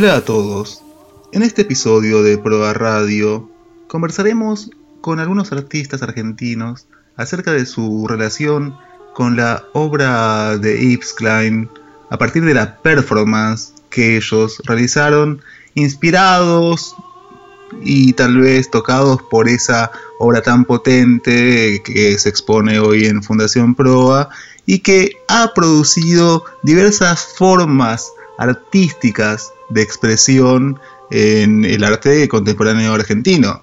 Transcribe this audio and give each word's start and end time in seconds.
Hola 0.00 0.14
a 0.14 0.24
todos. 0.24 0.84
En 1.32 1.42
este 1.42 1.62
episodio 1.62 2.22
de 2.22 2.38
Proa 2.38 2.72
Radio 2.72 3.50
conversaremos 3.88 4.70
con 5.00 5.18
algunos 5.18 5.50
artistas 5.50 6.02
argentinos 6.02 6.86
acerca 7.16 7.50
de 7.50 7.66
su 7.66 8.06
relación 8.06 8.76
con 9.12 9.34
la 9.34 9.64
obra 9.72 10.56
de 10.56 10.78
Yves 10.78 11.14
Klein 11.14 11.68
a 12.10 12.16
partir 12.16 12.44
de 12.44 12.54
la 12.54 12.76
performance 12.76 13.72
que 13.90 14.16
ellos 14.16 14.62
realizaron 14.66 15.42
inspirados 15.74 16.94
y 17.82 18.12
tal 18.12 18.38
vez 18.38 18.70
tocados 18.70 19.20
por 19.28 19.48
esa 19.48 19.90
obra 20.20 20.42
tan 20.42 20.64
potente 20.64 21.82
que 21.84 22.16
se 22.20 22.28
expone 22.28 22.78
hoy 22.78 23.06
en 23.06 23.20
Fundación 23.20 23.74
Proa 23.74 24.28
y 24.64 24.78
que 24.78 25.16
ha 25.26 25.52
producido 25.54 26.44
diversas 26.62 27.26
formas 27.36 28.12
artísticas 28.38 29.50
de 29.68 29.82
expresión 29.82 30.78
en 31.10 31.64
el 31.64 31.84
arte 31.84 32.28
contemporáneo 32.28 32.92
argentino. 32.94 33.62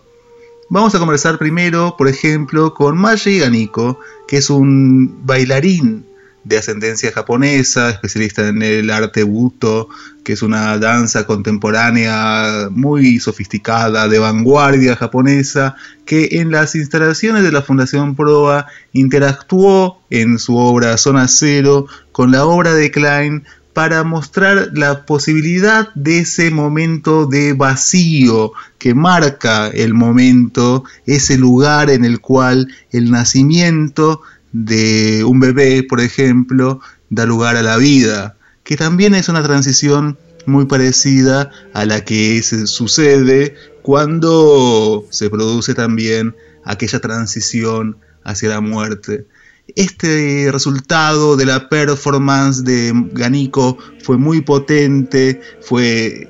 Vamos 0.69 0.95
a 0.95 0.99
conversar 0.99 1.37
primero, 1.37 1.95
por 1.97 2.07
ejemplo, 2.07 2.73
con 2.73 2.97
Maji 2.97 3.39
Ganiko, 3.39 3.99
que 4.27 4.37
es 4.37 4.49
un 4.49 5.25
bailarín 5.25 6.05
de 6.45 6.59
ascendencia 6.59 7.11
japonesa, 7.11 7.89
especialista 7.89 8.47
en 8.47 8.61
el 8.61 8.91
arte 8.91 9.23
buto, 9.23 9.89
que 10.23 10.33
es 10.33 10.43
una 10.43 10.77
danza 10.77 11.25
contemporánea 11.25 12.69
muy 12.69 13.19
sofisticada, 13.19 14.07
de 14.07 14.19
vanguardia 14.19 14.95
japonesa, 14.95 15.75
que 16.05 16.39
en 16.39 16.51
las 16.51 16.75
instalaciones 16.75 17.43
de 17.43 17.51
la 17.51 17.63
Fundación 17.63 18.15
Proa 18.15 18.67
interactuó 18.93 20.01
en 20.11 20.37
su 20.37 20.55
obra 20.55 20.97
Zona 20.97 21.27
Cero 21.27 21.87
con 22.11 22.31
la 22.31 22.45
obra 22.45 22.73
de 22.73 22.91
Klein 22.91 23.43
para 23.75 24.05
mostrar 24.05 24.69
la 24.73 25.05
posibilidad 25.05 25.93
de 25.95 26.19
ese 26.19 26.49
momento 26.49 27.25
de 27.25 27.51
vacío 27.51 28.53
que 28.77 28.95
marca 28.95 29.67
el 29.67 29.93
momento, 29.93 30.85
ese 31.05 31.37
lugar 31.37 31.89
en 31.89 32.05
el 32.05 32.21
cual 32.21 32.69
el 32.91 33.11
nacimiento 33.11 34.21
de 34.53 35.25
un 35.25 35.41
bebé, 35.41 35.83
por 35.83 35.99
ejemplo, 35.99 36.79
da 37.09 37.25
lugar 37.25 37.57
a 37.57 37.63
la 37.63 37.75
vida, 37.75 38.37
que 38.63 38.77
también 38.77 39.13
es 39.13 39.27
una 39.27 39.43
transición 39.43 40.17
muy 40.45 40.67
parecida 40.67 41.51
a 41.73 41.85
la 41.85 42.05
que 42.05 42.41
se 42.43 42.67
sucede 42.67 43.55
cuando 43.81 45.05
se 45.09 45.29
produce 45.29 45.73
también 45.73 46.33
aquella 46.63 47.01
transición 47.01 47.97
hacia 48.23 48.47
la 48.47 48.61
muerte. 48.61 49.25
Este 49.75 50.49
resultado 50.51 51.35
de 51.35 51.45
la 51.45 51.69
performance 51.69 52.63
de 52.63 52.91
Ganico 53.13 53.77
fue 54.03 54.17
muy 54.17 54.41
potente, 54.41 55.41
fue 55.61 56.29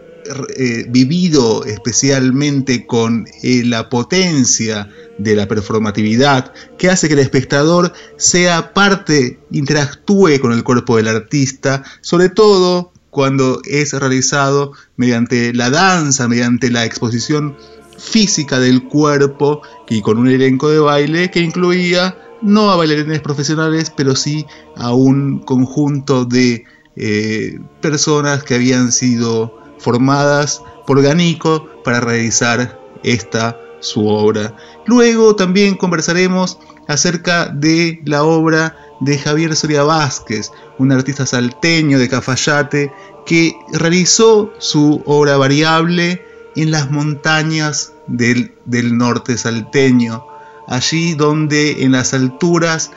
eh, 0.58 0.86
vivido 0.90 1.64
especialmente 1.66 2.88
con 2.88 3.28
eh, 3.44 3.64
la 3.64 3.90
potencia 3.90 4.90
de 5.20 5.36
la 5.36 5.48
performatividad 5.48 6.52
que 6.80 6.90
hace 6.90 7.08
que 7.08 7.14
el 7.14 7.20
espectador 7.20 7.94
sea 8.18 8.74
parte, 8.74 9.40
interactúe 9.52 10.40
con 10.42 10.52
el 10.52 10.64
cuerpo 10.64 10.98
del 10.98 11.10
artista, 11.10 11.84
sobre 12.02 12.30
todo 12.30 12.92
cuando 13.12 13.62
es 13.66 13.94
realizado 13.94 14.72
mediante 14.98 15.54
la 15.54 15.70
danza, 15.70 16.28
mediante 16.28 16.72
la 16.72 16.86
exposición 16.86 17.56
física 17.98 18.60
del 18.60 18.84
cuerpo 18.84 19.62
y 19.88 20.02
con 20.02 20.18
un 20.18 20.28
elenco 20.28 20.70
de 20.70 20.80
baile 20.80 21.30
que 21.30 21.40
incluía 21.40 22.18
no 22.46 22.72
a 22.72 22.78
bailarines 22.78 23.20
profesionales, 23.22 23.92
pero 23.96 24.16
sí 24.16 24.46
a 24.78 24.94
un 24.94 25.40
conjunto 25.40 26.26
de 26.26 26.64
eh, 26.96 27.60
personas 27.82 28.44
que 28.44 28.56
habían 28.56 28.92
sido 28.92 29.60
formadas 29.80 30.62
por 30.86 31.02
Ganico 31.02 31.68
para 31.84 32.00
realizar 32.00 32.80
esta 33.04 33.60
su 33.80 34.08
obra. 34.08 34.56
Luego 34.86 35.36
también 35.36 35.76
conversaremos 35.76 36.60
acerca 36.88 37.48
de 37.48 38.02
la 38.06 38.24
obra 38.24 38.78
de 39.00 39.18
Javier 39.18 39.56
Soria 39.56 39.84
Vázquez, 39.84 40.52
un 40.78 40.92
artista 40.92 41.26
salteño 41.26 42.00
de 42.00 42.10
Cafayate 42.10 42.92
que 43.26 43.56
realizó 43.74 44.54
su 44.60 45.02
obra 45.06 45.38
variable 45.38 46.24
en 46.56 46.72
las 46.72 46.90
montañas 46.92 47.94
del, 48.08 48.54
del 48.66 48.98
norte 48.98 49.38
salteño, 49.38 50.26
allí 50.68 51.14
donde 51.14 51.84
en 51.84 51.94
las 51.94 52.14
alturas 52.14 52.92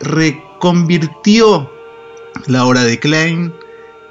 reconvirtió 0.00 1.70
la 2.46 2.66
obra 2.66 2.84
de 2.84 2.98
Klein, 2.98 3.54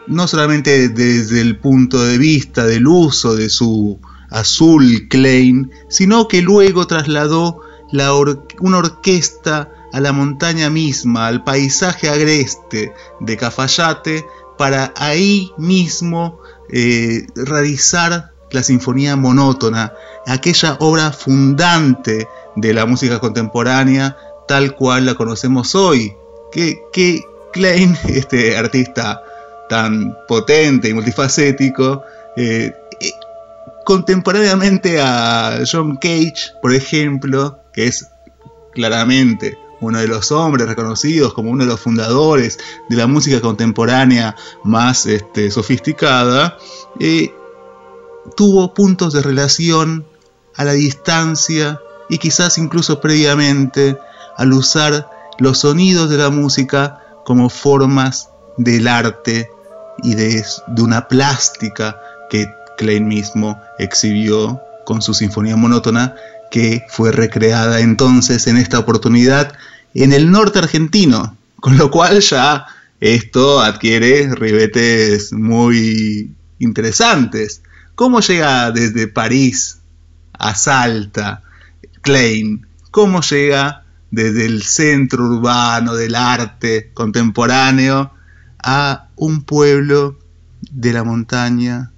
no 0.07 0.27
solamente 0.27 0.89
desde 0.89 1.41
el 1.41 1.57
punto 1.57 2.03
de 2.03 2.17
vista 2.17 2.65
del 2.65 2.87
uso 2.87 3.35
de 3.35 3.49
su 3.49 3.99
azul 4.29 5.07
Klein, 5.09 5.71
sino 5.89 6.27
que 6.27 6.41
luego 6.41 6.87
trasladó 6.87 7.61
una 8.59 8.77
orquesta 8.77 9.69
a 9.93 9.99
la 9.99 10.11
montaña 10.11 10.69
misma, 10.69 11.27
al 11.27 11.43
paisaje 11.43 12.09
agreste 12.09 12.93
de 13.21 13.37
Cafayate, 13.37 14.25
para 14.57 14.93
ahí 14.97 15.51
mismo 15.57 16.39
eh, 16.71 17.27
realizar 17.35 18.31
la 18.51 18.63
sinfonía 18.63 19.15
monótona, 19.15 19.93
aquella 20.27 20.77
obra 20.79 21.11
fundante 21.11 22.27
de 22.55 22.73
la 22.73 22.85
música 22.85 23.19
contemporánea 23.19 24.17
tal 24.47 24.75
cual 24.75 25.05
la 25.05 25.15
conocemos 25.15 25.75
hoy. 25.75 26.13
Que, 26.51 26.79
que 26.93 27.21
Klein, 27.53 27.97
este 28.07 28.57
artista 28.57 29.23
tan 29.69 30.15
potente 30.27 30.89
y 30.89 30.93
multifacético, 30.93 32.03
eh, 32.35 32.73
contemporáneamente 33.85 34.99
a 35.01 35.59
John 35.69 35.97
Cage, 35.97 36.53
por 36.61 36.73
ejemplo, 36.73 37.59
que 37.73 37.87
es 37.87 38.07
claramente 38.73 39.57
uno 39.79 39.99
de 39.99 40.07
los 40.07 40.31
hombres 40.31 40.67
reconocidos 40.67 41.33
como 41.33 41.51
uno 41.51 41.63
de 41.63 41.69
los 41.69 41.79
fundadores 41.79 42.57
de 42.89 42.95
la 42.95 43.07
música 43.07 43.41
contemporánea 43.41 44.35
más 44.63 45.05
este, 45.05 45.51
sofisticada, 45.51 46.57
eh, 46.99 47.33
tuvo 48.35 48.73
puntos 48.73 49.13
de 49.13 49.21
relación 49.21 50.05
a 50.55 50.63
la 50.63 50.73
distancia 50.73 51.79
y 52.09 52.17
quizás 52.17 52.57
incluso 52.57 53.01
previamente 53.01 53.97
al 54.37 54.53
usar 54.53 55.09
los 55.39 55.59
sonidos 55.59 56.09
de 56.09 56.17
la 56.17 56.29
música 56.29 57.01
como 57.25 57.49
formas 57.49 58.29
del 58.57 58.87
arte 58.87 59.49
y 60.03 60.15
de, 60.15 60.43
una 60.77 61.07
plástica 61.07 61.97
que 62.29 62.47
Klein 62.77 63.07
mismo 63.07 63.59
exhibió 63.79 64.61
con 64.85 65.01
su 65.01 65.13
sinfonía 65.13 65.55
monótona 65.55 66.15
que 66.51 66.85
fue 66.89 67.11
recreada 67.11 67.79
entonces 67.79 68.47
en 68.47 68.57
esta 68.57 68.79
oportunidad 68.79 69.53
en 69.93 70.13
el 70.13 70.29
norte 70.29 70.59
argentino, 70.59 71.37
con 71.59 71.77
lo 71.77 71.89
cual 71.89 72.19
ya 72.19 72.65
esto 72.99 73.61
adquiere 73.61 74.33
ribetes 74.35 75.31
muy 75.31 76.35
interesantes. 76.59 77.61
¿Cómo 77.95 78.19
llega 78.19 78.71
desde 78.71 79.07
París 79.07 79.79
a 80.33 80.53
Salta 80.53 81.44
Klein? 82.05 82.67
¿Cómo 82.91 83.21
llega 83.21 83.83
desde 84.11 84.45
el 84.45 84.61
centro 84.61 85.25
urbano 85.25 85.95
del 85.95 86.13
arte 86.13 86.91
contemporáneo 86.93 88.11
a 88.63 89.07
un 89.15 89.41
pueblo 89.41 90.19
de 90.69 90.93
la 90.93 91.03
montaña, 91.03 91.91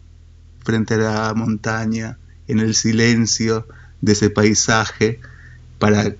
frente 0.63 0.93
a 0.93 0.97
la 0.97 1.33
montaña, 1.33 2.17
en 2.47 2.59
el 2.59 2.73
silencio 2.73 3.67
de 3.99 4.13
ese 4.13 4.29
paisaje, 4.29 5.19
para 5.77 6.15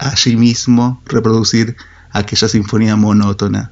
allí 0.00 0.34
mismo 0.34 1.00
reproducir 1.06 1.76
aquella 2.10 2.48
sinfonía 2.48 2.96
monótona. 2.96 3.70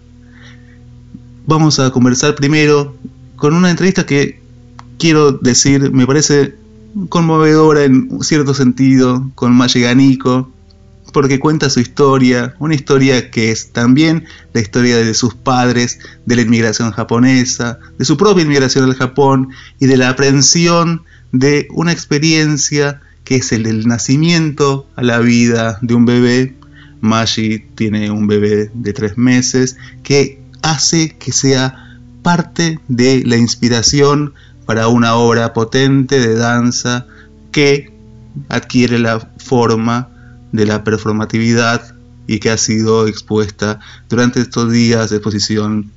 Vamos 1.46 1.80
a 1.80 1.90
conversar 1.90 2.36
primero 2.36 2.96
con 3.34 3.54
una 3.54 3.70
entrevista 3.70 4.06
que 4.06 4.40
quiero 5.00 5.32
decir, 5.32 5.90
me 5.90 6.06
parece 6.06 6.57
conmovedora 7.08 7.84
en 7.84 8.22
cierto 8.22 8.54
sentido, 8.54 9.30
con 9.34 9.58
Ganico, 9.58 10.50
porque 11.12 11.38
cuenta 11.38 11.70
su 11.70 11.80
historia, 11.80 12.54
una 12.58 12.74
historia 12.74 13.30
que 13.30 13.50
es 13.50 13.72
también 13.72 14.24
la 14.52 14.60
historia 14.60 14.96
de 14.98 15.14
sus 15.14 15.34
padres, 15.34 15.98
de 16.26 16.36
la 16.36 16.42
inmigración 16.42 16.92
japonesa, 16.92 17.78
de 17.98 18.04
su 18.04 18.16
propia 18.16 18.44
inmigración 18.44 18.84
al 18.84 18.94
Japón 18.94 19.50
y 19.80 19.86
de 19.86 19.96
la 19.96 20.10
aprehensión 20.10 21.02
de 21.32 21.68
una 21.70 21.92
experiencia 21.92 23.00
que 23.24 23.36
es 23.36 23.52
el 23.52 23.64
del 23.64 23.86
nacimiento 23.86 24.86
a 24.96 25.02
la 25.02 25.18
vida 25.18 25.78
de 25.82 25.94
un 25.94 26.06
bebé. 26.06 26.54
Magi 27.00 27.60
tiene 27.74 28.10
un 28.10 28.26
bebé 28.26 28.70
de 28.74 28.92
tres 28.92 29.16
meses 29.16 29.76
que 30.02 30.40
hace 30.62 31.16
que 31.18 31.32
sea 31.32 31.98
parte 32.22 32.80
de 32.88 33.22
la 33.24 33.36
inspiración 33.36 34.34
para 34.68 34.88
una 34.88 35.14
obra 35.14 35.54
potente 35.54 36.20
de 36.20 36.34
danza 36.34 37.06
que 37.52 37.90
adquiere 38.50 38.98
la 38.98 39.18
forma 39.38 40.10
de 40.52 40.66
la 40.66 40.84
performatividad 40.84 41.94
y 42.26 42.38
que 42.38 42.50
ha 42.50 42.58
sido 42.58 43.06
expuesta 43.06 43.80
durante 44.10 44.40
estos 44.40 44.70
días 44.70 45.08
de 45.08 45.16
exposición 45.16 45.90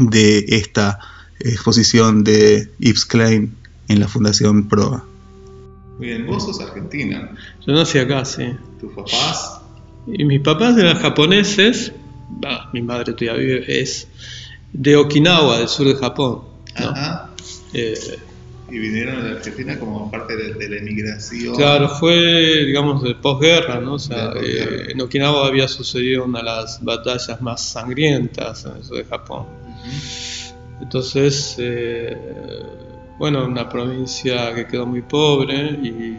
de 0.00 0.38
esta 0.48 0.98
exposición 1.40 2.24
de 2.24 2.72
Yves 2.78 3.04
Klein 3.04 3.54
en 3.88 4.00
la 4.00 4.08
Fundación 4.08 4.68
PROA. 4.68 5.04
Bien, 5.98 6.26
vos 6.26 6.46
sos 6.46 6.62
argentina. 6.62 7.36
Yo 7.66 7.74
nací 7.74 7.98
acá, 7.98 8.24
sí. 8.24 8.54
¿Tus 8.80 8.90
papás? 8.94 9.60
Y 10.06 10.24
mis 10.24 10.40
papás 10.40 10.78
eran 10.78 10.96
japoneses, 10.96 11.92
bah, 12.30 12.70
mi 12.72 12.80
madre 12.80 13.12
todavía 13.12 13.34
vive, 13.34 13.82
es 13.82 14.08
de 14.72 14.96
Okinawa, 14.96 15.58
del 15.58 15.68
sur 15.68 15.86
de 15.86 15.94
Japón. 15.94 16.44
¿no? 16.80 16.88
Ajá. 16.88 17.27
Eh, 17.72 17.94
Y 18.70 18.78
vinieron 18.78 19.24
de 19.24 19.30
Argentina 19.36 19.78
como 19.78 20.10
parte 20.10 20.36
de, 20.36 20.54
de 20.54 20.68
la 20.68 20.76
emigración. 20.76 21.54
claro, 21.56 21.88
fue, 21.88 22.64
digamos, 22.66 23.02
de 23.02 23.14
posguerra, 23.14 23.80
¿no? 23.80 23.94
O 23.94 23.98
sea, 23.98 24.32
eh, 24.42 24.88
en 24.90 25.00
Okinawa 25.00 25.46
había 25.46 25.66
sucedido 25.68 26.24
una 26.24 26.40
de 26.40 26.44
las 26.44 26.84
batallas 26.84 27.40
más 27.40 27.62
sangrientas 27.72 28.66
en 28.66 28.82
de 28.96 29.04
Japón. 29.04 29.46
Ujú. 29.62 30.82
Entonces, 30.82 31.56
eh, 31.58 32.16
bueno, 33.18 33.44
una 33.46 33.68
provincia 33.68 34.54
que 34.54 34.66
quedó 34.66 34.86
muy 34.86 35.02
pobre 35.02 35.70
y 35.82 36.16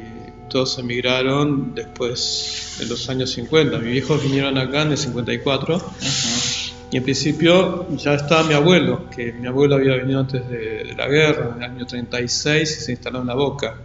todos 0.50 0.80
emigraron 0.80 1.74
después 1.76 2.76
de 2.80 2.88
los 2.88 3.08
años 3.10 3.32
50. 3.32 3.78
Mis 3.78 3.92
viejos 3.92 4.22
vinieron 4.24 4.58
acá 4.58 4.82
en 4.82 4.92
el 4.92 4.98
54 4.98 5.76
Ajá. 5.76 6.59
Y 6.92 6.98
en 6.98 7.04
principio 7.04 7.88
ya 7.98 8.16
estaba 8.16 8.44
mi 8.44 8.54
abuelo, 8.54 9.10
que 9.10 9.32
mi 9.34 9.48
abuelo 9.48 9.76
había 9.76 9.96
venido 9.96 10.20
antes 10.20 10.48
de, 10.50 10.84
de 10.86 10.96
la 10.96 11.08
guerra, 11.08 11.54
en 11.56 11.64
el 11.64 11.72
año 11.72 11.86
36 11.86 12.62
y 12.62 12.82
se 12.82 12.92
instaló 12.92 13.22
en 13.22 13.28
La 13.28 13.36
Boca. 13.36 13.76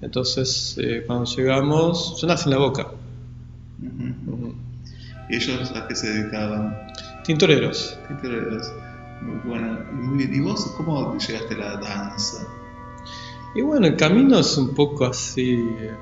Entonces, 0.00 0.76
eh, 0.82 1.04
cuando 1.06 1.24
llegamos, 1.26 2.18
yo 2.20 2.26
nací 2.26 2.44
en 2.44 2.50
La 2.50 2.58
Boca. 2.58 2.86
¿Y 5.28 5.36
ellos 5.36 5.72
a 5.76 5.86
qué 5.86 5.94
se 5.94 6.10
dedicaban? 6.10 6.76
tintoreros. 7.24 7.98
Tintoreros. 8.08 8.72
Bueno. 9.44 9.78
Muy 9.92 10.18
bien. 10.18 10.34
¿Y 10.34 10.40
vos 10.40 10.72
cómo 10.76 11.16
llegaste 11.18 11.54
a 11.54 11.58
la 11.58 11.76
danza? 11.76 12.46
Y 13.54 13.62
bueno, 13.62 13.86
el 13.86 13.96
camino 13.96 14.38
es 14.38 14.56
un 14.56 14.74
poco 14.74 15.04
así, 15.06 15.52
eh, 15.52 15.94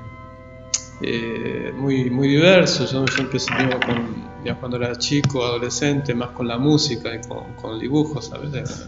muy, 1.75 2.09
muy 2.09 2.27
diverso. 2.27 2.85
Yo, 2.85 3.05
yo 3.05 3.23
empecé 3.23 3.51
con, 3.85 4.29
ya 4.43 4.55
cuando 4.55 4.77
era 4.77 4.95
chico, 4.97 5.43
adolescente, 5.43 6.13
más 6.13 6.29
con 6.29 6.47
la 6.47 6.57
música 6.57 7.13
y 7.13 7.27
con, 7.27 7.53
con 7.55 7.75
el 7.75 7.79
dibujo, 7.79 8.21
¿sabes? 8.21 8.87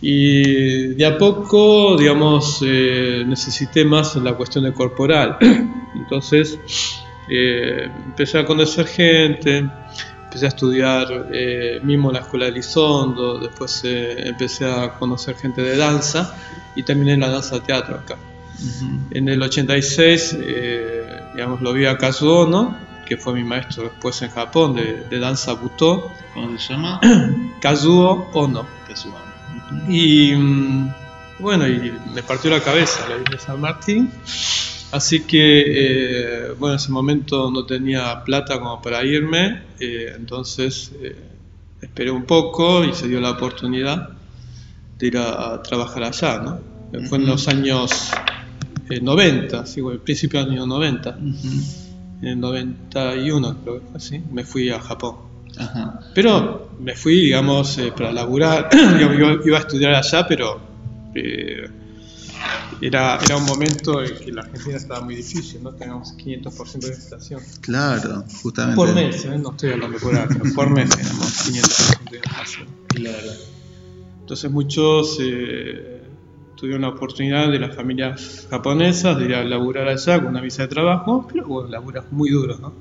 Y 0.00 0.94
de 0.94 1.06
a 1.06 1.16
poco, 1.16 1.96
digamos, 1.96 2.62
eh, 2.64 3.24
necesité 3.26 3.84
más 3.84 4.16
la 4.16 4.34
cuestión 4.34 4.64
de 4.64 4.72
corporal. 4.72 5.38
Entonces, 5.94 6.58
eh, 7.28 7.88
empecé 8.04 8.38
a 8.38 8.44
conocer 8.44 8.86
gente, 8.86 9.68
empecé 10.24 10.44
a 10.44 10.48
estudiar 10.48 11.28
eh, 11.32 11.80
mismo 11.82 12.12
la 12.12 12.20
escuela 12.20 12.46
de 12.46 12.52
Lizondo, 12.52 13.38
después 13.38 13.82
eh, 13.84 14.28
empecé 14.28 14.70
a 14.70 14.92
conocer 14.98 15.34
gente 15.36 15.62
de 15.62 15.76
danza 15.76 16.36
y 16.76 16.82
terminé 16.82 17.14
en 17.14 17.20
la 17.20 17.30
danza 17.30 17.60
teatro 17.62 17.96
acá. 17.96 18.16
En 19.10 19.28
el 19.28 19.42
86, 19.42 20.36
eh, 20.40 21.20
digamos, 21.34 21.60
lo 21.60 21.72
vi 21.72 21.86
a 21.86 21.98
Kazuo 21.98 22.42
Ono, 22.42 22.76
que 23.06 23.16
fue 23.16 23.34
mi 23.34 23.44
maestro 23.44 23.84
después 23.84 24.20
en 24.22 24.30
Japón 24.30 24.74
de, 24.74 25.04
de 25.08 25.18
danza 25.18 25.52
Buto, 25.54 26.10
¿Cómo 26.34 26.58
se 26.58 26.74
llama? 26.74 27.00
Kazuo 27.60 28.28
Ono. 28.34 28.66
Y 29.88 30.34
mm, 30.34 30.92
bueno, 31.38 31.66
y 31.66 31.92
me 32.14 32.22
partió 32.22 32.50
la 32.50 32.60
cabeza 32.60 33.08
la 33.08 33.16
isla 33.16 33.30
de 33.30 33.38
San 33.38 33.60
Martín. 33.60 34.10
Así 34.92 35.20
que, 35.20 35.64
eh, 35.66 36.52
bueno, 36.58 36.74
en 36.74 36.76
ese 36.76 36.92
momento 36.92 37.50
no 37.50 37.66
tenía 37.66 38.22
plata 38.24 38.58
como 38.58 38.80
para 38.80 39.04
irme, 39.04 39.62
eh, 39.80 40.12
entonces 40.16 40.92
eh, 41.02 41.16
esperé 41.80 42.10
un 42.10 42.24
poco 42.24 42.84
y 42.84 42.94
se 42.94 43.08
dio 43.08 43.20
la 43.20 43.32
oportunidad 43.32 44.10
de 44.98 45.06
ir 45.06 45.18
a, 45.18 45.54
a 45.54 45.62
trabajar 45.62 46.04
allá, 46.04 46.38
¿no? 46.38 46.60
Fue 47.08 47.18
en 47.18 47.26
los 47.26 47.48
años 47.48 48.10
eh, 48.90 49.00
90, 49.00 49.66
sí, 49.66 49.80
bueno, 49.80 49.96
el 49.96 50.02
principio 50.02 50.40
del 50.40 50.52
año 50.52 50.66
90, 50.66 51.18
en 52.20 52.28
el 52.28 52.40
91 52.40 53.56
creo 53.62 53.80
que 53.80 53.96
así, 53.96 54.22
me 54.32 54.44
fui 54.44 54.70
a 54.70 54.80
Japón. 54.80 55.16
Ajá. 55.58 56.00
Pero 56.14 56.70
me 56.80 56.94
fui, 56.94 57.20
digamos, 57.22 57.78
eh, 57.78 57.92
para 57.96 58.12
laburar, 58.12 58.68
Digamos, 58.72 59.16
iba, 59.16 59.38
iba 59.44 59.56
a 59.56 59.60
estudiar 59.60 59.94
allá, 59.94 60.26
pero 60.26 60.60
eh, 61.14 61.68
era, 62.80 63.18
era 63.24 63.36
un 63.36 63.44
momento 63.44 64.02
en 64.02 64.14
que 64.16 64.32
la 64.32 64.42
Argentina 64.42 64.76
estaba 64.76 65.00
muy 65.00 65.16
difícil, 65.16 65.62
¿no? 65.62 65.72
Teníamos 65.72 66.14
500% 66.16 66.78
de 66.78 66.88
inflación. 66.88 67.40
Claro, 67.60 68.24
justamente. 68.42 68.76
Por 68.76 68.94
mes, 68.94 69.24
¿eh? 69.24 69.38
no 69.38 69.50
estoy 69.50 69.70
hablando 69.70 69.98
por 69.98 70.14
año, 70.14 70.42
por 70.54 70.70
mes 70.70 70.90
teníamos 70.90 71.48
500% 71.48 72.10
de 72.10 72.16
inflación. 72.18 72.68
Claro. 72.88 73.32
Entonces 74.20 74.50
muchos 74.50 75.16
eh, 75.20 75.95
tuvieron 76.56 76.82
la 76.82 76.88
oportunidad 76.88 77.50
de 77.50 77.58
las 77.60 77.74
familias 77.76 78.46
japonesas 78.50 79.18
de 79.18 79.26
ir 79.26 79.34
a 79.34 79.44
laburar 79.44 79.88
allá 79.88 80.18
con 80.18 80.28
una 80.28 80.40
visa 80.40 80.62
de 80.62 80.68
trabajo, 80.68 81.26
pero 81.32 81.46
bueno, 81.46 81.68
laburas 81.68 82.06
muy 82.10 82.30
duro, 82.30 82.58
¿no? 82.58 82.74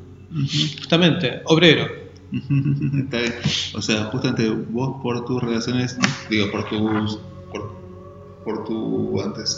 Justamente, 0.79 1.41
obrero. 1.45 1.85
Está 2.31 3.17
bien. 3.19 3.33
O 3.75 3.81
sea, 3.81 4.05
justamente 4.05 4.49
vos 4.49 4.97
por 5.01 5.23
tus 5.25 5.41
relaciones, 5.41 5.97
digo, 6.29 6.49
por 6.51 6.67
tus, 6.67 7.19
por, 7.51 7.77
por 8.43 8.63
tu 8.65 9.21
antes, 9.21 9.57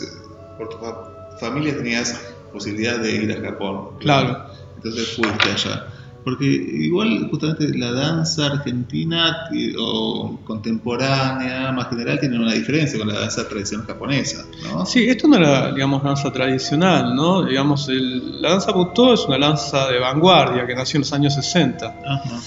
por 0.56 0.68
tu 0.68 0.76
fa- 0.78 0.98
familia 1.40 1.76
tenías 1.76 2.34
posibilidad 2.52 2.98
de 2.98 3.12
ir 3.24 3.32
a 3.32 3.40
Japón. 3.40 3.98
Claro. 4.00 4.44
Entonces 4.76 5.16
fuiste 5.16 5.50
allá. 5.50 5.86
Porque 6.24 6.44
igual 6.44 7.28
justamente 7.30 7.76
la 7.78 7.92
danza 7.92 8.46
argentina 8.46 9.34
o 9.78 10.38
contemporánea, 10.44 11.72
más 11.72 11.88
general, 11.88 12.18
tiene 12.20 12.38
una 12.38 12.52
diferencia 12.52 12.98
con 12.98 13.08
la 13.08 13.20
danza 13.20 13.48
tradicional 13.48 13.86
japonesa, 13.86 14.44
¿no? 14.62 14.84
Sí, 14.84 15.04
esto 15.08 15.26
no 15.28 15.36
era, 15.36 15.72
digamos, 15.72 16.02
danza 16.02 16.30
tradicional, 16.32 17.14
¿no? 17.14 17.44
Digamos, 17.44 17.88
el- 17.88 18.42
la 18.42 18.50
danza 18.50 18.72
Butó 18.72 19.14
es 19.14 19.24
una 19.26 19.38
danza 19.38 19.88
de 19.88 19.98
vanguardia 20.00 20.66
que 20.66 20.74
nació 20.74 20.98
en 20.98 21.02
los 21.02 21.12
años 21.12 21.34
60 21.34 21.94
Ajá. 22.06 22.40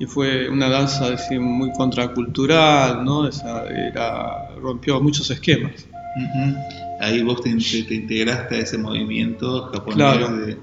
y 0.00 0.06
fue 0.06 0.48
una 0.48 0.68
danza 0.68 1.10
decir, 1.10 1.40
muy 1.40 1.70
contracultural, 1.72 3.04
¿no? 3.04 3.28
Esa 3.28 3.64
era, 3.66 4.48
rompió 4.60 5.00
muchos 5.00 5.30
esquemas. 5.30 5.72
Ujú. 6.16 6.56
Ahí 7.00 7.22
vos 7.22 7.40
te, 7.42 7.54
te- 7.54 7.82
te 7.84 7.94
integraste 7.94 8.56
a 8.56 8.58
ese 8.58 8.78
movimiento 8.78 9.70
japonés 9.72 9.94
Claro. 9.96 10.36
de- 10.36 10.58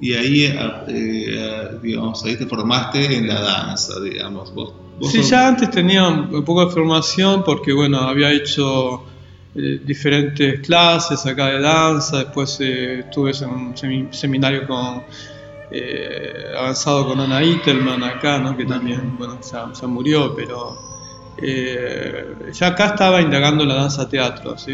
y 0.00 0.14
ahí, 0.14 0.44
eh, 0.46 0.58
eh, 0.88 1.68
digamos, 1.82 2.24
ahí 2.24 2.36
te 2.36 2.46
formaste 2.46 3.16
en 3.16 3.28
la 3.28 3.40
danza, 3.40 4.00
digamos. 4.00 4.52
Vos, 4.54 4.72
vos 4.98 5.10
Sí, 5.10 5.18
sos- 5.18 5.30
ya 5.30 5.48
antes 5.48 5.70
tenía 5.70 6.08
un 6.08 6.44
poco 6.44 6.64
de 6.66 6.72
formación 6.72 7.42
porque, 7.44 7.72
bueno, 7.72 7.98
había 7.98 8.30
hecho 8.32 9.04
eh, 9.54 9.80
diferentes 9.84 10.60
clases 10.60 11.26
acá 11.26 11.46
de 11.48 11.60
danza, 11.60 12.18
después 12.18 12.56
eh, 12.60 13.00
estuve 13.00 13.32
en 13.32 13.50
un 13.50 13.74
semi- 13.76 14.12
seminario 14.12 14.66
con 14.66 15.02
eh, 15.72 16.44
avanzado 16.58 17.06
con 17.06 17.20
Ana 17.20 17.42
Itelman 17.42 18.02
acá, 18.02 18.38
¿no? 18.38 18.56
que 18.56 18.64
también, 18.64 19.16
bueno, 19.18 19.38
ya, 19.40 19.70
ya 19.78 19.86
murió, 19.86 20.34
pero 20.34 20.76
ya 22.52 22.66
acá 22.68 22.86
estaba 22.86 23.20
indagando 23.20 23.64
la 23.64 23.74
danza 23.74 24.08
teatro, 24.08 24.58
¿sí? 24.58 24.72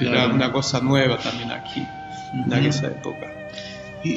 Era 0.00 0.26
una 0.28 0.52
cosa 0.52 0.80
nueva 0.80 1.18
también 1.18 1.50
aquí, 1.50 1.80
en 2.32 2.40
Ujú. 2.40 2.54
aquella 2.54 2.88
época. 2.88 3.26
¿Y 4.04 4.16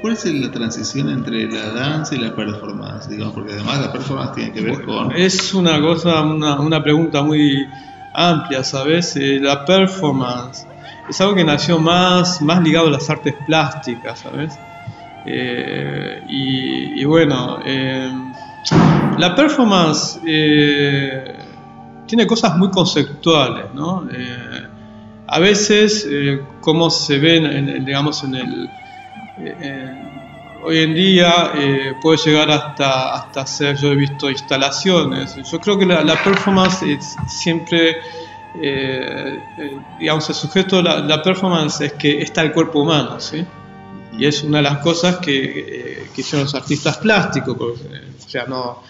cuál 0.00 0.14
es 0.14 0.24
la 0.26 0.50
transición 0.50 1.08
entre 1.10 1.46
la 1.50 1.70
danza 1.70 2.14
y 2.14 2.18
la 2.18 2.34
performance? 2.34 3.08
Digamos, 3.08 3.34
porque 3.34 3.52
además 3.52 3.80
la 3.80 3.92
performance 3.92 4.34
tiene 4.34 4.52
que 4.52 4.60
ver 4.60 4.84
Bueno, 4.84 5.08
con... 5.08 5.12
Es 5.16 5.54
una 5.54 5.80
cosa, 5.80 6.22
una, 6.22 6.60
una 6.60 6.82
pregunta 6.82 7.22
muy 7.22 7.72
amplia, 8.12 8.64
¿sabes? 8.64 9.16
Eh, 9.16 9.38
la 9.40 9.64
performance 9.64 10.66
es 11.08 11.20
algo 11.20 11.34
que 11.34 11.44
nació 11.44 11.78
más, 11.78 12.40
más 12.42 12.62
ligado 12.62 12.88
a 12.88 12.90
las 12.90 13.08
artes 13.10 13.34
plásticas, 13.44 14.20
¿sabes? 14.20 14.60
Eh, 15.24 16.22
y, 16.28 17.00
y 17.00 17.04
bueno, 17.04 17.58
eh, 17.64 18.10
la 19.18 19.34
performance 19.34 20.20
tiene 22.06 22.26
cosas 22.26 22.56
muy 22.56 22.70
conceptuales, 22.70 23.66
¿no? 23.74 24.06
A 25.26 25.38
veces, 25.40 26.08
como 26.60 26.88
se 26.90 27.18
ven, 27.18 27.44
en, 27.44 27.68
en- 27.68 27.84
digamos, 27.84 28.24
en 28.24 28.34
el... 28.34 28.70
eh, 29.40 29.56
en- 29.60 30.08
hoy 30.64 30.78
en 30.78 30.94
día 30.94 31.52
eh, 31.54 31.94
puede 32.00 32.18
llegar 32.18 32.50
hasta, 32.50 33.14
hasta 33.14 33.42
hacer, 33.42 33.76
yo 33.76 33.92
he 33.92 33.94
visto 33.96 34.28
instalaciones. 34.30 35.36
Yo 35.50 35.60
creo 35.60 35.78
que 35.78 35.86
la, 35.86 36.02
la 36.02 36.22
performance 36.22 36.82
es 36.82 37.14
siempre, 37.28 37.96
eh, 38.60 39.38
eh, 39.56 39.78
digamos, 39.98 40.28
el 40.28 40.34
sujeto 40.34 40.76
de 40.76 40.82
la, 40.82 40.98
la 41.00 41.22
performance 41.22 41.80
es 41.82 41.92
que 41.94 42.20
está 42.22 42.42
el 42.42 42.52
cuerpo 42.52 42.80
humano, 42.82 43.20
¿sí? 43.20 43.44
Y 44.18 44.26
es 44.26 44.42
una 44.42 44.58
de 44.58 44.64
las 44.64 44.78
cosas 44.78 45.18
que, 45.18 45.44
eh, 45.44 46.10
que 46.12 46.22
hicieron 46.22 46.44
los 46.44 46.54
artistas 46.56 46.96
plásticos, 46.98 47.56
porque, 47.56 47.80
eh, 47.94 48.02
o 48.26 48.28
sea, 48.28 48.44
no 48.46 48.82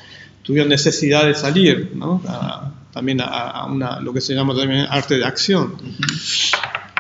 tuvieron 0.42 0.70
necesidad 0.70 1.26
de 1.26 1.34
salir, 1.34 1.92
¿no? 1.94 2.22
A- 2.26 2.70
también 2.94 3.20
a, 3.20 3.26
a 3.26 3.66
una, 3.66 4.00
lo 4.00 4.12
que 4.14 4.20
se 4.22 4.34
llama 4.34 4.56
también 4.56 4.86
arte 4.88 5.18
de 5.18 5.24
acción. 5.24 5.76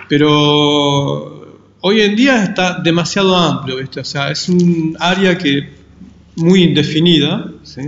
Pero 0.08 1.37
hoy 1.80 2.00
en 2.02 2.16
día 2.16 2.44
está 2.44 2.80
demasiado 2.80 3.36
amplio, 3.36 3.76
¿viste? 3.76 4.00
O 4.00 4.04
sea, 4.04 4.30
es 4.30 4.48
un 4.48 4.96
área 4.98 5.36
que 5.38 5.68
muy 6.36 6.62
indefinida, 6.62 7.52
¿sí? 7.62 7.82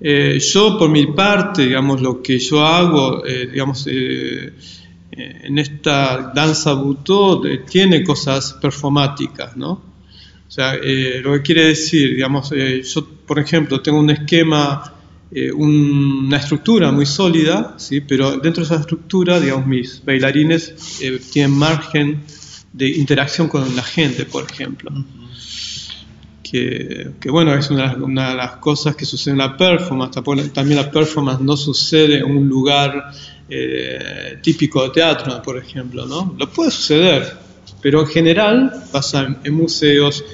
Eh, 0.00 0.38
yo, 0.38 0.78
por 0.78 0.90
mi 0.90 1.06
parte, 1.06 1.62
digamos, 1.66 2.00
lo 2.00 2.22
que 2.22 2.38
yo 2.38 2.64
hago, 2.64 3.24
eh, 3.26 3.48
digamos, 3.50 3.86
eh, 3.88 4.52
eh, 5.12 5.40
en 5.44 5.58
esta 5.58 6.32
danza 6.34 6.74
butó 6.74 7.44
eh, 7.46 7.64
tiene 7.68 8.04
cosas 8.04 8.52
performáticas, 8.62 9.56
¿no? 9.56 9.70
O 9.72 10.50
sea, 10.50 10.76
eh, 10.76 11.20
lo 11.22 11.32
que 11.34 11.42
quiere 11.42 11.64
decir, 11.66 12.14
digamos, 12.14 12.50
yo, 12.50 13.06
por 13.26 13.38
ejemplo, 13.38 13.80
tengo 13.82 13.98
un 13.98 14.10
esquema, 14.10 14.94
un- 15.54 16.24
una 16.26 16.38
estructura 16.38 16.90
muy 16.90 17.04
sólida, 17.04 17.74
¿sí? 17.76 18.00
Pero 18.00 18.38
dentro 18.38 18.62
de 18.62 18.66
esa 18.66 18.76
estructura, 18.80 19.38
digamos, 19.40 19.66
mis 19.66 20.02
bailarines 20.04 20.74
tienen 21.32 21.52
margen 21.58 22.22
de 22.78 22.88
interacción 22.88 23.48
con 23.48 23.76
la 23.76 23.82
gente, 23.82 24.24
por 24.24 24.44
ejemplo 24.50 24.90
que, 26.50 27.12
que, 27.20 27.30
bueno, 27.30 27.54
es 27.54 27.70
una, 27.70 27.94
una, 27.96 28.30
de 28.30 28.36
las 28.36 28.52
cosas 28.56 28.96
que 28.96 29.04
sucede 29.04 29.32
en 29.32 29.38
la 29.38 29.56
performance. 29.56 30.22
También 30.52 30.76
la 30.76 30.90
performance 30.90 31.40
no 31.40 31.56
sucede 31.56 32.18
en 32.18 32.24
un 32.24 32.48
lugar 32.48 33.12
eh, 33.48 34.38
típico 34.42 34.82
de 34.82 34.90
teatro, 34.90 35.42
por 35.42 35.58
ejemplo, 35.58 36.06
¿no? 36.06 36.34
Lo 36.38 36.48
puede 36.50 36.70
suceder, 36.70 37.36
pero 37.82 38.00
en 38.00 38.06
general 38.06 38.84
pasa 38.90 39.24
en, 39.24 39.38
en, 39.44 39.54
museos, 39.54 40.24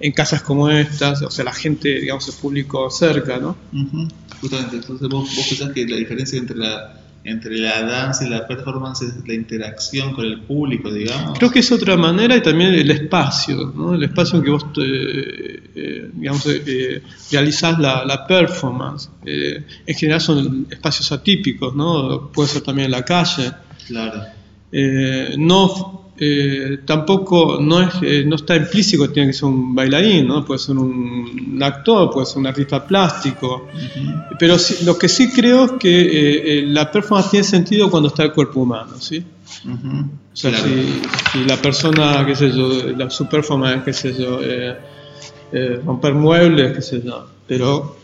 en 0.00 0.12
casas 0.12 0.42
como 0.42 0.68
estas, 0.68 1.22
o 1.22 1.30
sea, 1.30 1.44
la 1.44 1.54
gente, 1.54 2.00
digamos, 2.00 2.28
el 2.28 2.34
público 2.34 2.90
cerca, 2.90 3.38
¿no? 3.38 3.56
Uh 3.72 3.76
-huh. 3.76 4.08
Justamente, 4.40 4.76
entonces 4.76 5.08
vos, 5.08 5.34
vos 5.36 5.46
pensás 5.48 5.72
que 5.72 5.86
la 5.86 5.96
diferencia 5.96 6.38
entre 6.38 6.56
la 6.56 7.00
entre 7.24 7.58
la 7.58 7.82
danza 7.82 8.26
y 8.26 8.28
la 8.28 8.46
performance 8.46 9.02
es 9.02 9.26
la 9.26 9.34
interacción 9.34 10.12
con 10.12 10.24
el 10.24 10.40
público, 10.40 10.92
digamos. 10.92 11.38
Creo 11.38 11.50
que 11.50 11.60
es 11.60 11.70
otra 11.70 11.96
manera 11.96 12.36
y 12.36 12.42
también 12.42 12.74
el 12.74 12.90
espacio, 12.90 13.72
¿no? 13.74 13.94
el 13.94 14.02
espacio 14.02 14.38
en 14.38 14.44
que 14.44 14.50
vos 14.50 14.66
eh, 14.78 15.62
eh, 15.74 16.10
digamos, 16.12 16.46
eh, 16.46 17.02
realizás 17.30 17.78
la, 17.78 18.04
la 18.04 18.26
performance. 18.26 19.08
en 19.24 19.94
general 19.94 20.20
son 20.20 20.66
espacios 20.70 21.12
atípicos, 21.12 21.74
¿no? 21.74 22.30
puede 22.32 22.48
ser 22.48 22.62
también 22.62 22.86
en 22.86 22.92
la 22.92 23.04
calle. 23.04 23.52
Claro. 23.86 24.41
No 24.72 26.02
eh, 26.24 26.78
tampoco 26.84 27.58
no, 27.60 27.80
es, 27.80 27.94
eh, 28.02 28.22
no 28.24 28.36
está 28.36 28.54
implícito 28.54 29.08
que 29.08 29.14
tiene 29.14 29.30
que 29.30 29.32
ser 29.32 29.46
un 29.46 29.74
bailarín, 29.74 30.28
¿no? 30.28 30.44
puede 30.44 30.60
ser 30.60 30.76
un, 30.76 31.52
un 31.54 31.62
actor, 31.62 32.10
puede 32.12 32.26
ser 32.26 32.38
un 32.38 32.46
artista 32.46 32.86
plástico, 32.86 33.66
uh 33.74 33.76
-huh. 33.76 34.36
pero 34.38 34.56
sí, 34.56 34.84
lo 34.84 34.96
que 34.96 35.08
sí 35.08 35.32
creo 35.32 35.64
es 35.64 35.72
que 35.80 36.60
eh, 36.60 36.62
la 36.66 36.92
performance 36.92 37.30
tiene 37.30 37.44
sentido 37.44 37.90
cuando 37.90 38.08
está 38.10 38.22
el 38.22 38.32
cuerpo 38.32 38.60
humano, 38.60 39.00
¿sí? 39.00 39.24
Uh 39.64 39.70
-huh. 39.70 40.10
O 40.32 40.36
sea, 40.36 40.50
claro. 40.50 40.64
si, 40.64 41.02
si, 41.32 41.44
la 41.44 41.56
persona, 41.56 42.24
qué 42.24 42.36
sé 42.36 42.52
yo, 42.52 42.68
la, 42.96 43.10
su 43.10 43.26
performance, 43.26 43.82
qué 43.84 43.92
sé 43.92 44.14
yo, 44.16 44.38
eh, 44.42 45.80
romper 45.84 46.14
muebles, 46.14 46.72
qué 46.76 46.82
sé 46.82 47.02
yo, 47.02 47.26
pero 47.48 47.96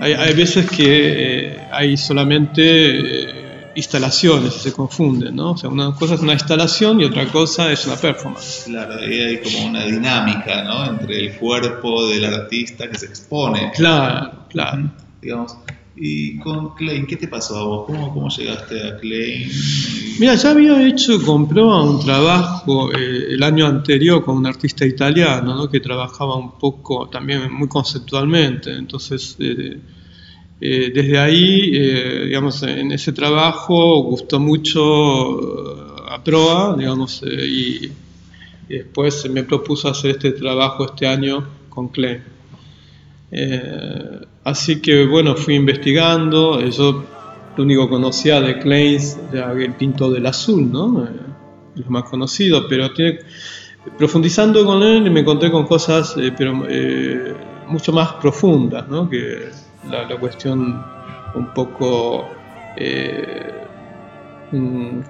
hay, 0.00 0.14
hay 0.14 0.34
veces 0.34 0.68
que 0.68 1.58
hay 1.70 1.96
solamente 1.96 3.43
instalaciones 3.74 4.54
se 4.54 4.72
confunden, 4.72 5.36
¿no? 5.36 5.52
O 5.52 5.56
sea, 5.56 5.70
una 5.70 5.94
cosa 5.94 6.14
es 6.14 6.20
una 6.20 6.32
instalación 6.32 7.00
y 7.00 7.04
otra 7.04 7.26
cosa 7.30 7.70
es 7.72 7.86
una 7.86 7.96
performance. 7.96 8.64
Claro, 8.66 8.94
ahí 9.00 9.20
hay 9.20 9.40
como 9.42 9.66
una 9.66 9.84
dinámica, 9.84 10.62
¿no? 10.64 10.84
Entre 10.86 11.26
el 11.26 11.36
cuerpo 11.36 12.06
del 12.08 12.24
artista 12.24 12.88
que 12.88 12.98
se 12.98 13.06
expone. 13.06 13.72
Claro, 13.74 14.46
claro. 14.48 14.90
Digamos, 15.20 15.56
y 15.96 16.38
con 16.38 16.74
Klein, 16.74 17.06
¿qué 17.06 17.16
te 17.16 17.28
pasó 17.28 17.56
a 17.56 17.64
vos? 17.64 17.86
¿Cómo, 17.86 18.12
cómo 18.12 18.28
llegaste 18.28 18.88
a 18.88 18.96
Klein? 18.98 19.48
Mira, 20.18 20.34
ya 20.34 20.50
había 20.50 20.86
hecho 20.86 21.22
con 21.22 21.48
Proa 21.48 21.82
un 21.82 22.04
trabajo 22.04 22.92
eh, 22.92 23.34
el 23.34 23.42
año 23.42 23.66
anterior 23.66 24.24
con 24.24 24.36
un 24.36 24.46
artista 24.46 24.84
italiano, 24.84 25.54
¿no? 25.54 25.70
Que 25.70 25.80
trabajaba 25.80 26.36
un 26.36 26.58
poco 26.58 27.08
también 27.08 27.52
muy 27.52 27.68
conceptualmente, 27.68 28.76
entonces... 28.76 29.36
Eh, 29.38 29.80
eh, 30.60 30.92
desde 30.94 31.18
ahí, 31.18 31.70
eh, 31.74 32.24
digamos, 32.26 32.62
en 32.62 32.92
ese 32.92 33.12
trabajo 33.12 34.02
gustó 34.04 34.38
mucho 34.38 36.06
a 36.08 36.22
Proa, 36.22 36.76
digamos, 36.78 37.22
eh, 37.22 37.46
y, 37.46 37.92
después 38.68 39.28
me 39.28 39.42
propuso 39.42 39.88
hacer 39.88 40.12
este 40.12 40.32
trabajo 40.32 40.86
este 40.86 41.06
año 41.06 41.46
con 41.68 41.88
Klein. 41.88 42.22
así 44.42 44.80
que, 44.80 45.06
bueno, 45.06 45.36
fui 45.36 45.54
investigando, 45.54 46.60
yo 46.70 47.04
lo 47.56 47.62
único 47.62 47.84
que 47.84 47.90
conocía 47.90 48.40
de 48.40 48.58
Klein 48.58 49.00
era 49.32 49.52
el 49.52 49.74
pinto 49.74 50.10
del 50.10 50.24
azul, 50.26 50.72
¿no? 50.72 51.06
lo 51.74 51.90
más 51.90 52.04
conocido, 52.04 52.66
pero 52.66 52.90
profundizando 53.98 54.64
con 54.64 54.82
él 54.82 55.10
me 55.10 55.20
encontré 55.20 55.50
con 55.50 55.66
cosas, 55.66 56.16
pero 56.38 56.64
mucho 57.68 57.92
más 57.92 58.14
profundas, 58.14 58.88
¿no? 58.88 59.10
Que, 59.10 59.50
la, 59.90 60.08
la, 60.08 60.16
cuestión 60.16 60.84
un 61.34 61.52
poco 61.54 62.28
eh, 62.76 63.64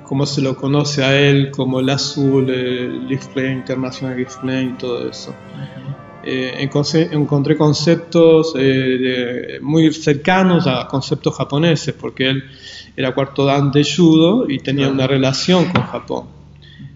cómo 0.02 0.26
se 0.26 0.40
lo 0.40 0.56
conoce 0.56 1.04
a 1.04 1.18
él, 1.18 1.50
como 1.50 1.80
el 1.80 1.90
azul, 1.90 2.48
el 2.50 3.06
Liftplane, 3.06 3.52
International 3.52 4.16
Liftplane 4.16 4.62
y 4.62 4.72
todo 4.72 5.08
eso. 5.08 5.34
Eh, 6.22 6.68
encontré 7.12 7.56
conceptos 7.56 8.54
eh, 8.56 8.62
de, 8.62 9.60
muy 9.60 9.92
cercanos 9.92 10.66
a 10.66 10.88
conceptos 10.88 11.36
japoneses, 11.36 11.94
porque 11.94 12.30
él 12.30 12.44
era 12.96 13.14
cuarto 13.14 13.44
dan 13.44 13.70
de 13.70 13.84
judo 13.84 14.48
y 14.48 14.58
tenía 14.60 14.88
una 14.88 15.06
relación 15.06 15.66
con 15.66 15.82
Japón. 15.82 16.43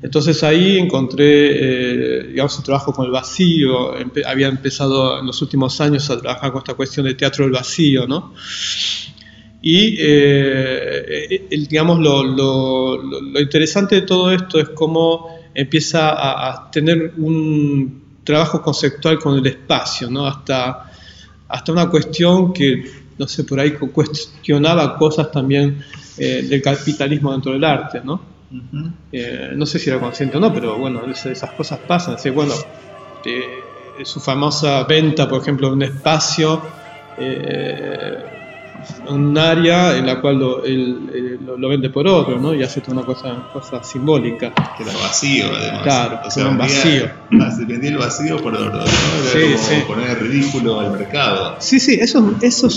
Entonces 0.01 0.45
ahí 0.45 0.79
encontré, 0.79 2.21
eh, 2.21 2.23
digamos, 2.29 2.53
su 2.53 2.63
trabajo 2.63 2.93
con 2.93 3.07
el 3.07 3.11
vacío, 3.11 3.95
había 4.27 4.49
empezado 4.49 5.19
en 5.19 5.27
los 5.27 5.43
últimos 5.43 5.81
años 5.81 6.09
a 6.11 6.21
trabajar 6.21 6.53
con 6.53 6.59
esta 6.61 6.75
cuestión 6.75 7.07
de 7.07 7.15
teatro 7.15 7.45
del 7.45 7.53
vacío, 7.53 8.07
¿no? 8.07 8.33
Y, 9.61 9.97
eh, 9.99 11.49
el, 11.51 11.67
digamos, 11.67 11.99
lo, 11.99 13.41
interesante 13.41 13.97
de 13.97 14.03
todo 14.03 14.31
esto 14.31 14.61
es 14.61 14.69
cómo 14.69 15.37
empieza 15.53 16.11
a, 16.11 16.51
a, 16.51 16.71
tener 16.71 17.15
un 17.17 18.21
trabajo 18.23 18.63
conceptual 18.63 19.19
con 19.19 19.37
el 19.37 19.47
espacio, 19.47 20.09
¿no? 20.09 20.27
Hasta, 20.27 20.93
hasta 21.49 21.73
una 21.73 21.89
cuestión 21.89 22.53
que, 22.53 22.85
no 23.19 23.27
sé, 23.27 23.43
por 23.45 23.59
ahí 23.59 23.73
cuestionaba 23.73 24.97
cosas 24.97 25.33
también 25.33 25.83
eh, 26.19 26.47
del 26.49 26.63
capitalismo 26.63 27.33
dentro 27.33 27.53
del 27.53 27.65
arte, 27.65 28.01
¿no? 28.05 28.38
Eh, 29.13 29.53
no 29.55 29.67
sé 29.67 29.79
si 29.79 29.91
era 29.91 30.01
consciente 30.01 30.37
o 30.37 30.41
no, 30.41 30.53
pero 30.53 30.79
bueno, 30.79 31.03
esas 31.11 31.53
cosas 31.53 31.81
pasan. 31.81 32.15
Así, 32.15 32.31
bueno, 32.31 32.55
eh, 33.25 34.03
su 34.05 34.21
famosa 34.21 34.85
venta, 34.85 35.29
por 35.29 35.43
ejemplo, 35.43 35.69
de 35.69 35.75
un 35.75 35.83
espacio, 35.83 36.63
eh, 37.17 38.38
un 39.09 39.37
área 39.37 39.97
en 39.97 40.07
la 40.07 40.21
cual 40.21 40.39
lo, 40.39 40.65
él, 40.65 41.39
lo, 41.45 41.57
lo, 41.57 41.69
vende 41.69 41.91
por 41.91 42.07
otro, 42.07 42.39
¿no? 42.39 42.55
Y 42.55 42.63
hace 42.63 42.81
toda 42.81 42.99
una 42.99 43.07
cosa, 43.07 43.49
cosa 43.53 43.83
simbólica. 43.83 44.53
Que 44.77 44.83
era 44.83 44.93
vacío, 44.93 45.47
además. 45.55 45.83
Claro, 45.83 46.21
o 46.27 46.31
sea, 46.31 46.49
un 46.49 46.59
vacío. 46.59 47.11
Se 47.57 47.65
vendía 47.65 47.91
el 47.91 47.99
vacío 47.99 48.37
por 48.39 48.55
oro, 48.55 48.71
¿no? 48.71 48.83
Era 48.83 48.89
sí, 49.33 49.41
como 49.41 49.59
sí. 49.59 49.75
poner 49.87 50.23
ridículo 50.23 50.81
al 50.81 50.93
mercado. 50.93 51.57
Sí, 51.59 51.81
sí, 51.81 51.99
eso, 52.01 52.35
eso 52.41 52.69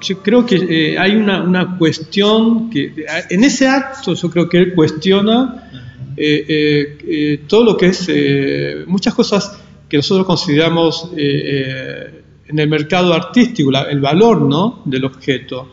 yo 0.00 0.22
creo 0.22 0.46
que 0.46 0.56
eh, 0.56 0.98
hay 0.98 1.16
una, 1.16 1.42
una 1.42 1.78
cuestión 1.78 2.70
que 2.70 2.94
en 3.28 3.44
ese 3.44 3.68
acto 3.68 4.14
yo 4.14 4.30
creo 4.30 4.48
que 4.48 4.58
él 4.58 4.74
cuestiona 4.74 5.70
eh, 6.16 6.44
eh, 6.48 6.98
eh, 7.06 7.40
todo 7.46 7.64
lo 7.64 7.76
que 7.76 7.86
es 7.86 8.06
eh, 8.08 8.84
muchas 8.86 9.14
cosas 9.14 9.58
que 9.88 9.96
nosotros 9.96 10.26
consideramos 10.26 11.10
eh, 11.16 12.19
en 12.50 12.58
el 12.58 12.68
mercado 12.68 13.14
artístico, 13.14 13.70
la, 13.70 13.82
el 13.82 14.00
valor 14.00 14.42
¿no? 14.42 14.82
del 14.84 15.04
objeto. 15.04 15.72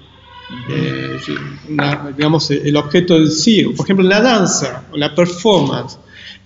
Eh, 0.70 1.20
una, 1.70 2.14
digamos, 2.16 2.52
el 2.52 2.76
objeto 2.78 3.18
en 3.18 3.30
sí, 3.30 3.64
por 3.64 3.86
ejemplo, 3.86 4.08
la 4.08 4.22
danza, 4.22 4.86
la 4.94 5.14
performance, 5.14 5.98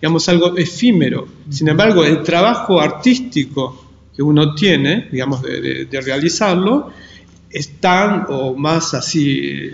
digamos, 0.02 0.28
algo 0.30 0.58
efímero. 0.58 1.28
Sin 1.50 1.68
embargo, 1.68 2.04
el 2.04 2.24
trabajo 2.24 2.80
artístico 2.80 3.90
que 4.16 4.24
uno 4.24 4.56
tiene, 4.56 5.10
digamos, 5.12 5.42
de, 5.42 5.62
de, 5.62 5.86
de 5.86 6.02
realizarlo, 6.02 6.92
es 7.50 7.80
tan 7.80 8.26
o 8.30 8.56
más 8.56 8.94
así 8.94 9.40
eh, 9.40 9.74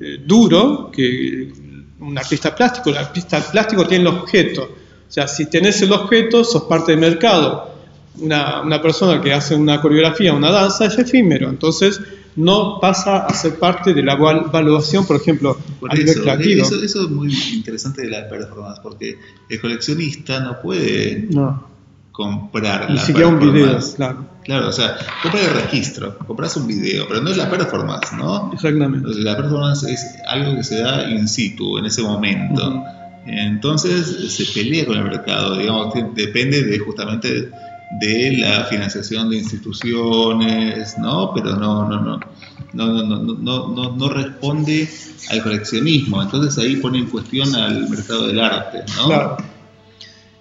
eh, 0.00 0.18
duro 0.24 0.90
que 0.92 1.52
un 2.00 2.18
artista 2.18 2.54
plástico. 2.54 2.90
El 2.90 2.98
artista 2.98 3.40
plástico 3.40 3.86
tiene 3.86 4.08
el 4.08 4.16
objeto. 4.16 4.62
O 5.08 5.12
sea, 5.12 5.28
si 5.28 5.46
tenés 5.46 5.80
el 5.82 5.92
objeto, 5.92 6.44
sos 6.44 6.64
parte 6.64 6.92
del 6.92 7.00
mercado. 7.00 7.79
Una, 8.18 8.62
una, 8.62 8.82
persona 8.82 9.20
que 9.20 9.32
hace 9.32 9.54
una 9.54 9.80
coreografía, 9.80 10.34
una 10.34 10.50
danza, 10.50 10.86
es 10.86 10.98
efímero. 10.98 11.48
Entonces, 11.48 12.00
no 12.36 12.78
pasa 12.80 13.26
a 13.26 13.34
ser 13.34 13.58
parte 13.58 13.94
de 13.94 14.02
la 14.02 14.14
evaluación, 14.14 15.06
por 15.06 15.16
ejemplo, 15.16 15.58
por 15.78 15.90
a 15.90 15.94
nivel 15.94 16.10
eso, 16.10 16.22
creativo. 16.22 16.62
Eso, 16.62 16.82
eso, 16.82 17.02
es 17.02 17.10
muy 17.10 17.32
interesante 17.52 18.02
de 18.02 18.10
la 18.10 18.28
performance, 18.28 18.80
porque 18.80 19.18
el 19.48 19.60
coleccionista 19.60 20.40
no 20.40 20.60
puede 20.60 21.28
no. 21.30 21.68
comprar 22.12 22.90
Ni 22.90 22.96
la 22.96 23.02
siquiera 23.02 23.28
un 23.28 23.40
video, 23.40 23.78
claro. 23.96 24.30
Claro, 24.42 24.68
o 24.68 24.72
sea, 24.72 24.96
compras 25.22 25.46
el 25.46 25.54
registro, 25.54 26.18
compras 26.18 26.56
un 26.56 26.66
video, 26.66 27.06
pero 27.06 27.20
no 27.20 27.30
es 27.30 27.36
la 27.36 27.50
performance, 27.50 28.12
¿no? 28.14 28.50
Exactamente. 28.52 29.08
La 29.16 29.36
performance 29.36 29.84
es 29.84 30.04
algo 30.26 30.56
que 30.56 30.64
se 30.64 30.80
da 30.80 31.08
in 31.10 31.28
situ, 31.28 31.78
en 31.78 31.86
ese 31.86 32.02
momento. 32.02 32.66
Uh 32.66 32.72
-huh. 32.74 33.00
Entonces 33.26 34.32
se 34.32 34.44
pelea 34.46 34.86
con 34.86 34.96
el 34.96 35.04
mercado, 35.04 35.56
digamos, 35.56 35.94
depende 36.14 36.62
de 36.62 36.78
justamente 36.78 37.50
de 37.98 38.36
la 38.38 38.64
financiación 38.66 39.30
de 39.30 39.38
instituciones, 39.38 40.96
¿no? 40.98 41.32
Pero 41.34 41.56
no, 41.56 41.88
no, 41.88 42.00
no, 42.00 42.20
no, 42.72 43.02
no, 43.02 43.22
no, 43.22 43.68
no, 43.68 43.96
no 43.96 44.08
responde 44.08 44.88
al 45.30 45.42
coleccionismo. 45.42 46.22
Entonces 46.22 46.56
ahí 46.62 46.76
pone 46.76 46.98
en 46.98 47.06
cuestión 47.06 47.54
al 47.54 47.88
mercado 47.88 48.28
del 48.28 48.40
arte, 48.40 48.84
¿no? 48.96 49.06
Claro. 49.06 49.36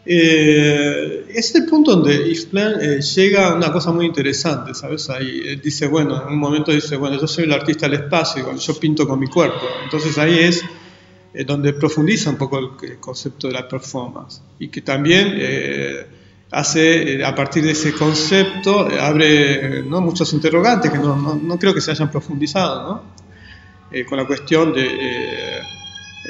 Eh, 0.06 1.26
es 1.36 1.54
el 1.56 1.66
punto 1.66 1.92
donde 1.92 2.34
Yves 2.34 2.48
eh, 2.54 3.02
llega 3.16 3.50
a 3.50 3.56
una 3.56 3.72
cosa 3.72 3.92
muy 3.92 4.06
interesante, 4.06 4.74
¿sabes? 4.74 5.10
Ahí 5.10 5.42
él 5.46 5.62
dice, 5.62 5.88
bueno, 5.88 6.24
en 6.26 6.34
un 6.34 6.40
momento 6.40 6.72
dice, 6.72 6.96
bueno, 6.96 7.20
yo 7.20 7.28
soy 7.28 7.44
el 7.44 7.54
artista 7.54 7.88
del 7.88 8.02
espacio, 8.02 8.56
yo 8.56 8.80
pinto 8.80 9.08
con 9.08 9.20
mi 9.20 9.28
cuerpo. 9.28 9.66
Entonces 9.84 10.18
ahí 10.18 10.40
es 10.40 10.64
eh, 11.32 11.44
donde 11.44 11.74
profundiza 11.74 12.32
un 12.32 12.38
poco 12.38 12.58
el, 12.58 13.00
concepto 13.00 13.48
de 13.48 13.54
la 13.54 13.68
performance 13.68 14.42
y 14.58 14.70
que 14.70 14.82
también 14.82 15.34
eh, 15.36 16.08
hace, 16.52 17.16
eh, 17.16 17.26
a 17.26 17.36
partir 17.36 17.64
de 17.64 17.72
ese 17.72 17.94
concepto, 17.94 18.88
abre 19.00 19.84
¿no? 19.84 20.02
muchos 20.02 20.32
interrogantes 20.34 20.92
que 20.92 20.98
no, 20.98 21.16
no, 21.16 21.36
no, 21.36 21.60
creo 21.60 21.74
que 21.74 21.82
se 21.82 21.92
hayan 21.92 22.10
profundizado, 22.10 22.84
¿no? 22.88 23.20
con 24.08 24.20
la 24.20 24.26
cuestión 24.28 24.72
de 24.72 25.60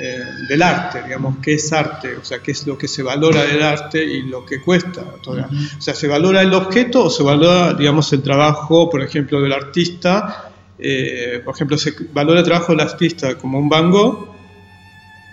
eh, 0.02 0.24
del 0.48 0.62
arte, 0.62 1.02
digamos, 1.04 1.38
qué 1.42 1.56
es 1.56 1.74
arte, 1.74 2.16
o 2.16 2.24
sea, 2.24 2.40
qué 2.40 2.52
es 2.52 2.66
lo 2.66 2.78
que 2.78 2.88
se 2.88 3.02
valora 3.04 3.44
del 3.44 3.62
arte 3.62 4.02
y 4.02 4.22
lo 4.22 4.46
que 4.46 4.62
cuesta. 4.62 5.04
O 5.26 5.82
sea, 5.82 5.96
¿se 5.96 6.08
valora 6.08 6.42
el 6.42 6.54
objeto 6.54 7.06
o 7.06 7.10
se 7.10 7.22
valora, 7.22 7.74
digamos, 7.74 8.14
el 8.14 8.22
trabajo, 8.22 8.90
por 8.90 9.02
ejemplo, 9.02 9.42
del 9.42 9.52
artista? 9.52 10.52
Eh, 10.78 11.42
por 11.44 11.56
ejemplo, 11.56 11.78
¿se 11.78 11.94
valora 12.14 12.40
el 12.40 12.46
trabajo 12.46 12.72
del 12.72 12.82
artista 12.82 13.36
como 13.38 13.60
un 13.60 13.68
Van 13.68 13.90
Gogh 13.92 14.30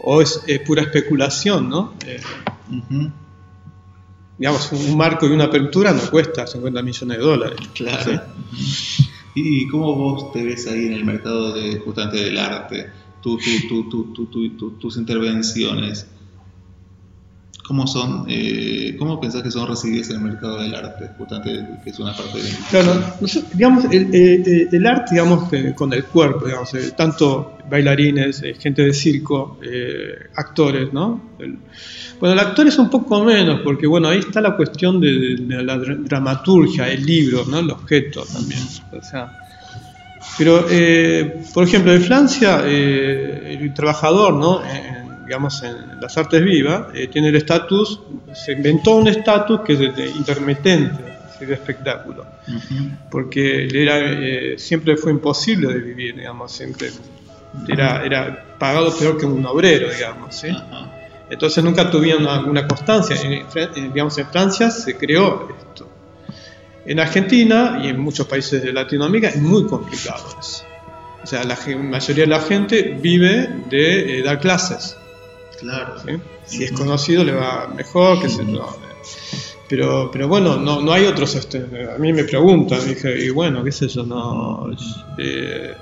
o 0.00 0.22
es 0.22 0.42
pura 0.66 0.82
especulación, 0.82 1.68
¿no? 1.68 1.94
Eh, 2.06 2.20
digamos, 4.38 4.70
un 4.72 4.96
marco 4.96 5.26
y 5.26 5.30
una 5.30 5.44
apertura 5.44 5.92
no 5.92 6.10
cuesta 6.10 6.46
50 6.46 6.82
millones 6.82 7.18
de 7.18 7.22
dólares. 7.22 7.58
Claro. 7.74 8.22
¿Y 9.34 9.68
cómo 9.68 9.94
vos 9.94 10.32
te 10.32 10.42
ves 10.42 10.66
ahí 10.66 10.86
en 10.86 10.92
el 10.94 11.04
mercado 11.04 11.52
de, 11.52 11.78
justamente 11.78 12.24
del 12.24 12.38
arte? 12.38 12.90
tus 14.78 14.96
intervenciones, 14.96 16.06
¿cómo 17.66 17.86
son, 17.86 18.24
eh, 18.28 18.96
cómo 18.98 19.20
pensás 19.20 19.42
que 19.42 19.50
son 19.50 19.68
recibidas 19.68 20.10
en 20.10 20.16
el 20.16 20.22
mercado 20.22 20.60
del 20.60 20.74
arte? 20.74 21.10
Justamente, 21.18 21.66
que 21.82 21.90
es 21.90 21.98
una 21.98 22.16
parte 22.16 22.38
de... 22.38 22.50
Claro, 22.70 23.02
digamos, 23.52 23.84
el, 23.86 24.14
eh, 24.14 24.68
el, 24.70 24.86
arte, 24.86 25.14
digamos, 25.14 25.50
con 25.74 25.92
el 25.92 26.04
cuerpo, 26.04 26.46
digamos, 26.46 26.72
eh, 26.74 26.92
tanto 26.96 27.58
bailarines, 27.68 28.42
gente 28.58 28.82
de 28.82 28.92
circo, 28.92 29.58
actores, 30.36 30.92
¿no? 30.92 31.20
bueno, 32.20 32.32
el 32.34 32.38
actor 32.38 32.66
es 32.68 32.78
un 32.78 32.88
poco 32.88 33.24
menos, 33.24 33.60
porque 33.62 33.86
bueno, 33.86 34.08
ahí 34.08 34.20
está 34.20 34.40
la 34.40 34.56
cuestión 34.56 35.00
de, 35.00 35.36
la 35.62 35.76
dramaturgia, 35.76 36.88
el 36.88 37.04
libro, 37.04 37.44
¿no? 37.46 37.58
El 37.58 37.70
objeto 37.70 38.24
también. 38.32 38.60
O 38.92 39.02
sea, 39.02 39.32
pero, 40.38 40.66
eh, 40.70 41.42
por 41.54 41.64
ejemplo, 41.64 41.94
en 41.94 42.02
Francia, 42.02 42.60
eh, 42.64 43.58
el 43.58 43.72
trabajador, 43.72 44.34
¿no? 44.34 44.60
Digamos, 45.26 45.62
en 45.62 46.00
las 46.00 46.16
artes 46.16 46.42
vivas, 46.42 46.86
eh, 46.94 47.08
tiene 47.08 47.28
el 47.28 47.36
estatus, 47.36 48.00
se 48.32 48.52
inventó 48.52 48.96
un 48.96 49.08
estatus 49.08 49.60
que 49.60 49.72
es 49.74 49.78
de, 49.78 50.08
intermitente, 50.08 51.04
de 51.40 51.52
espectáculo, 51.52 52.24
porque 53.10 53.68
era, 53.70 54.56
siempre 54.58 54.96
fue 54.96 55.12
imposible 55.12 55.68
de 55.68 55.80
vivir, 55.80 56.16
digamos, 56.16 56.50
siempre 56.50 56.90
era, 57.68 58.04
era 58.04 58.44
pagado 58.58 58.96
peor 58.96 59.18
que 59.18 59.26
un 59.26 59.44
obrero, 59.44 59.90
digamos, 59.92 60.34
¿sí? 60.34 60.48
Entonces 61.28 61.62
nunca 61.64 61.90
tuvieron 61.90 62.26
una, 62.48 62.66
constancia. 62.66 63.16
digamos, 63.74 64.16
en 64.18 64.26
Francia 64.28 64.70
se 64.70 64.96
creó 64.96 65.48
esto. 65.58 65.88
En 66.84 67.00
Argentina 67.00 67.80
y 67.82 67.88
en 67.88 67.98
muchos 67.98 68.26
países 68.26 68.62
de 68.62 68.72
Latinoamérica 68.72 69.28
es 69.28 69.36
muy 69.36 69.66
complicado 69.66 70.24
eso. 70.38 70.64
O 71.22 71.26
sea, 71.26 71.42
la 71.42 71.58
mayoría 71.78 72.24
de 72.24 72.30
la 72.30 72.40
gente 72.40 72.96
vive 73.00 73.48
de 73.68 74.20
eh, 74.20 74.22
dar 74.22 74.38
clases. 74.38 74.96
Claro. 75.60 75.94
Si 76.44 76.64
es 76.64 76.72
conocido 76.72 77.24
le 77.24 77.32
va 77.32 77.68
mejor, 77.74 78.20
que 78.20 78.28
se 78.28 78.44
pero, 79.68 80.10
pero 80.12 80.28
bueno, 80.28 80.56
no, 80.56 80.80
no 80.80 80.92
hay 80.92 81.06
otros. 81.06 81.34
Este, 81.34 81.58
a 81.58 81.98
mí 81.98 82.12
me 82.12 82.22
preguntan, 82.22 82.86
dije, 82.86 83.24
y 83.24 83.30
bueno, 83.30 83.64
qué 83.64 83.72
sé 83.72 83.88
yo, 83.88 84.04
no. 84.04 84.70
Eh, 85.18 85.74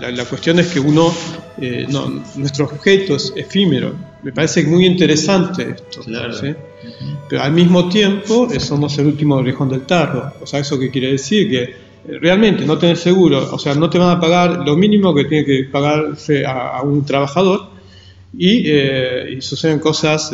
la, 0.00 0.24
cuestión 0.24 0.58
es 0.58 0.68
que 0.68 0.80
uno, 0.80 1.12
eh, 1.60 1.86
no, 1.88 2.22
nuestro 2.36 2.64
objeto 2.64 3.16
es 3.16 3.32
efímero. 3.36 3.94
Me 4.22 4.32
parece 4.32 4.64
muy 4.64 4.86
interesante 4.86 5.70
esto. 5.70 6.00
Pero 7.28 7.42
al 7.42 7.52
mismo 7.52 7.88
tiempo 7.88 8.48
eh, 8.50 8.58
somos 8.58 8.98
el 8.98 9.06
último 9.06 9.36
orejón 9.36 9.68
del 9.68 9.82
tarro. 9.82 10.32
O 10.40 10.46
sea, 10.46 10.60
¿eso 10.60 10.78
qué 10.78 10.90
quiere 10.90 11.12
decir? 11.12 11.48
Que 11.48 11.62
eh, 11.62 12.18
realmente 12.20 12.64
no 12.64 12.78
tenés 12.78 13.00
seguro, 13.00 13.48
o 13.52 13.58
sea, 13.58 13.74
no 13.74 13.88
te 13.88 13.98
van 13.98 14.16
a 14.16 14.20
pagar 14.20 14.66
lo 14.66 14.76
mínimo 14.76 15.14
que 15.14 15.24
tiene 15.26 15.44
que 15.44 15.64
pagarse 15.70 16.44
a, 16.46 16.80
un 16.82 17.04
trabajador 17.04 17.77
y, 18.36 19.40
suceden 19.40 19.78
cosas 19.78 20.32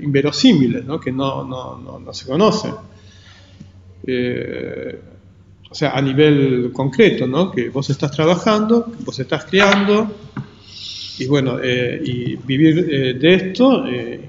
inverosímiles, 0.00 0.84
¿no? 0.84 1.00
que 1.00 1.12
no, 1.12 1.44
no, 1.44 1.78
no, 1.78 1.98
no 1.98 2.12
se 2.12 2.26
conocen 2.26 2.74
o 5.70 5.74
sea, 5.74 5.90
a 5.90 6.02
nivel 6.02 6.72
concreto, 6.72 7.26
¿no? 7.28 7.50
Que 7.52 7.68
vos 7.68 7.88
estás 7.90 8.10
trabajando, 8.10 8.92
vos 9.04 9.18
estás 9.20 9.44
criando, 9.44 10.12
y 11.18 11.26
bueno, 11.26 11.58
eh, 11.62 12.02
y 12.04 12.36
vivir 12.36 12.88
eh, 12.90 13.14
de 13.14 13.34
esto 13.34 13.86
eh, 13.86 14.28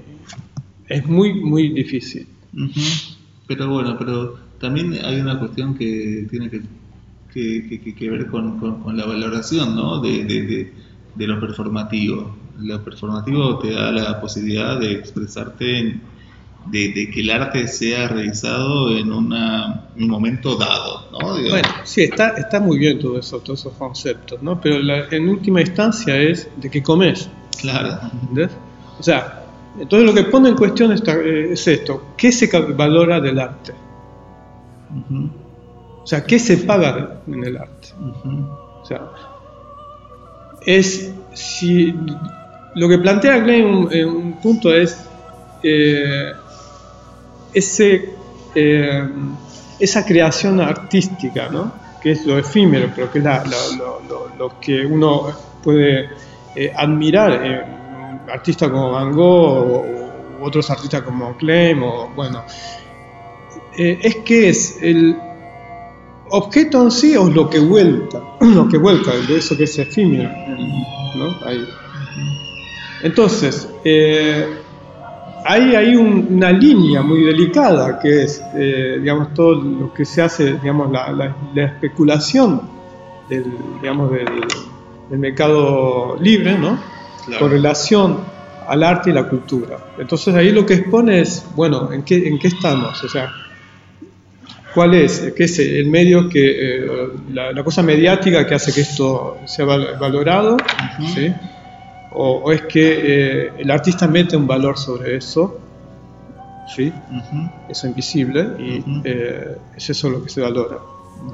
es 0.86 1.06
muy, 1.06 1.34
muy 1.34 1.70
difícil. 1.70 2.26
Pero 3.48 3.70
bueno, 3.70 3.96
pero 3.98 4.38
también 4.60 4.94
hay 5.04 5.20
una 5.20 5.38
cuestión 5.38 5.74
que 5.74 6.28
tiene 6.30 6.48
que, 6.48 6.62
que, 7.32 7.94
que, 7.94 8.10
ver 8.10 8.26
con, 8.26 8.60
con, 8.80 8.96
la 8.96 9.04
valoración, 9.04 9.74
¿no? 9.74 10.00
De, 10.00 10.24
de, 10.24 10.72
de, 11.16 11.26
lo 11.26 11.40
performativo. 11.40 12.36
Lo 12.58 12.82
performativo 12.84 13.58
te 13.58 13.72
da 13.72 13.90
la 13.90 14.20
posibilidad 14.20 14.78
de 14.78 14.92
expresarte 14.92 15.78
en, 15.78 16.02
de, 16.66 17.10
que 17.12 17.20
el 17.20 17.30
arte 17.30 17.66
sea 17.68 18.08
realizado 18.08 18.96
en 18.96 19.12
un 19.12 20.08
momento 20.08 20.56
dado. 20.56 21.08
¿no? 21.12 21.18
Bueno, 21.50 21.68
sí, 21.84 22.02
está, 22.02 22.30
está 22.30 22.60
muy 22.60 22.78
bien 22.78 22.98
todo 22.98 23.18
eso, 23.18 23.40
todos 23.40 23.60
esos 23.60 23.72
conceptos, 23.74 24.42
¿no? 24.42 24.60
pero 24.60 24.76
en 25.10 25.28
última 25.28 25.60
instancia 25.60 26.16
es 26.16 26.48
de 26.56 26.70
qué 26.70 26.82
comes. 26.82 27.28
Claro. 27.60 27.98
¿Entendés? 28.12 28.50
O 28.98 29.02
sea, 29.02 29.44
entonces 29.78 30.06
lo 30.06 30.14
que 30.14 30.24
pone 30.30 30.50
en 30.50 30.56
cuestión 30.56 30.92
eh, 30.92 31.48
es 31.52 31.66
esto, 31.66 32.12
¿qué 32.16 32.30
se 32.30 32.48
valora 32.72 33.20
del 33.20 33.38
arte? 33.38 33.72
O 36.02 36.06
sea, 36.06 36.24
¿qué 36.24 36.38
se 36.38 36.58
paga 36.58 37.22
en 37.26 37.44
el 37.44 37.56
arte? 37.56 37.88
O 38.82 38.84
sea, 38.84 39.10
es 40.66 41.12
si 41.32 41.94
lo 42.74 42.88
que 42.88 42.98
plantea 42.98 43.42
Klein 43.42 43.88
en 43.90 44.08
un, 44.08 44.32
punto 44.34 44.74
es 44.74 45.04
eh, 45.62 46.32
eh, 48.54 49.08
esa 49.78 50.06
creación 50.06 50.60
artística, 50.60 51.48
¿no? 51.48 51.72
que 52.00 52.12
es 52.12 52.26
lo 52.26 52.38
efímero, 52.38 52.90
pero 52.94 53.10
que 53.10 53.18
es 53.18 53.24
lo, 54.38 54.60
que 54.60 54.84
uno 54.84 55.28
puede 55.62 56.10
eh, 56.56 56.72
admirar 56.74 57.68
artista 58.28 58.68
como 58.70 58.90
Van 58.90 59.12
Gogh 59.12 59.70
o, 59.70 60.02
otros 60.40 60.68
artistas 60.70 61.02
como 61.02 61.36
Klein, 61.36 61.80
o 61.84 62.10
bueno, 62.16 62.42
es 63.76 64.16
que 64.16 64.48
es 64.48 64.82
el 64.82 65.16
objeto 66.30 66.82
en 66.82 66.90
sí 66.90 67.16
o 67.16 67.26
lo 67.26 67.48
que 67.48 67.60
vuelca, 67.60 68.20
lo 68.40 68.66
que 68.68 68.76
vuelca, 68.76 69.12
eso 69.28 69.56
que 69.56 69.64
es 69.64 69.78
efímero, 69.78 70.30
¿no? 71.14 71.36
Ahí. 71.46 71.64
Entonces, 73.02 73.68
hay 75.44 75.74
ahí 75.74 75.96
una 75.96 76.52
línea 76.52 77.02
muy 77.02 77.24
delicada 77.24 77.98
que 77.98 78.24
es, 78.24 78.42
eh, 78.54 78.98
digamos, 79.00 79.34
todo 79.34 79.54
lo 79.56 79.92
que 79.92 80.04
se 80.04 80.22
hace, 80.22 80.54
digamos, 80.54 80.90
la, 80.92 81.36
especulación 81.56 82.62
del, 83.28 83.44
digamos, 83.80 84.10
del, 84.12 85.18
mercado 85.18 86.16
libre, 86.20 86.56
¿no? 86.58 86.78
Con 87.38 87.50
relación 87.50 88.20
al 88.66 88.82
arte 88.82 89.10
y 89.10 89.12
la 89.12 89.28
cultura. 89.28 89.76
Entonces 89.98 90.34
ahí 90.34 90.52
lo 90.52 90.64
que 90.64 90.74
expone 90.74 91.20
es, 91.20 91.46
bueno, 91.54 91.92
¿en 91.92 92.02
qué, 92.02 92.28
en 92.28 92.38
qué 92.38 92.48
estamos? 92.48 93.04
O 93.04 93.08
sea, 93.08 93.30
¿cuál 94.74 94.94
es? 94.94 95.34
¿Qué 95.36 95.44
es 95.44 95.58
el 95.58 95.88
medio 95.88 96.30
que, 96.30 96.84
eh, 96.86 96.86
la, 97.30 97.62
cosa 97.62 97.82
mediática 97.82 98.46
que 98.46 98.54
hace 98.54 98.72
que 98.72 98.80
esto 98.80 99.36
sea 99.44 99.66
valorado? 99.66 100.56
¿sí? 101.14 101.30
O, 102.14 102.52
es 102.52 102.62
que 102.62 103.46
eh, 103.46 103.52
el 103.58 103.70
artista 103.70 104.06
mete 104.06 104.36
un 104.36 104.46
valor 104.46 104.78
sobre 104.78 105.16
eso, 105.16 105.58
¿sí? 106.74 106.92
eso 107.68 107.86
invisible, 107.86 108.54
y 108.58 108.84
eh, 109.04 109.58
es 109.76 109.90
eso 109.90 110.10
lo 110.10 110.22
que 110.22 110.30
se 110.30 110.40
valora. 110.40 110.78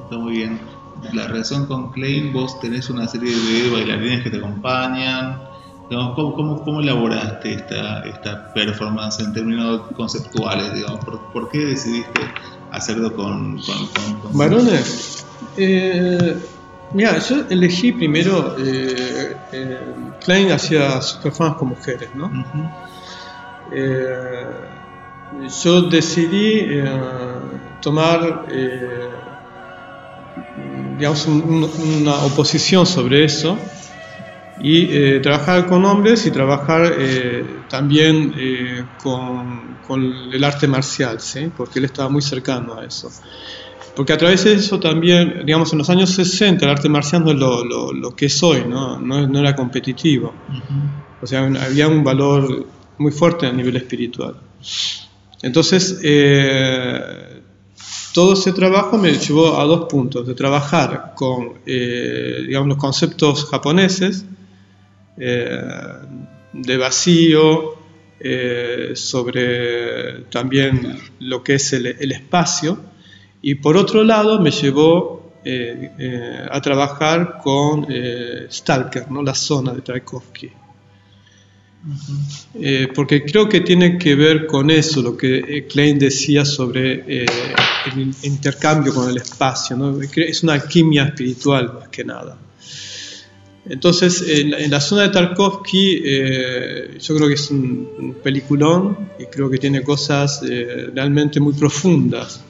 Está 0.04 0.16
muy 0.18 0.32
bien. 0.32 0.58
La 1.12 1.28
relación 1.28 1.66
con 1.66 1.92
Klein, 1.92 2.32
vos 2.32 2.58
tenés 2.60 2.90
una 2.90 3.06
serie 3.06 3.30
de 3.34 3.70
bailarines 3.70 4.22
que 4.24 4.30
te 4.30 4.38
acompañan, 4.38 5.48
Digamos, 5.88 6.14
¿cómo, 6.16 6.34
cómo, 6.34 6.62
cómo 6.64 6.80
elaboraste 6.82 7.54
esta, 7.54 8.00
esta 8.02 8.52
performance 8.52 9.20
en 9.20 9.32
términos 9.32 9.82
conceptuales? 9.96 10.74
Digamos? 10.74 11.02
¿Por, 11.02 11.18
por 11.32 11.48
qué 11.48 11.64
decidiste 11.64 12.20
hacerlo 12.70 13.14
con, 13.14 13.56
con, 13.62 13.86
con- 13.86 14.20
con- 14.20 14.36
Varones. 14.38 15.26
Eh, 15.56 16.36
mira, 16.90 17.18
yo 17.18 17.46
elegí 17.48 17.92
primero. 17.92 18.56
Eh, 18.58 19.36
eh, 19.52 19.94
Klein 20.18 20.50
hacía 20.52 21.00
sus 21.00 21.20
performances 21.20 21.58
con 21.58 21.68
mujeres, 21.68 22.14
¿no? 22.14 22.30
Eh, 23.70 24.80
yo 25.62 25.82
decidí 25.88 26.60
eh, 26.80 26.84
tomar, 27.80 28.46
eh, 28.50 29.24
digamos, 30.96 31.26
un- 31.26 31.42
un- 31.42 31.70
una 32.02 32.16
oposición 32.24 32.86
sobre 32.86 33.24
eso 33.24 33.58
y 34.56 35.20
trabajar 35.20 35.66
con 35.66 35.84
hombres 35.84 36.26
y 36.26 36.30
trabajar 36.32 36.94
también 37.68 38.34
con, 38.96 39.76
con 39.76 40.02
el 40.32 40.44
arte 40.44 40.66
marcial, 40.68 41.20
¿sí? 41.20 41.50
porque 41.56 41.78
él 41.78 41.86
estaba 41.86 42.08
muy 42.08 42.22
cercano 42.22 42.78
a 42.78 42.84
eso. 42.84 43.10
Porque 43.98 44.12
a 44.12 44.16
través 44.16 44.44
de 44.44 44.52
eso 44.54 44.78
también, 44.78 45.42
digamos, 45.44 45.72
en 45.72 45.78
los 45.78 45.90
años 45.90 46.10
60 46.10 46.64
el 46.64 46.70
arte 46.70 46.88
marcial 46.88 47.24
no 47.24 47.32
es 47.32 47.36
lo, 47.36 47.64
lo- 47.64 47.92
lo 47.92 48.14
que 48.14 48.26
es 48.26 48.40
hoy, 48.44 48.62
¿no? 48.64 48.96
No, 49.00 49.26
no 49.26 49.38
era 49.40 49.56
competitivo. 49.56 50.32
O 51.20 51.26
sea, 51.26 51.44
había 51.66 51.88
un 51.88 52.04
valor 52.04 52.64
muy 52.98 53.10
fuerte 53.10 53.46
a 53.46 53.52
nivel 53.52 53.74
espiritual. 53.76 54.36
Entonces, 55.42 55.98
eh, 56.04 57.42
todo 58.14 58.34
ese 58.34 58.52
trabajo 58.52 58.96
me 58.98 59.10
llevó 59.12 59.58
a 59.60 59.64
dos 59.64 59.86
puntos, 59.88 60.24
de 60.28 60.34
trabajar 60.34 61.12
con, 61.16 61.54
eh, 61.66 62.44
digamos, 62.46 62.68
los 62.68 62.78
conceptos 62.78 63.46
japoneses, 63.46 64.24
eh, 65.16 65.58
de 66.52 66.76
vacío, 66.76 67.74
sobre 68.94 70.22
también 70.30 70.98
lo 71.20 71.42
que 71.42 71.54
es 71.54 71.72
el, 71.72 71.86
el 71.86 72.12
espacio, 72.12 72.78
y 73.42 73.54
por 73.56 73.76
otro 73.76 74.02
lado 74.04 74.40
me 74.40 74.50
llevó 74.50 75.32
eh, 75.44 75.90
eh, 75.98 76.46
a 76.50 76.60
trabajar 76.60 77.38
con 77.42 77.86
eh, 77.88 78.46
Stalker, 78.50 79.10
¿no? 79.10 79.22
la 79.22 79.34
zona 79.34 79.72
de 79.72 79.82
Tchaikovsky. 79.82 80.50
Eh, 82.60 82.88
porque 82.94 83.24
creo 83.24 83.48
que 83.48 83.60
tiene 83.60 83.96
que 83.98 84.14
ver 84.14 84.46
con 84.46 84.68
eso, 84.70 85.00
lo 85.00 85.16
que 85.16 85.66
Klein 85.68 85.98
decía 85.98 86.44
sobre 86.44 87.24
el 87.24 87.98
in- 87.98 88.14
intercambio 88.24 88.92
con 88.92 89.08
el 89.08 89.16
espacio. 89.16 89.76
¿no? 89.76 89.98
Es 90.02 90.42
una 90.42 90.54
alquimia 90.54 91.04
espiritual 91.04 91.72
más 91.74 91.88
que 91.88 92.04
nada. 92.04 92.36
Entonces, 93.70 94.24
en, 94.28 94.50
la- 94.50 94.58
en 94.58 94.70
la 94.70 94.80
zona 94.80 95.02
de 95.02 95.08
Tarkovsky, 95.10 96.00
yo 96.98 97.14
creo 97.16 97.28
que 97.28 97.34
es 97.34 97.50
un, 97.50 97.88
un 97.98 98.14
peliculón 98.14 99.10
y 99.18 99.26
creo 99.26 99.48
que 99.48 99.58
tiene 99.58 99.82
cosas 99.82 100.42
realmente 100.94 101.38
muy 101.38 101.52
profundas. 101.54 102.42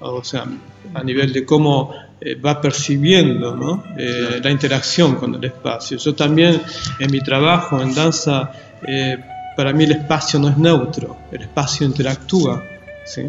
O 0.00 0.22
sea, 0.22 0.46
a 0.94 1.02
nivel 1.02 1.32
de 1.32 1.44
cómo 1.44 1.92
eh, 2.20 2.34
va 2.36 2.60
percibiendo 2.60 3.54
¿no? 3.56 3.84
Eh, 3.98 4.40
la 4.42 4.50
interacción 4.50 5.16
con 5.16 5.34
el 5.34 5.44
espacio. 5.44 5.96
Yo 5.98 6.14
también 6.14 6.62
en 6.98 7.10
mi 7.10 7.20
trabajo 7.20 7.80
en 7.82 7.94
danza, 7.94 8.50
eh, 8.86 9.18
para 9.56 9.72
mí 9.72 9.84
el 9.84 9.92
espacio 9.92 10.38
no 10.38 10.48
es 10.48 10.56
neutro, 10.56 11.16
el 11.32 11.42
espacio 11.42 11.84
interactúa. 11.86 12.62
¿sí? 13.04 13.28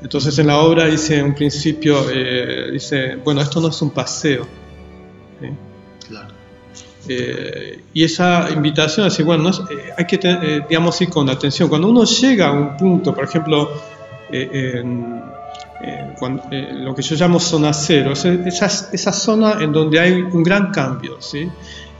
Entonces 0.00 0.38
en 0.38 0.46
la 0.46 0.58
obra 0.58 0.84
dice 0.86 1.20
un 1.22 1.34
principio, 1.34 2.08
eh, 2.10 2.70
dice, 2.72 3.16
bueno, 3.16 3.40
esto 3.40 3.60
no 3.60 3.68
es 3.68 3.82
un 3.82 3.90
paseo. 3.90 4.46
¿sí? 5.40 5.48
Claro. 6.08 6.28
Eh, 7.08 7.80
y 7.92 8.04
esa 8.04 8.48
invitación 8.50 9.06
a 9.06 9.08
decir, 9.10 9.24
bueno, 9.26 9.42
no 9.42 9.50
es- 9.50 9.60
hay 9.96 10.04
que, 10.06 10.62
digamos, 10.68 11.00
ir 11.00 11.08
con 11.10 11.28
atención. 11.28 11.68
Cuando 11.68 11.88
uno 11.88 12.04
llega 12.04 12.48
a 12.48 12.52
un 12.52 12.76
punto, 12.76 13.12
por 13.14 13.24
ejemplo, 13.24 13.70
en, 14.30 15.22
en 15.80 16.14
cuan- 16.14 16.42
eh, 16.50 16.70
lo 16.72 16.94
que 16.94 17.02
yo 17.02 17.16
llamo 17.16 17.38
zona 17.40 17.72
cero, 17.72 18.12
es 18.12 18.24
esa, 18.24 18.66
esa 18.92 19.12
zona 19.12 19.58
en 19.60 19.72
donde 19.72 20.00
hay 20.00 20.12
un 20.22 20.42
gran 20.42 20.70
cambio, 20.70 21.20
¿sí? 21.20 21.48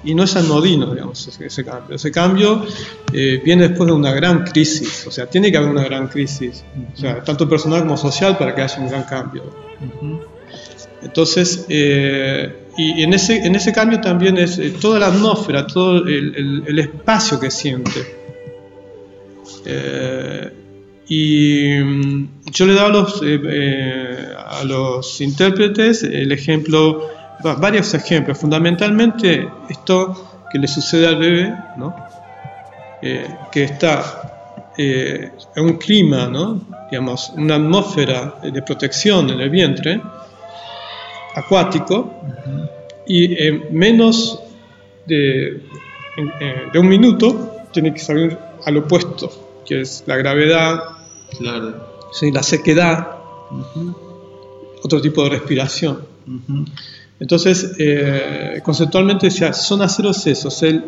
Y 0.06 0.14
no 0.14 0.24
es 0.24 0.36
anodino, 0.36 0.92
digamos, 0.94 1.26
ese, 1.28 1.46
ese 1.46 1.64
cambio. 1.64 1.96
Ese 1.96 2.10
cambio 2.12 2.64
eh, 3.12 3.40
viene 3.42 3.68
después 3.68 3.86
de 3.86 3.94
una 3.94 4.12
gran 4.12 4.44
crisis, 4.44 5.06
o 5.06 5.10
sea, 5.10 5.26
tiene 5.26 5.50
que 5.50 5.56
haber 5.56 5.70
una 5.70 5.84
gran 5.84 6.08
crisis, 6.08 6.62
o 6.94 6.96
sea, 6.96 7.24
tanto 7.24 7.48
personal 7.48 7.80
como 7.82 7.96
social 7.96 8.36
para 8.36 8.54
que 8.54 8.60
haya 8.62 8.78
un 8.80 8.88
gran 8.88 9.04
cambio. 9.04 9.44
Entonces, 11.02 11.66
eh, 11.68 12.66
y 12.76 13.02
en 13.02 13.12
ese, 13.14 13.36
en 13.46 13.54
ese 13.54 13.72
cambio 13.72 14.00
también 14.00 14.36
es 14.38 14.58
eh, 14.58 14.74
toda 14.80 14.98
la 14.98 15.06
atmósfera, 15.08 15.66
todo 15.66 15.98
el, 15.98 16.34
el- 16.36 16.62
el 16.66 16.78
espacio 16.78 17.38
que 17.40 17.50
siente. 17.50 18.00
Eh, 19.66 20.52
y 21.08 21.78
yo 22.54 22.66
le 22.66 22.74
dado 22.74 22.86
a 22.86 22.90
los, 22.90 23.22
eh, 23.22 23.40
eh, 23.46 24.28
a 24.36 24.64
los 24.64 25.20
intérpretes 25.20 26.02
el 26.04 26.30
ejemplo, 26.32 27.02
va- 27.44 27.54
varios 27.56 27.92
ejemplos, 27.94 28.38
fundamentalmente 28.38 29.46
esto 29.68 30.44
que 30.50 30.58
le 30.58 30.68
sucede 30.68 31.06
al 31.06 31.16
bebé, 31.16 31.54
¿no? 31.76 31.94
Eh, 33.02 33.28
que 33.52 33.64
está 33.64 34.30
en 34.76 35.64
un 35.64 35.76
clima, 35.78 36.30
digamos, 36.90 37.30
una 37.36 37.56
atmósfera 37.56 38.36
de 38.42 38.62
protección 38.62 39.30
en 39.30 39.40
el 39.40 39.50
vientre, 39.50 40.00
acuático, 41.34 42.14
y 43.06 43.36
en 43.46 43.76
menos 43.76 44.40
de, 45.06 45.60
de 46.72 46.78
un 46.78 46.88
minuto 46.88 47.56
tiene 47.72 47.92
que 47.92 48.00
salir 48.00 48.38
al 48.64 48.76
opuesto, 48.78 49.60
que 49.66 49.80
es 49.82 50.04
la 50.06 50.16
gravedad, 50.16 50.80
Claro. 51.38 51.93
¿Sí? 52.14 52.30
la 52.30 52.42
sequedad, 52.42 53.08
otro 54.82 55.00
tipo 55.00 55.22
de 55.24 55.30
respiración. 55.30 55.98
Entonces, 57.20 57.76
eh, 57.78 58.60
conceptualmente 58.62 59.26
decía, 59.26 59.52
zona 59.52 59.88
cero 59.88 60.10
es 60.10 60.26
eso, 60.26 60.48
es 60.48 60.62
el, 60.62 60.84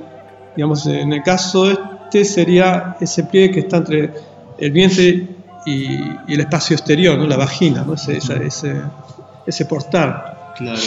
digamos, 0.57 0.87
en 0.87 1.13
el 1.13 1.23
caso 1.23 1.71
este 1.71 2.25
sería 2.25 2.97
ese 3.01 3.25
pliegue 3.25 3.53
que 3.53 3.61
está 3.61 3.79
entre 3.79 4.13
el 4.59 4.71
vientre 4.73 5.29
y, 5.67 5.85
y 6.29 6.35
el 6.35 6.41
espacio 6.41 6.75
exterior, 6.77 7.19
¿no? 7.19 7.27
la 7.27 7.37
vagina, 7.37 7.85
¿no? 7.87 7.95
ese, 7.95 8.17
esa- 8.17 8.37
ese, 8.43 8.75
ese 9.47 9.65
portal. 9.67 10.23
Claro. 10.57 10.81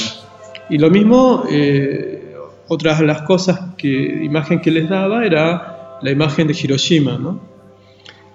Y 0.70 0.78
lo 0.78 0.90
mismo, 0.90 1.44
eh, 1.50 2.36
otras 2.68 3.02
las 3.02 3.22
cosas 3.24 3.60
que 3.78 3.88
imagen 4.24 4.62
que 4.62 4.72
les 4.72 4.88
daba 4.90 5.26
era 5.26 5.98
la 6.02 6.12
imagen 6.12 6.48
de 6.48 6.54
Hiroshima, 6.54 7.18
¿no? 7.18 7.49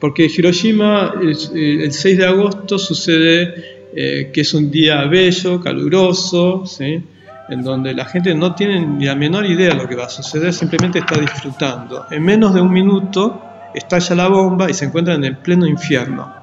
Porque 0.05 0.27
Hiroshima, 0.27 1.14
el, 1.19 1.81
el 1.81 1.90
6 1.90 2.19
de 2.19 2.27
agosto 2.27 2.79
sucede 2.79 3.88
eh, 3.97 4.31
que 4.35 4.43
es 4.43 4.53
un 4.53 4.71
día 4.71 5.03
bello, 5.05 5.59
caluroso, 5.62 6.62
en 6.79 7.62
donde 7.62 7.95
la 7.95 8.05
gente 8.05 8.35
no 8.35 8.55
tiene 8.55 8.85
ni 8.85 9.07
la 9.07 9.14
menor 9.14 9.47
idea 9.47 9.71
de 9.71 9.77
lo 9.77 9.88
que 9.88 9.97
va 9.97 10.05
a 10.05 10.11
suceder, 10.11 10.53
simplemente 10.53 10.99
está 10.99 11.19
disfrutando. 11.19 12.05
En 12.11 12.23
menos 12.23 12.53
de 12.53 12.61
un 12.61 12.71
minuto 12.71 13.40
estalla 13.75 14.14
la 14.14 14.29
bomba 14.29 14.69
y 14.69 14.75
se 14.75 14.85
encuentran 14.85 15.25
en 15.25 15.25
el 15.25 15.37
pleno 15.38 15.67
infierno, 15.67 16.35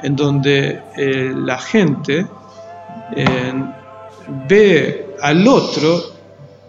en 0.00 0.14
donde 0.14 0.82
eh, 0.96 1.34
la 1.34 1.58
gente 1.58 2.24
eh, 3.16 3.54
ve 4.48 5.16
al 5.20 5.48
otro 5.48 6.00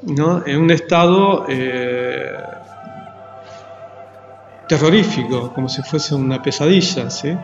en 0.08 0.60
un 0.60 0.72
estado 0.72 1.46
eh, 1.48 2.36
terrorífico, 4.68 5.54
como 5.54 5.70
si 5.70 5.82
fuese 5.82 6.16
una 6.16 6.42
pesadilla. 6.42 7.10
¿sí? 7.10 7.38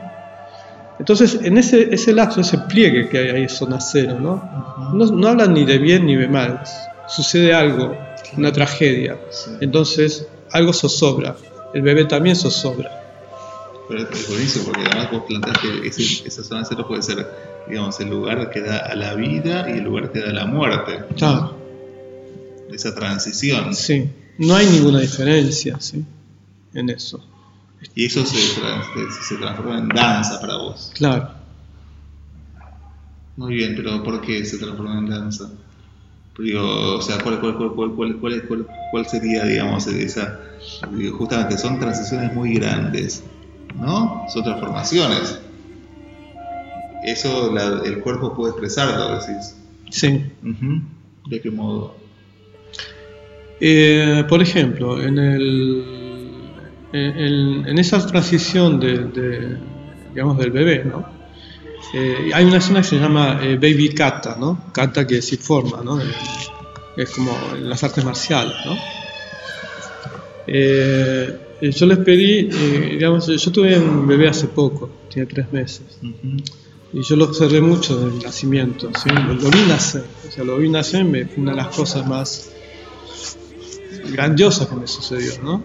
Entonces, 1.00 1.40
en 1.44 1.58
ese, 1.58 1.94
ese 1.94 2.14
lapso, 2.14 2.42
ese 2.42 2.58
pliegue 2.60 3.10
que 3.10 3.18
hay 3.18 3.30
ahí, 3.30 3.50
zona 3.50 3.80
cero, 3.80 4.18
¿no? 4.20 4.50
No, 4.94 5.06
no 5.06 5.28
hablan 5.28 5.54
ni 5.54 5.66
de 5.66 5.78
bien 5.78 6.06
ni 6.06 6.16
de 6.16 6.28
mal, 6.28 6.62
sucede 7.08 7.54
algo, 7.54 7.98
una 8.38 8.52
tragedia. 8.52 9.18
Entonces, 9.60 10.28
algo 10.52 10.74
zozobra, 10.74 11.36
el 11.74 11.82
bebé 11.82 12.06
también 12.06 12.36
zozobra. 12.36 12.92
Pero 13.88 14.04
es 14.10 14.28
buenísimo 14.30 14.66
porque 14.66 14.82
además 14.86 15.12
vos 15.12 15.24
planteás 15.28 15.58
que 15.60 15.88
ese- 15.88 16.28
esa 16.28 16.44
zona 16.44 16.64
cero 16.64 16.86
puede 16.88 17.02
ser, 17.02 17.26
digamos, 17.68 18.00
el 18.00 18.10
lugar 18.10 18.50
que 18.50 18.62
da 18.62 18.78
a 18.78 18.96
la 18.96 19.16
vida 19.16 19.68
y 19.70 19.80
el 19.80 19.84
lugar 19.84 20.12
que 20.12 20.20
da 20.20 20.30
a 20.30 20.34
la 20.34 20.46
muerte. 20.46 21.00
Esa 22.72 22.96
transición. 22.96 23.74
Sí, 23.76 24.08
no 24.38 24.56
hay 24.56 24.66
ninguna 24.68 25.00
diferencia 25.02 25.78
¿sí? 25.82 26.06
En 26.74 26.90
eso. 26.90 27.24
Y 27.96 28.06
eso 28.06 28.26
se, 28.26 28.60
trans- 28.60 28.88
se 29.28 29.36
transforma 29.38 29.80
en 29.80 29.90
danza 29.90 30.40
para 30.40 30.58
vos. 30.58 30.92
Claro. 30.96 31.32
Muy 33.38 33.56
bien, 33.56 33.74
pero 33.76 34.04
¿por 34.04 34.22
qué 34.22 34.46
se 34.46 34.58
transforma 34.58 35.00
en 35.00 35.10
danza? 35.10 35.50
Digo, 36.38 36.98
o 36.98 37.02
sea, 37.02 37.18
¿cuál, 37.20 37.40
cuál, 37.40 37.56
cuál, 37.58 38.18
cuál, 38.20 38.68
cuál, 38.92 39.06
sería, 39.06 39.46
digamos, 39.46 39.86
esa... 39.88 40.40
digo, 40.92 41.18
justamente 41.18 41.58
son 41.58 41.80
transiciones 41.80 42.34
muy 42.34 42.54
grandes, 42.56 43.24
¿no? 43.76 44.26
Son 44.30 44.44
transformaciones. 44.44 45.40
Eso 47.04 47.52
la- 47.52 47.82
el 47.84 48.00
cuerpo 48.00 48.34
puede 48.36 48.52
expresarlo, 48.52 49.20
decís. 49.20 49.56
Sí. 49.90 50.24
Ujú. 50.44 50.82
¿De 51.30 51.42
qué 51.42 51.52
modo? 51.52 51.96
Eh, 53.60 54.24
por 54.28 54.42
ejemplo, 54.42 55.02
en, 55.02 55.18
el, 55.20 56.01
en, 56.94 57.68
en 57.68 57.78
esa 57.80 58.06
transición 58.06 58.80
de, 58.80 58.98
de, 59.06 59.58
digamos, 60.10 60.38
del 60.38 60.52
bebé, 60.52 60.84
¿no? 60.86 61.06
Eh, 61.94 62.32
hay 62.34 62.46
una 62.46 62.58
escena 62.58 62.82
que 62.82 62.88
se 62.88 63.00
llama 63.00 63.40
eh, 63.42 63.56
Baby 63.56 63.90
Kata, 63.94 64.38
¿no? 64.40 64.66
Kata 64.72 65.06
que 65.06 65.22
se 65.22 65.38
forma, 65.38 65.82
¿no? 65.84 66.00
Eh, 66.00 66.06
es 66.98 67.10
como 67.12 67.32
en 67.56 67.70
las 67.70 67.84
artes 67.84 68.04
marciales, 68.04 68.56
¿no? 68.66 68.78
Eh, 70.48 71.40
yo 71.62 71.86
les 71.86 71.98
pedí, 72.00 72.50
eh, 72.52 72.90
digamos, 72.92 73.28
yo 73.28 73.52
tuve 73.52 73.78
un 73.78 74.08
bebé 74.08 74.28
hace 74.30 74.48
poco, 74.48 74.90
tiene 75.10 75.28
tres 75.28 75.52
meses, 75.52 76.00
y 76.94 77.02
yo 77.04 77.16
lo 77.16 77.26
observé 77.26 77.62
mucho 77.62 77.96
desde 77.98 78.18
el 78.18 78.24
nacimiento, 78.24 78.90
¿sí? 79.02 79.10
lo, 79.10 79.34
lo 79.34 79.50
vi 79.50 79.62
nacer, 79.68 80.04
o 80.28 80.32
sea, 80.32 80.44
lo 80.44 80.58
vi 80.58 80.70
nacer, 80.70 81.06
me, 81.06 81.26
fue 81.26 81.44
una 81.44 81.52
de 81.52 81.58
las 81.58 81.68
cosas 81.68 82.08
más 82.08 82.52
grandiosas 84.12 84.68
que 84.68 84.76
me 84.76 84.88
sucedió, 84.88 85.34
¿no? 85.44 85.64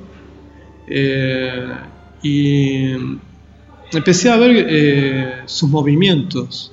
Eh, 0.88 1.68
y 2.22 2.92
empecé 3.92 4.31
a 4.31 4.37
ver 4.37 4.66
eh, 4.68 5.42
sus 5.46 5.68
movimientos. 5.68 6.72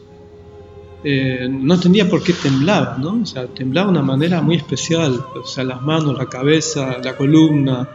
Eh, 1.04 1.48
no 1.50 1.74
entendía 1.74 2.10
por 2.10 2.24
qué 2.24 2.34
temblaba, 2.34 2.98
¿no? 2.98 3.22
O 3.22 3.26
sea, 3.26 3.48
temblaba 3.48 3.88
de 3.88 3.98
una 3.98 4.04
manera 4.04 4.42
muy 4.42 4.56
especial, 4.56 5.20
o 5.36 5.46
sea, 5.46 5.64
las 5.64 5.82
manos, 5.82 6.18
la 6.18 6.28
cabeza, 6.28 6.98
la 7.04 7.16
columna. 7.16 7.90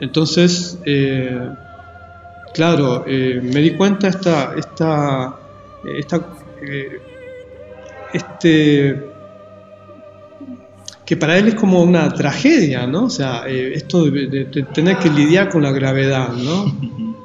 Entonces, 0.00 0.78
claro, 2.54 3.04
me 3.06 3.60
di 3.60 3.72
cuenta 3.72 4.08
esta, 4.08 4.54
esta, 4.56 5.38
esta, 5.84 6.28
este, 8.12 9.09
que 11.10 11.16
para 11.16 11.36
él 11.36 11.48
es 11.48 11.56
como 11.56 11.82
una 11.82 12.08
tragedia, 12.14 12.86
¿no? 12.86 13.06
O 13.06 13.10
sea, 13.10 13.42
eh, 13.48 13.72
esto 13.74 14.04
de, 14.04 14.28
de- 14.28 14.44
de 14.44 14.62
tener 14.62 14.96
que 14.96 15.10
lidiar 15.10 15.48
con 15.48 15.60
la 15.60 15.72
gravedad, 15.72 16.28
¿no? 16.32 16.56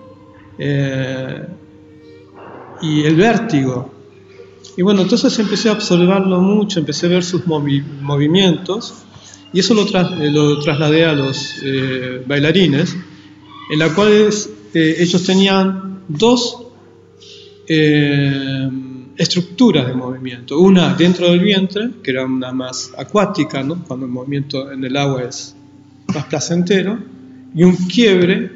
Eh, 0.57 1.45
y 2.81 3.03
el 3.03 3.15
vértigo. 3.15 3.93
Y 4.77 4.81
bueno, 4.81 5.01
entonces 5.03 5.37
empecé 5.37 5.67
a 5.69 5.73
observarlo 5.73 6.39
mucho, 6.41 6.79
empecé 6.79 7.05
a 7.05 7.09
ver 7.09 7.23
sus 7.23 7.45
movi- 7.45 7.83
movimientos 8.01 8.93
y 9.53 9.59
eso 9.59 9.73
lo, 9.75 9.85
tras- 9.85 10.19
eh, 10.19 10.31
lo 10.31 10.59
trasladé 10.61 11.05
a 11.05 11.13
los 11.13 11.57
eh, 11.63 12.23
bailarines, 12.25 12.95
en 13.71 13.79
la 13.79 13.93
cuales 13.93 14.49
eh, 14.73 14.95
ellos 14.97 15.23
tenían 15.23 15.99
dos 16.07 16.63
eh, 17.67 18.69
estructuras 19.17 19.87
de 19.87 19.93
movimiento. 19.93 20.59
Una 20.59 20.93
dentro 20.93 21.29
del 21.29 21.39
vientre, 21.39 21.89
que 22.03 22.11
era 22.11 22.25
una 22.25 22.51
más 22.51 22.91
acuática, 22.97 23.63
¿no? 23.63 23.83
cuando 23.87 24.05
el 24.05 24.11
movimiento 24.11 24.71
en 24.71 24.83
el 24.83 24.95
agua 24.97 25.23
es 25.23 25.55
más 26.13 26.25
placentero, 26.25 26.97
y 27.53 27.63
un 27.63 27.75
quiebre 27.75 28.51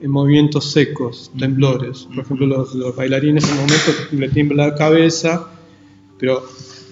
en 0.00 0.10
movimientos 0.10 0.70
secos, 0.70 1.30
temblores. 1.38 2.02
Por 2.14 2.24
ejemplo, 2.24 2.46
los, 2.46 2.74
los 2.74 2.94
bailarines 2.94 3.44
en 3.44 3.50
un 3.52 3.56
momento 3.60 3.92
le 4.12 4.28
tiembla 4.28 4.66
la 4.68 4.74
cabeza, 4.74 5.48
pero 6.18 6.42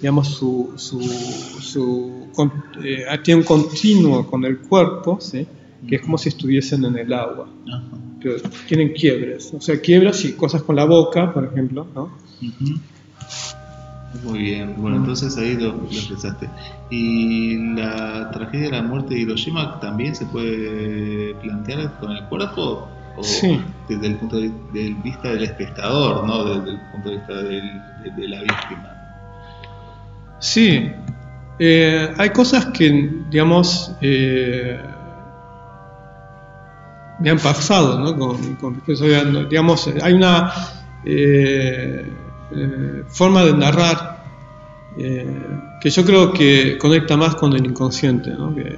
digamos 0.01 0.27
su, 0.29 0.71
su, 0.77 0.99
su 1.01 2.27
con- 2.33 2.51
eh, 2.83 3.05
tiene 3.23 3.41
un 3.41 3.45
continuo 3.45 4.25
con 4.25 4.43
el 4.45 4.57
cuerpo, 4.57 5.19
¿sí? 5.21 5.45
que 5.87 5.97
es 5.97 6.01
como 6.01 6.17
si 6.17 6.29
estuviesen 6.29 6.85
en 6.85 6.97
el 6.97 7.13
agua. 7.13 7.47
Ajá. 7.67 7.97
Pero 8.21 8.35
tienen 8.67 8.93
quiebres, 8.93 9.53
o 9.53 9.59
sea, 9.61 9.79
quiebras 9.79 10.23
y 10.25 10.31
cosas 10.33 10.63
con 10.63 10.75
la 10.77 10.85
boca, 10.85 11.33
por 11.33 11.43
ejemplo, 11.45 11.85
¿no? 11.93 12.17
Ujú. 12.41 12.79
Muy 14.23 14.39
bien, 14.39 14.75
bueno, 14.77 14.97
entonces 14.97 15.35
ahí 15.37 15.55
lo, 15.55 15.73
lo 15.73 15.83
expresaste. 15.85 16.47
¿Y 16.91 17.73
la 17.73 18.29
tragedia 18.31 18.65
de 18.67 18.71
la 18.73 18.81
muerte 18.83 19.15
de 19.15 19.21
Hiroshima 19.21 19.79
también 19.79 20.15
se 20.15 20.25
puede 20.27 21.33
plantear 21.35 21.91
con 21.99 22.11
el 22.11 22.23
cuerpo? 22.25 22.89
¿O 23.17 23.23
Sí. 23.23 23.59
desde 23.89 24.07
el 24.07 24.15
punto 24.15 24.37
de, 24.37 24.51
de 24.71 24.95
vista 25.03 25.29
del 25.29 25.43
espectador, 25.43 26.25
no 26.27 26.45
desde 26.45 26.71
el 26.71 26.79
punto 26.91 27.09
de 27.09 27.15
vista 27.17 27.33
del- 27.33 27.81
de, 28.03 28.11
de 28.21 28.27
la 28.27 28.41
víctima? 28.41 28.89
Sí, 30.39 30.91
eh, 31.59 32.13
hay 32.17 32.29
cosas 32.31 32.65
que, 32.67 33.09
digamos, 33.29 33.95
eh, 34.01 34.79
me 37.19 37.29
han 37.29 37.39
pasado, 37.39 37.99
¿no? 37.99 38.15
Con, 38.17 38.55
con- 38.55 38.81
digamos, 39.49 39.87
hay 40.01 40.13
una 40.13 40.51
eh, 41.05 42.11
eh, 42.55 43.03
forma 43.07 43.43
de 43.43 43.53
narrar 43.53 44.23
eh, 44.97 45.25
que 45.81 45.89
yo 45.89 46.05
creo 46.05 46.31
que 46.31 46.77
conecta 46.77 47.17
más 47.17 47.35
con 47.35 47.53
el 47.53 47.65
inconsciente, 47.65 48.31
¿no? 48.31 48.53
Que, 48.53 48.77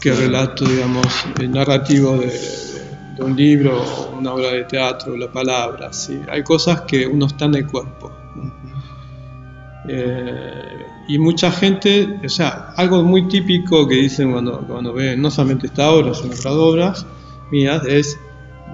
que 0.00 0.08
el 0.10 0.16
relato, 0.16 0.64
digamos, 0.64 1.06
eh, 1.40 1.48
narrativo 1.48 2.16
de, 2.18 2.32
de 3.16 3.22
un 3.22 3.36
libro, 3.36 3.82
una 4.18 4.32
obra 4.34 4.48
de 4.50 4.64
teatro, 4.64 5.16
la 5.16 5.30
palabra, 5.30 5.92
¿sí? 5.92 6.20
Hay 6.30 6.42
cosas 6.42 6.82
que 6.82 7.06
uno 7.06 7.26
está 7.26 7.46
en 7.46 7.54
el 7.56 7.66
cuerpo. 7.66 8.12
¿no? 8.36 8.52
Eh, 9.88 10.86
y 11.08 11.18
mucha 11.18 11.50
gente, 11.50 12.20
o 12.24 12.28
sea, 12.28 12.72
algo 12.76 13.02
muy 13.02 13.26
típico 13.28 13.88
que 13.88 13.96
dicen 13.96 14.30
cuando, 14.32 14.58
cuando 14.60 14.92
ven 14.92 15.20
no 15.20 15.30
solamente 15.30 15.66
esta 15.66 15.90
obra, 15.90 16.14
sino 16.14 16.28
otras 16.34 16.46
obras 16.54 17.06
mías, 17.50 17.82
es, 17.86 18.18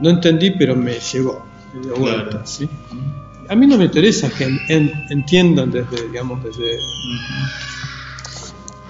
no 0.03 0.11
entendí, 0.11 0.51
pero 0.51 0.77
me 0.77 0.98
llegó, 0.98 1.44
me 1.74 1.81
dio 1.81 1.96
vuelta, 1.96 2.29
Claro. 2.31 2.46
¿sí? 2.46 2.68
A 3.48 3.56
mí 3.56 3.66
no 3.66 3.78
me 3.78 3.84
interesa 3.87 4.28
que 4.30 4.44
en- 4.44 4.61
en- 4.68 4.92
entiendan 5.11 5.70
desde, 5.70 6.06
digamos, 6.08 6.42
desde, 6.44 6.78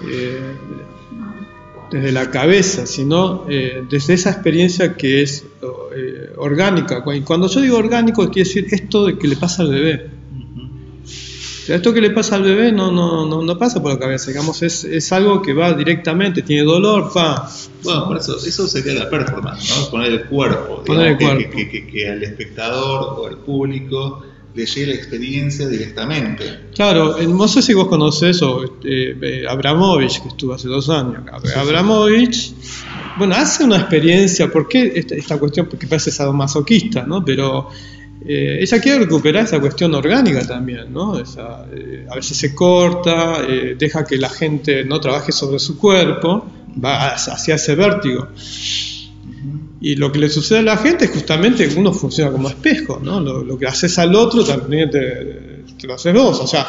eh, 0.01 0.55
desde 1.91 2.11
la 2.11 2.29
cabeza, 2.29 2.85
sino 2.85 3.45
eh, 3.49 3.83
desde 3.89 4.13
esa 4.13 4.31
experiencia 4.31 4.95
que 4.95 5.21
es 5.21 5.45
eh, 5.95 6.33
orgánica. 6.37 7.03
Y 7.15 7.21
cuando 7.21 7.47
yo 7.47 7.61
digo 7.61 7.77
orgánico, 7.77 8.29
quiere 8.29 8.47
decir 8.47 8.67
esto 8.71 9.05
de 9.07 9.17
que 9.17 9.27
le 9.27 9.35
pasa 9.37 9.63
al 9.63 9.71
bebé. 9.71 10.09
O 11.03 11.65
sea, 11.71 11.75
esto 11.77 11.93
que 11.93 12.01
le 12.01 12.09
pasa 12.09 12.35
al 12.35 12.43
bebé 12.43 12.71
no, 12.71 12.91
no, 12.91 13.27
no, 13.27 13.43
no 13.43 13.57
pasa 13.57 13.81
por 13.81 13.93
la 13.93 13.99
cabeza, 13.99 14.31
digamos, 14.31 14.61
es, 14.63 14.83
es 14.85 15.11
algo 15.11 15.41
que 15.41 15.53
va 15.53 15.71
directamente, 15.73 16.41
tiene 16.41 16.63
dolor, 16.63 17.11
pa. 17.13 17.47
Bueno, 17.83 18.07
por 18.07 18.17
eso, 18.17 18.37
eso 18.37 18.67
sería 18.67 18.93
la 18.93 19.09
performance, 19.09 19.69
¿no? 19.77 19.89
Poner 19.91 20.11
el 20.11 20.23
cuerpo, 20.25 20.83
Poner 20.83 21.09
el 21.11 21.17
digamos, 21.17 21.43
que-. 21.43 21.49
Que, 21.49 21.69
que- 21.69 21.87
que 21.87 22.09
al 22.09 22.23
espectador 22.23 23.19
o 23.19 23.27
al 23.27 23.37
público 23.37 24.23
llegue 24.65 24.87
la 24.87 24.93
experiencia 24.93 25.67
directamente. 25.67 26.43
Claro, 26.73 27.17
no 27.21 27.47
sé 27.47 27.61
si 27.61 27.73
vos 27.73 27.87
conocés 27.87 28.41
o 28.41 28.63
eh, 28.83 29.17
eh, 29.21 29.45
Abramovich, 29.47 30.21
que 30.21 30.29
estuvo 30.29 30.53
hace 30.53 30.67
dos 30.67 30.89
años. 30.89 31.23
Abramovich, 31.55 32.53
bueno, 33.17 33.35
hace 33.35 33.63
una 33.63 33.77
experiencia, 33.77 34.51
¿por 34.51 34.67
qué 34.67 34.91
esta, 34.95 35.15
esta 35.15 35.37
cuestión? 35.37 35.67
Porque 35.67 35.87
parece 35.87 36.11
sadomasoquista, 36.11 37.03
¿no? 37.05 37.23
Pero 37.23 37.69
eh, 38.25 38.59
ella 38.61 38.81
quiere 38.81 38.99
recuperar 38.99 39.45
esa 39.45 39.59
cuestión 39.59 39.95
orgánica 39.95 40.45
también, 40.45 40.91
¿no? 40.91 41.17
Esa, 41.17 41.65
eh, 41.73 42.05
a 42.09 42.15
veces 42.15 42.37
se 42.37 42.53
corta, 42.53 43.41
eh, 43.47 43.75
deja 43.77 44.03
que 44.03 44.17
la 44.17 44.29
gente 44.29 44.83
no 44.83 44.99
trabaje 44.99 45.31
sobre 45.31 45.59
su 45.59 45.77
cuerpo, 45.77 46.45
va 46.83 47.13
hacia 47.13 47.55
ese 47.55 47.75
vértigo. 47.75 48.27
Y 49.81 49.95
lo 49.95 50.11
que 50.11 50.19
le 50.19 50.29
sucede 50.29 50.59
a 50.59 50.63
la 50.63 50.77
gente 50.77 51.05
es 51.05 51.11
justamente 51.11 51.67
que 51.69 51.79
uno 51.79 51.93
funciona 51.93 52.31
como 52.31 52.49
espejo, 52.49 52.99
¿no? 53.01 53.19
Lo, 53.21 53.43
lo 53.43 53.57
que 53.57 53.65
haces 53.67 53.97
al 53.97 54.13
otro 54.15 54.43
también 54.43 54.89
te, 54.89 55.63
te 55.79 55.87
lo 55.87 55.93
haces 55.93 56.13
vos, 56.13 56.39
o 56.41 56.47
sea, 56.47 56.67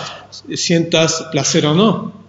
sientas 0.54 1.26
placer 1.32 1.66
o 1.66 1.74
no. 1.74 2.20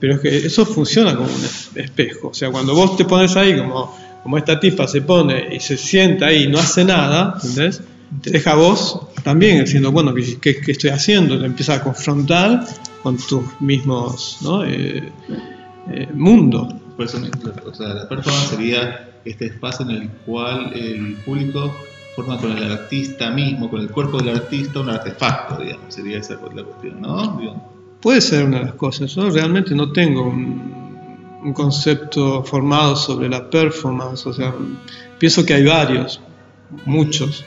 Pero 0.00 0.14
es 0.14 0.20
que 0.20 0.36
eso 0.46 0.64
funciona 0.66 1.14
como 1.14 1.28
un 1.28 1.44
es- 1.44 1.70
espejo. 1.76 2.28
O 2.28 2.34
sea, 2.34 2.50
cuando 2.50 2.74
vos 2.74 2.96
te 2.96 3.04
pones 3.04 3.36
ahí, 3.36 3.56
como, 3.56 3.94
como 4.22 4.38
esta 4.38 4.58
tipa 4.58 4.88
se 4.88 5.02
pone 5.02 5.54
y 5.54 5.60
se 5.60 5.76
sienta 5.76 6.26
ahí 6.26 6.44
y 6.44 6.48
no 6.48 6.58
hace 6.58 6.84
nada, 6.84 7.34
¿entendés? 7.36 7.82
Te 8.22 8.30
deja 8.30 8.54
vos 8.54 8.98
también 9.22 9.64
diciendo, 9.64 9.92
bueno, 9.92 10.12
¿qué, 10.14 10.38
qué- 10.40 10.60
qué 10.60 10.72
estoy 10.72 10.90
haciendo? 10.90 11.38
Te 11.38 11.46
empieza 11.46 11.74
a 11.74 11.82
confrontar 11.82 12.66
con 13.02 13.16
tus 13.18 13.42
mismos 13.60 14.38
¿no? 14.40 14.64
Eh, 14.64 15.12
eh, 15.92 16.08
mundo. 16.14 16.68
Por 16.96 17.06
eso, 17.06 17.18
o 17.66 17.74
sea, 17.74 17.88
la 17.88 18.08
performance 18.08 18.48
sería 18.50 19.08
este 19.24 19.46
espacio 19.46 19.88
en 19.88 19.92
el 19.92 20.08
cual 20.08 20.72
el 20.74 21.16
público 21.24 21.74
forma 22.14 22.38
con 22.38 22.56
el 22.56 22.70
artista 22.70 23.30
mismo, 23.30 23.70
con 23.70 23.80
el 23.80 23.88
cuerpo 23.88 24.18
del 24.18 24.36
artista, 24.36 24.80
un 24.80 24.90
artefacto, 24.90 25.62
digamos, 25.62 25.94
sería 25.94 26.18
esa 26.18 26.34
la 26.54 26.62
cuestión, 26.62 27.00
¿no? 27.00 27.38
Digamos. 27.38 27.62
Puede 28.00 28.20
ser 28.20 28.44
una 28.44 28.58
de 28.58 28.64
las 28.66 28.74
cosas. 28.74 29.14
Yo 29.14 29.30
realmente 29.30 29.74
no 29.74 29.92
tengo 29.92 30.24
un, 30.24 30.82
un 31.42 31.52
concepto 31.52 32.42
formado 32.44 32.96
sobre 32.96 33.28
la 33.28 33.48
performance. 33.48 34.26
O 34.26 34.32
sea, 34.32 34.54
pienso 35.18 35.44
que 35.44 35.54
hay 35.54 35.64
varios, 35.64 36.20
muchos. 36.84 37.44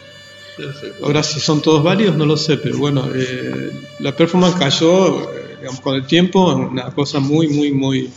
Perfecto. 0.57 1.05
Ahora, 1.05 1.23
si 1.23 1.39
son 1.39 1.61
todos 1.61 1.83
válidos, 1.83 2.15
no 2.15 2.25
lo 2.25 2.37
sé, 2.37 2.57
pero 2.57 2.77
bueno, 2.77 3.05
eh, 3.13 3.71
la 3.99 4.15
performance 4.15 4.55
cayó, 4.55 5.29
digamos, 5.59 5.81
con 5.81 5.95
el 5.95 6.05
tiempo 6.05 6.51
en 6.53 6.59
una 6.59 6.91
cosa 6.91 7.19
muy, 7.19 7.47
muy, 7.49 7.71
muy 7.71 8.09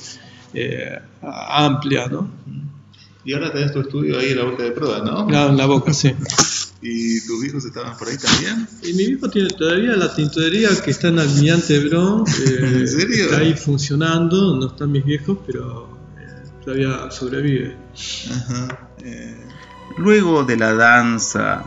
eh, 0.54 0.98
amplia, 1.22 2.06
¿no? 2.06 2.28
Y 3.24 3.34
ahora 3.34 3.52
tenés 3.52 3.72
tu 3.72 3.80
estudio 3.80 4.18
ahí 4.18 4.30
en 4.30 4.38
la 4.38 4.44
boca 4.44 4.62
de 4.62 4.70
prueba, 4.70 5.00
¿no? 5.00 5.26
Claro, 5.26 5.50
en 5.50 5.56
la 5.56 5.66
boca, 5.66 5.92
sí. 5.92 6.14
¿Y 6.80 7.20
tus 7.26 7.44
hijos 7.44 7.64
estaban 7.64 7.96
por 7.98 8.08
ahí 8.08 8.16
también? 8.16 8.66
Y 8.84 8.92
mi 8.94 9.02
hijo 9.02 9.28
tiene 9.28 9.48
todavía 9.50 9.96
la 9.96 10.14
tintorería 10.14 10.68
que 10.84 10.92
está 10.92 11.08
en 11.08 11.18
Almirante 11.18 11.78
Bron. 11.88 12.24
Eh, 12.46 12.58
¿En 12.80 12.88
serio? 12.88 13.24
Está 13.24 13.38
ahí 13.38 13.54
funcionando, 13.54 14.56
no 14.56 14.68
están 14.68 14.92
mis 14.92 15.04
viejos, 15.04 15.38
pero 15.46 15.88
eh, 16.18 16.48
todavía 16.64 17.10
sobrevive. 17.10 17.76
Ajá. 18.30 18.88
eh, 19.02 19.36
Luego 19.98 20.44
de 20.44 20.56
la 20.56 20.72
danza 20.74 21.64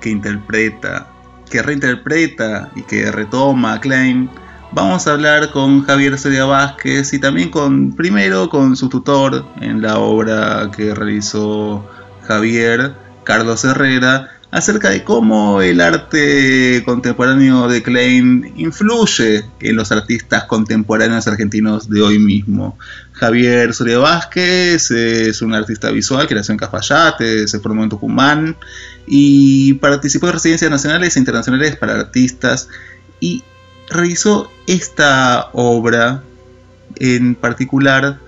que 0.00 0.10
interpreta, 0.10 1.10
que 1.50 1.62
reinterpreta 1.62 2.70
y 2.76 2.82
que 2.82 3.10
retoma 3.10 3.74
a 3.74 3.80
Klein, 3.80 4.28
vamos 4.72 5.06
a 5.06 5.12
hablar 5.12 5.50
con 5.50 5.82
Javier 5.84 6.18
Soria 6.18 6.44
Vázquez 6.44 7.12
y 7.12 7.18
también 7.18 7.50
con, 7.50 7.94
primero 7.94 8.48
con 8.48 8.76
su 8.76 8.88
tutor 8.88 9.44
en 9.60 9.82
la 9.82 9.98
obra 9.98 10.70
que 10.74 10.94
realizó 10.94 11.88
Javier, 12.26 12.94
Carlos 13.24 13.64
Herrera, 13.64 14.30
acerca 14.50 14.90
de 14.90 15.04
cómo 15.04 15.62
el 15.62 15.80
arte 15.80 16.82
contemporáneo 16.84 17.68
de 17.68 17.82
Klein 17.82 18.52
influye 18.56 19.44
en 19.60 19.76
los 19.76 19.92
artistas 19.92 20.44
contemporáneos 20.44 21.26
argentinos 21.28 21.88
de 21.88 22.02
hoy 22.02 22.18
mismo. 22.18 22.76
Javier 23.12 23.72
Soria 23.74 23.98
Vázquez 23.98 24.90
es 24.90 25.42
un 25.42 25.54
artista 25.54 25.90
visual 25.90 26.26
que 26.26 26.34
nació 26.34 26.52
en 26.52 26.58
Cafayate, 26.58 27.46
se 27.46 27.60
formó 27.60 27.84
en 27.84 27.90
Tucumán 27.90 28.56
y 29.06 29.74
participó 29.74 30.26
en 30.26 30.32
residencias 30.34 30.70
nacionales 30.70 31.16
e 31.16 31.20
internacionales 31.20 31.76
para 31.76 31.94
artistas 31.94 32.68
y 33.20 33.44
realizó 33.90 34.50
esta 34.66 35.50
obra 35.52 36.22
en 36.96 37.34
particular 37.34 38.18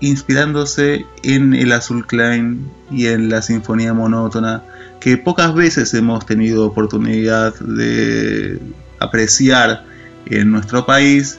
inspirándose 0.00 1.04
en 1.22 1.54
el 1.54 1.72
Azul 1.72 2.06
Klein 2.06 2.70
y 2.90 3.06
en 3.06 3.28
la 3.28 3.42
Sinfonía 3.42 3.92
Monótona 3.92 4.62
que 5.00 5.16
pocas 5.16 5.54
veces 5.54 5.92
hemos 5.94 6.26
tenido 6.26 6.66
oportunidad 6.66 7.54
de 7.60 8.60
apreciar 8.98 9.84
en 10.26 10.50
nuestro 10.50 10.86
país 10.86 11.38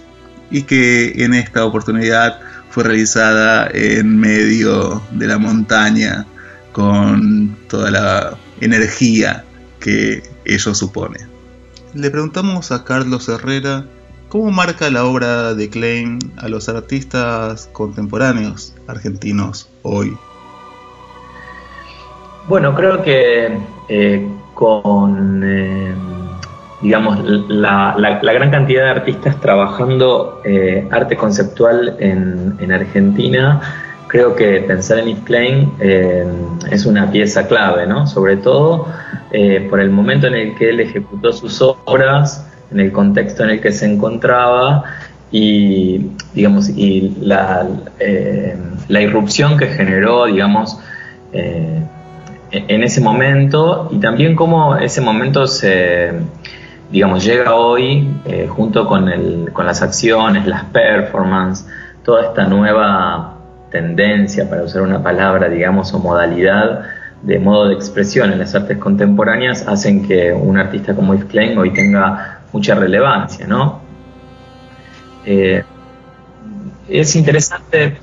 y 0.50 0.63
que 0.63 1.24
en 1.24 1.34
esta 1.34 1.65
oportunidad 1.65 2.39
fue 2.69 2.84
realizada 2.84 3.69
en 3.71 4.19
medio 4.19 5.02
de 5.12 5.28
la 5.28 5.38
montaña 5.38 6.26
con 6.71 7.56
toda 7.67 7.91
la 7.91 8.38
energía 8.60 9.43
que 9.80 10.24
ello 10.45 10.74
supone. 10.74 11.30
Le 11.93 12.10
preguntamos 12.10 12.71
a 12.71 12.84
Carlos 12.84 13.27
Herrera 13.27 13.86
cómo 14.30 14.49
marca 14.51 14.89
la 14.89 15.06
obra 15.06 15.54
de 15.54 15.69
Klein 15.69 16.19
a 16.38 16.47
los 16.47 16.69
artistas 16.69 17.69
contemporáneos 17.73 18.73
argentinos 18.88 19.67
hoy. 19.84 20.15
Bueno, 22.47 22.73
creo 22.75 23.04
que 23.04 23.58
eh, 23.89 24.27
con, 24.54 25.41
eh, 25.43 25.93
digamos, 26.82 27.19
la, 27.49 27.93
la- 27.97 28.19
gran 28.34 28.51
cantidad 28.51 28.86
de 28.86 28.89
artistas 28.89 29.39
trabajando 29.41 30.41
eh, 30.45 30.88
arte 30.91 31.15
conceptual 31.17 31.97
en, 31.99 32.56
en 32.60 32.71
Argentina, 32.71 33.62
creo 34.12 34.36
que 34.36 34.60
pensar 34.67 35.00
en 35.00 35.06
Yves 35.06 35.24
Klein 35.24 35.71
eh, 35.80 36.26
es 36.69 36.86
una 36.86 37.10
pieza 37.10 37.47
clave, 37.47 37.88
¿no? 37.88 38.06
Sobre 38.08 38.36
todo 38.36 38.88
eh, 39.32 39.65
por 39.69 39.80
el 39.80 39.89
momento 39.89 40.28
en 40.28 40.34
el 40.34 40.56
que 40.56 40.69
él 40.69 40.82
ejecutó 40.82 41.32
sus 41.32 41.62
obras, 41.62 42.45
en 42.71 42.82
el 42.82 42.91
contexto 42.91 43.45
en 43.45 43.52
el 43.52 43.62
que 43.62 43.71
se 43.71 43.86
encontraba 43.86 44.84
y, 45.32 46.08
digamos, 46.34 46.67
y 46.67 47.15
la, 47.21 47.65
eh, 48.00 48.58
la 48.89 49.02
irrupción 49.02 49.58
que 49.58 49.67
generó, 49.67 50.26
digamos, 50.26 50.78
eh, 51.32 51.82
en 52.52 52.84
ese 52.84 53.00
momento 53.00 53.88
y 53.93 54.00
también 54.00 54.36
cómo 54.36 54.76
ese 54.76 55.00
momento 55.00 55.47
se, 55.47 56.12
digamos, 56.91 57.24
llega 57.24 57.56
hoy 57.56 58.10
junto 58.50 58.86
con, 58.86 59.08
el, 59.08 59.52
con 59.54 59.65
las 59.65 59.82
acciones, 59.82 60.45
las 60.45 60.65
performances, 60.65 61.65
toda 62.04 62.24
esta 62.24 62.45
nueva 62.45 63.40
tendencia, 63.71 64.49
para 64.49 64.63
usar 64.63 64.84
una 64.84 65.01
palabra, 65.03 65.49
digamos, 65.49 65.93
o 65.93 65.99
modalidad 65.99 66.81
de 67.21 67.39
modo 67.39 67.67
de 67.69 67.75
expresión 67.75 68.31
en 68.34 68.39
las 68.39 68.55
artes 68.55 68.77
contemporáneas, 68.79 69.67
hacen 69.67 70.07
que 70.07 70.34
un 70.34 70.57
artista 70.57 70.95
como 70.95 71.13
Yves 71.15 71.25
Klein 71.25 71.57
hoy 71.57 71.71
tenga 71.73 72.41
mucha 72.51 72.75
relevancia, 72.75 73.47
¿no? 73.47 73.89
Eh, 75.23 75.63
es 76.88 77.15
interesante 77.15 77.99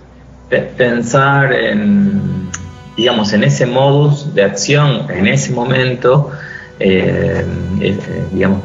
pe- 0.49 0.63
pensar 0.77 1.53
en, 1.53 2.51
digamos, 2.97 3.33
en 3.33 3.45
ese 3.45 3.67
modus 3.67 4.35
de 4.35 4.45
acción, 4.45 5.07
en 5.11 5.27
ese 5.27 5.53
momento, 5.53 6.31
eh, 6.79 7.45
eh, 7.81 8.29
digamos, 8.33 8.63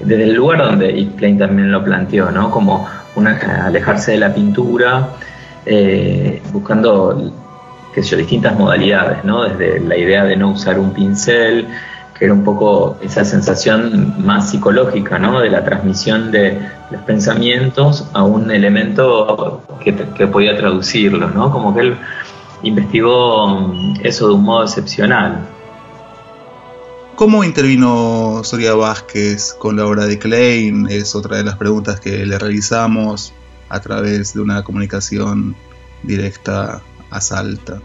desde 0.00 0.24
el 0.24 0.34
lugar 0.34 0.58
donde 0.58 0.92
Yves 0.92 1.14
Klein 1.16 1.38
también 1.38 1.70
lo 1.70 1.84
planteó, 1.84 2.30
¿no? 2.30 2.50
Como 2.50 2.88
una, 3.14 3.38
alejarse 3.66 4.12
de 4.12 4.18
la 4.18 4.34
pintura, 4.34 5.10
eh, 5.66 6.42
buscando 6.52 7.32
qué 7.94 8.02
sé 8.02 8.16
distintas 8.16 8.58
modalidades, 8.58 9.24
¿no? 9.24 9.44
Desde 9.44 9.80
la 9.80 9.96
idea 9.96 10.24
de 10.24 10.36
no 10.36 10.50
usar 10.50 10.78
un 10.78 10.92
pincel, 10.92 11.68
que 12.18 12.24
era 12.26 12.34
un 12.34 12.44
poco 12.44 12.96
esa 13.00 13.24
sensación 13.24 14.14
más 14.24 14.50
psicológica, 14.50 15.18
¿no? 15.18 15.40
De 15.40 15.50
la 15.50 15.64
transmisión 15.64 16.30
de 16.30 16.58
los 16.90 17.02
pensamientos 17.02 18.08
a 18.12 18.24
un 18.24 18.50
elemento 18.50 19.62
que, 19.82 19.94
que 19.94 20.26
podía 20.26 20.56
traducirlos, 20.56 21.34
¿no? 21.34 21.50
Como 21.50 21.74
que 21.74 21.80
él 21.80 21.96
investigó 22.62 23.48
mm, 23.48 24.00
eso 24.02 24.28
de 24.28 24.34
un 24.34 24.42
modo 24.42 24.64
excepcional. 24.64 25.48
¿Cómo 27.16 27.44
intervino 27.44 28.40
Soria 28.42 28.74
Vázquez 28.74 29.54
con 29.54 29.76
la 29.76 29.86
obra 29.86 30.06
de 30.06 30.18
Klein? 30.18 30.88
Es 30.90 31.14
otra 31.14 31.36
de 31.36 31.44
las 31.44 31.56
preguntas 31.56 32.00
que 32.00 32.26
le 32.26 32.38
realizamos 32.40 33.32
a 33.68 33.80
través 33.80 34.34
de 34.34 34.40
una 34.40 34.62
comunicación 34.62 35.54
directa 36.02 36.80
a 37.10 37.20
Salta. 37.20 37.80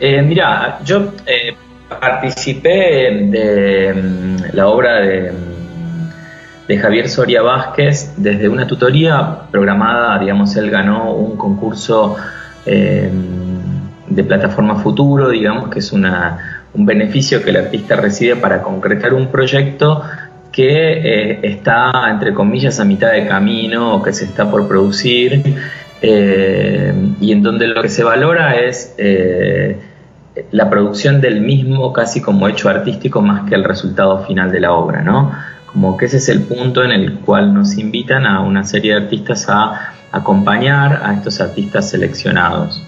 Eh, 0.00 0.22
mira, 0.22 0.78
yo 0.84 1.12
eh, 1.26 1.54
participé 2.00 3.28
de 3.30 3.94
mm, 3.94 4.36
la 4.54 4.68
obra 4.68 4.96
de, 4.96 5.32
mm, 5.32 6.66
de 6.68 6.78
Javier 6.78 7.08
Soria 7.08 7.42
Vázquez 7.42 8.14
desde 8.16 8.48
una 8.48 8.66
tutoría 8.66 9.42
programada, 9.50 10.18
digamos, 10.18 10.54
él 10.56 10.70
ganó 10.70 11.12
un 11.12 11.36
concurso 11.36 12.16
eh, 12.66 13.10
de 14.08 14.24
plataforma 14.24 14.76
futuro, 14.76 15.30
digamos, 15.30 15.68
que 15.68 15.80
es 15.80 15.92
una, 15.92 16.64
un 16.74 16.86
beneficio 16.86 17.42
que 17.42 17.50
el 17.50 17.56
artista 17.56 17.96
recibe 17.96 18.36
para 18.36 18.62
concretar 18.62 19.14
un 19.14 19.28
proyecto 19.28 20.02
que 20.58 20.64
eh, 20.64 21.38
está, 21.44 21.92
entre 22.10 22.34
comillas, 22.34 22.80
a 22.80 22.84
mitad 22.84 23.12
de 23.12 23.28
camino 23.28 23.94
o 23.94 24.02
que 24.02 24.12
se 24.12 24.24
está 24.24 24.50
por 24.50 24.66
producir 24.66 25.54
eh, 26.02 26.92
y 27.20 27.30
en 27.30 27.44
donde 27.44 27.68
lo 27.68 27.80
que 27.80 27.88
se 27.88 28.02
valora 28.02 28.56
es 28.56 28.92
eh, 28.98 29.78
la 30.50 30.68
producción 30.68 31.20
del 31.20 31.42
mismo 31.42 31.92
casi 31.92 32.20
como 32.20 32.48
hecho 32.48 32.68
artístico 32.68 33.22
más 33.22 33.48
que 33.48 33.54
el 33.54 33.62
resultado 33.62 34.26
final 34.26 34.50
de 34.50 34.58
la 34.58 34.72
obra, 34.72 35.02
¿no? 35.02 35.30
Como 35.66 35.96
que 35.96 36.06
ese 36.06 36.16
es 36.16 36.28
el 36.28 36.42
punto 36.42 36.82
en 36.82 36.90
el 36.90 37.20
cual 37.20 37.54
nos 37.54 37.78
invitan 37.78 38.26
a 38.26 38.40
una 38.40 38.64
serie 38.64 38.94
de 38.94 39.02
artistas 39.02 39.48
a 39.48 39.92
acompañar 40.10 41.02
a 41.04 41.14
estos 41.14 41.40
artistas 41.40 41.88
seleccionados. 41.88 42.84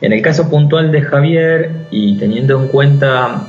En 0.00 0.12
el 0.12 0.22
caso 0.22 0.50
puntual 0.50 0.90
de 0.90 1.02
Javier 1.02 1.70
y 1.92 2.18
teniendo 2.18 2.60
en 2.60 2.66
cuenta 2.66 3.46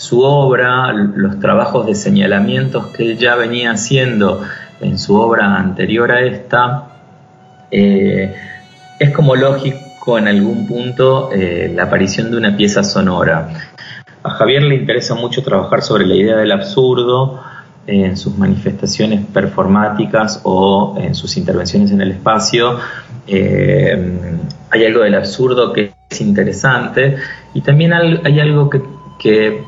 su 0.00 0.22
obra, 0.22 0.94
los 0.94 1.38
trabajos 1.40 1.84
de 1.84 1.94
señalamientos 1.94 2.86
que 2.86 3.16
ya 3.16 3.34
venía 3.34 3.72
haciendo 3.72 4.42
en 4.80 4.98
su 4.98 5.14
obra 5.14 5.56
anterior 5.56 6.10
a 6.10 6.22
esta, 6.22 6.84
eh, 7.70 8.34
es 8.98 9.10
como 9.10 9.36
lógico 9.36 10.16
en 10.16 10.26
algún 10.26 10.66
punto 10.66 11.30
eh, 11.32 11.70
la 11.74 11.82
aparición 11.82 12.30
de 12.30 12.38
una 12.38 12.56
pieza 12.56 12.82
sonora. 12.82 13.50
A 14.22 14.30
Javier 14.30 14.62
le 14.62 14.76
interesa 14.76 15.14
mucho 15.14 15.42
trabajar 15.42 15.82
sobre 15.82 16.06
la 16.06 16.14
idea 16.14 16.36
del 16.38 16.52
absurdo 16.52 17.38
en 17.86 18.16
sus 18.16 18.38
manifestaciones 18.38 19.26
performáticas 19.26 20.40
o 20.44 20.96
en 20.98 21.14
sus 21.14 21.36
intervenciones 21.36 21.90
en 21.90 22.00
el 22.00 22.12
espacio. 22.12 22.78
Eh, 23.26 24.12
hay 24.70 24.86
algo 24.86 25.02
del 25.02 25.14
absurdo 25.14 25.74
que 25.74 25.92
es 26.08 26.20
interesante 26.22 27.16
y 27.52 27.60
también 27.60 27.92
hay, 27.92 28.40
algo 28.40 28.70
que, 28.70 29.62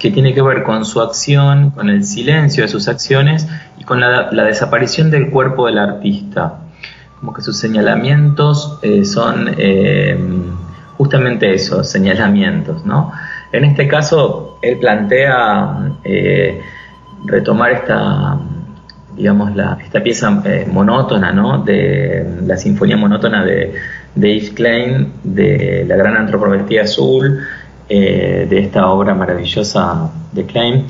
que, 0.00 0.10
tiene 0.10 0.34
que 0.34 0.42
ver 0.42 0.62
con 0.62 0.84
su 0.84 1.00
acción, 1.00 1.70
con 1.70 1.88
el 1.88 2.04
silencio 2.04 2.64
de 2.64 2.68
sus 2.68 2.88
acciones 2.88 3.46
y 3.78 3.84
con 3.84 4.00
la, 4.00 4.30
desaparición 4.44 5.10
del 5.10 5.30
cuerpo 5.30 5.66
del 5.66 5.78
artista 5.78 6.60
como 7.20 7.34
que 7.34 7.42
sus 7.42 7.58
señalamientos 7.58 8.78
eh, 8.82 9.04
son 9.04 9.54
eh, 9.58 10.18
justamente 10.96 11.52
eso, 11.52 11.84
señalamientos, 11.84 12.86
¿no? 12.86 13.12
En 13.52 13.64
este 13.64 13.86
caso, 13.86 14.58
él 14.62 14.78
plantea 14.78 15.96
eh, 16.02 16.62
retomar 17.26 17.72
esta, 17.72 18.38
digamos, 19.14 19.52
esta 19.84 20.02
pieza 20.02 20.42
monótona, 20.72 21.30
¿no? 21.30 21.62
De 21.62 22.38
la 22.46 22.56
sinfonía 22.56 22.96
monótona 22.96 23.44
de, 23.44 23.74
de 24.14 24.34
Yves 24.38 24.50
Klein, 24.52 25.12
de 25.22 25.84
la 25.86 25.96
gran 25.96 26.16
antropometría 26.16 26.84
azul, 26.84 27.40
de 27.90 28.58
esta 28.58 28.88
obra 28.88 29.14
maravillosa 29.14 30.10
de 30.32 30.46
Klein 30.46 30.86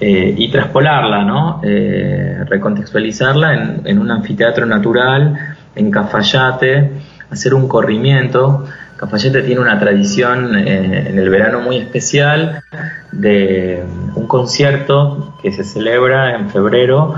y 0.00 0.50
traspolarla, 0.50 1.24
¿no? 1.24 1.60
recontextualizarla 1.62 3.80
en, 3.84 3.98
un 3.98 4.10
anfiteatro 4.10 4.64
natural, 4.64 5.56
en 5.74 5.90
Cafayate, 5.90 6.90
hacer 7.30 7.54
un 7.54 7.66
corrimiento 7.66 8.64
Cafayate 8.96 9.42
tiene 9.42 9.60
una 9.60 9.78
tradición 9.78 10.56
eh, 10.56 11.08
en 11.08 11.18
el 11.18 11.28
verano 11.28 11.60
muy 11.60 11.78
especial 11.78 12.62
de 13.10 13.82
un 14.14 14.26
concierto 14.26 15.36
que 15.42 15.52
se 15.52 15.64
celebra 15.64 16.36
en 16.36 16.48
febrero 16.48 17.14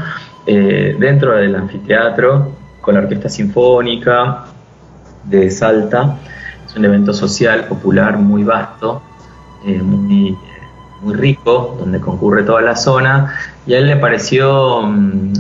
eh, 0.47 0.97
dentro 0.99 1.37
del 1.37 1.55
anfiteatro 1.55 2.53
con 2.81 2.95
la 2.95 3.01
Orquesta 3.01 3.29
Sinfónica 3.29 4.47
de 5.25 5.51
Salta. 5.51 6.17
Es 6.67 6.75
un 6.75 6.85
evento 6.87 7.13
social, 7.13 7.67
popular, 7.67 8.17
muy 8.17 8.43
vasto, 8.43 9.03
eh, 9.67 9.83
muy, 9.83 10.37
muy 11.03 11.15
rico, 11.15 11.77
donde 11.79 12.01
concurre 12.01 12.43
toda 12.45 12.63
la 12.63 12.77
zona. 12.77 13.35
Y 13.67 13.75
a 13.75 13.79
él 13.79 13.89
le 13.89 13.97
pareció, 13.97 14.83
mm, 14.83 15.33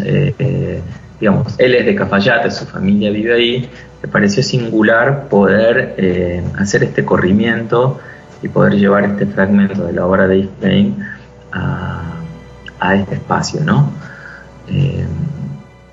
digamos, 1.20 1.54
él 1.58 1.74
es 1.74 1.86
de 1.86 1.94
Cafayate, 1.94 2.50
su 2.50 2.66
familia 2.66 3.10
vive 3.10 3.34
ahí, 3.34 3.70
me 4.02 4.08
pareció 4.08 4.42
singular 4.42 5.28
poder 5.28 5.94
eh, 5.96 6.44
hacer 6.58 6.84
este 6.84 7.04
corrimiento 7.04 7.98
y 8.42 8.48
poder 8.48 8.74
llevar 8.74 9.04
este 9.04 9.26
fragmento 9.26 9.86
de 9.86 9.92
la 9.92 10.06
obra 10.06 10.28
de 10.28 10.42
Yves 10.42 10.92
a, 11.52 12.02
a, 12.78 12.94
este 12.94 13.14
espacio, 13.14 13.60
¿no? 13.64 13.90
Eh, 14.68 15.06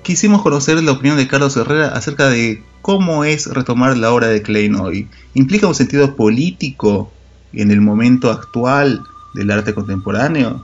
Quisimos 0.02 0.42
conocer 0.42 0.82
la 0.82 0.92
opinión 0.92 1.16
de 1.16 1.26
Carlos 1.26 1.56
Herrera 1.56 1.88
acerca 1.88 2.28
de 2.28 2.62
cómo 2.82 3.24
es 3.24 3.46
retomar 3.46 3.96
la 3.96 4.12
obra 4.12 4.26
de 4.26 4.42
Klein 4.42 4.74
hoy. 4.74 5.08
¿Implica 5.32 5.66
un 5.66 5.74
sentido 5.74 6.14
político 6.14 7.10
en 7.56 7.70
el 7.70 7.80
momento 7.80 8.30
actual 8.30 9.06
del 9.32 9.50
arte 9.50 9.74
contemporáneo? 9.74 10.62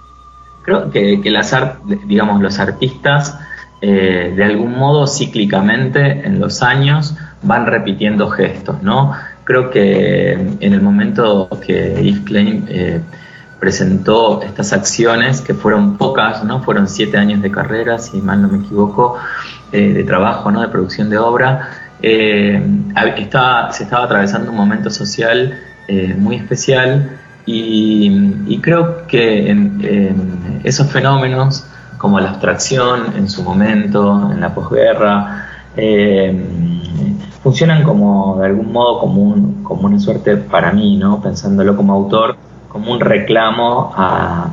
Creo 0.62 0.91
que, 0.91 1.20
que 1.20 1.30
las 1.30 1.55
digamos, 2.07 2.41
los 2.41 2.59
artistas 2.59 3.38
eh, 3.82 4.34
de 4.36 4.45
algún 4.45 4.76
modo 4.76 5.07
cíclicamente 5.07 6.26
en 6.26 6.38
los 6.38 6.62
años 6.62 7.14
van 7.43 7.64
repitiendo 7.64 8.28
gestos, 8.28 8.82
¿no? 8.82 9.12
Creo 9.45 9.70
que 9.70 10.32
en 10.32 10.72
el 10.74 10.82
momento 10.82 11.49
que 11.66 11.99
Yves 12.03 12.20
Klein 12.20 12.66
eh, 12.68 13.01
presentó 13.59 14.43
estas 14.43 14.74
acciones, 14.74 15.41
que 15.41 15.55
fueron 15.55 15.97
pocas, 15.97 16.45
¿no? 16.45 16.62
Fueron 16.62 16.88
siete 16.88 17.16
años 17.16 17.41
de 17.41 17.51
carrera, 17.51 17.99
si 17.99 18.20
mal 18.20 18.43
no 18.43 18.49
me 18.49 18.59
equivoco, 18.59 19.16
eh, 19.72 19.95
de 19.95 20.05
trabajo, 20.05 20.51
¿no? 20.51 20.61
De 20.61 20.68
producción 20.68 21.09
de 21.09 21.16
obra. 21.16 21.70
Se 22.03 22.62
estaba 23.82 24.05
atravesando 24.05 24.51
un 24.51 24.57
momento 24.57 24.91
social 24.91 25.59
muy 26.18 26.36
especial 26.36 27.18
y, 27.47 28.59
creo 28.61 29.07
que 29.07 29.51
en 29.51 30.61
esos 30.64 30.91
fenómenos 30.91 31.66
como 32.01 32.18
la 32.18 32.30
abstracción 32.30 33.14
en 33.14 33.28
su 33.28 33.43
momento, 33.43 34.30
en 34.32 34.41
la 34.41 34.55
posguerra, 34.55 35.47
eh, 35.76 36.34
funcionan 37.43 37.82
como 37.82 38.38
de 38.41 38.47
algún 38.47 38.72
modo 38.72 39.01
como, 39.01 39.62
como 39.62 39.82
una 39.82 40.01
suerte 40.01 40.38
para 40.38 40.72
mí, 40.72 40.97
¿no? 40.97 41.20
pensándolo 41.20 41.76
como 41.76 41.93
autor, 41.93 42.36
como 42.70 42.91
un 42.93 43.01
reclamo 43.01 43.93
a, 43.95 44.51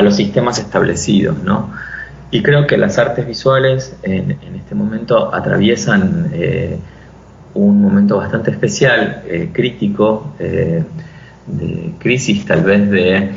los 0.00 0.14
sistemas 0.14 0.60
establecidos. 0.60 1.42
¿no? 1.42 1.70
Y 2.30 2.44
creo 2.44 2.68
que 2.68 2.76
las 2.76 2.96
artes 2.96 3.26
visuales 3.26 3.96
en, 4.04 4.38
este 4.54 4.76
momento 4.76 5.34
atraviesan 5.34 6.28
eh, 6.32 6.78
un 7.54 7.80
momento 7.80 8.16
bastante 8.18 8.50
especial, 8.50 9.22
eh, 9.26 9.50
crítico, 9.52 10.34
de 10.38 11.94
crisis 11.98 12.44
tal 12.44 12.62
vez 12.62 12.90
de 12.90 13.30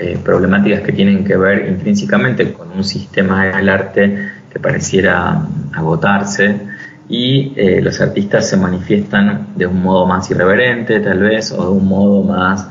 eh, 0.00 0.16
problemáticas 0.22 0.82
que 0.82 0.92
tienen 0.92 1.24
que 1.24 1.36
ver 1.36 1.68
intrínsecamente 1.68 2.52
con 2.52 2.70
un 2.70 2.84
sistema 2.84 3.46
del 3.46 3.68
arte 3.68 4.30
que 4.48 4.60
pareciera 4.60 5.42
agotarse 5.74 6.60
y 7.08 7.52
eh, 7.56 7.80
los 7.80 8.00
artistas 8.00 8.48
se 8.48 8.56
manifiestan 8.56 9.48
de 9.56 9.66
un 9.66 9.82
modo 9.82 10.06
más 10.06 10.30
irreverente 10.30 11.00
tal 11.00 11.18
vez 11.18 11.50
o 11.50 11.64
de 11.64 11.70
un 11.70 11.88
modo 11.88 12.22
más, 12.22 12.68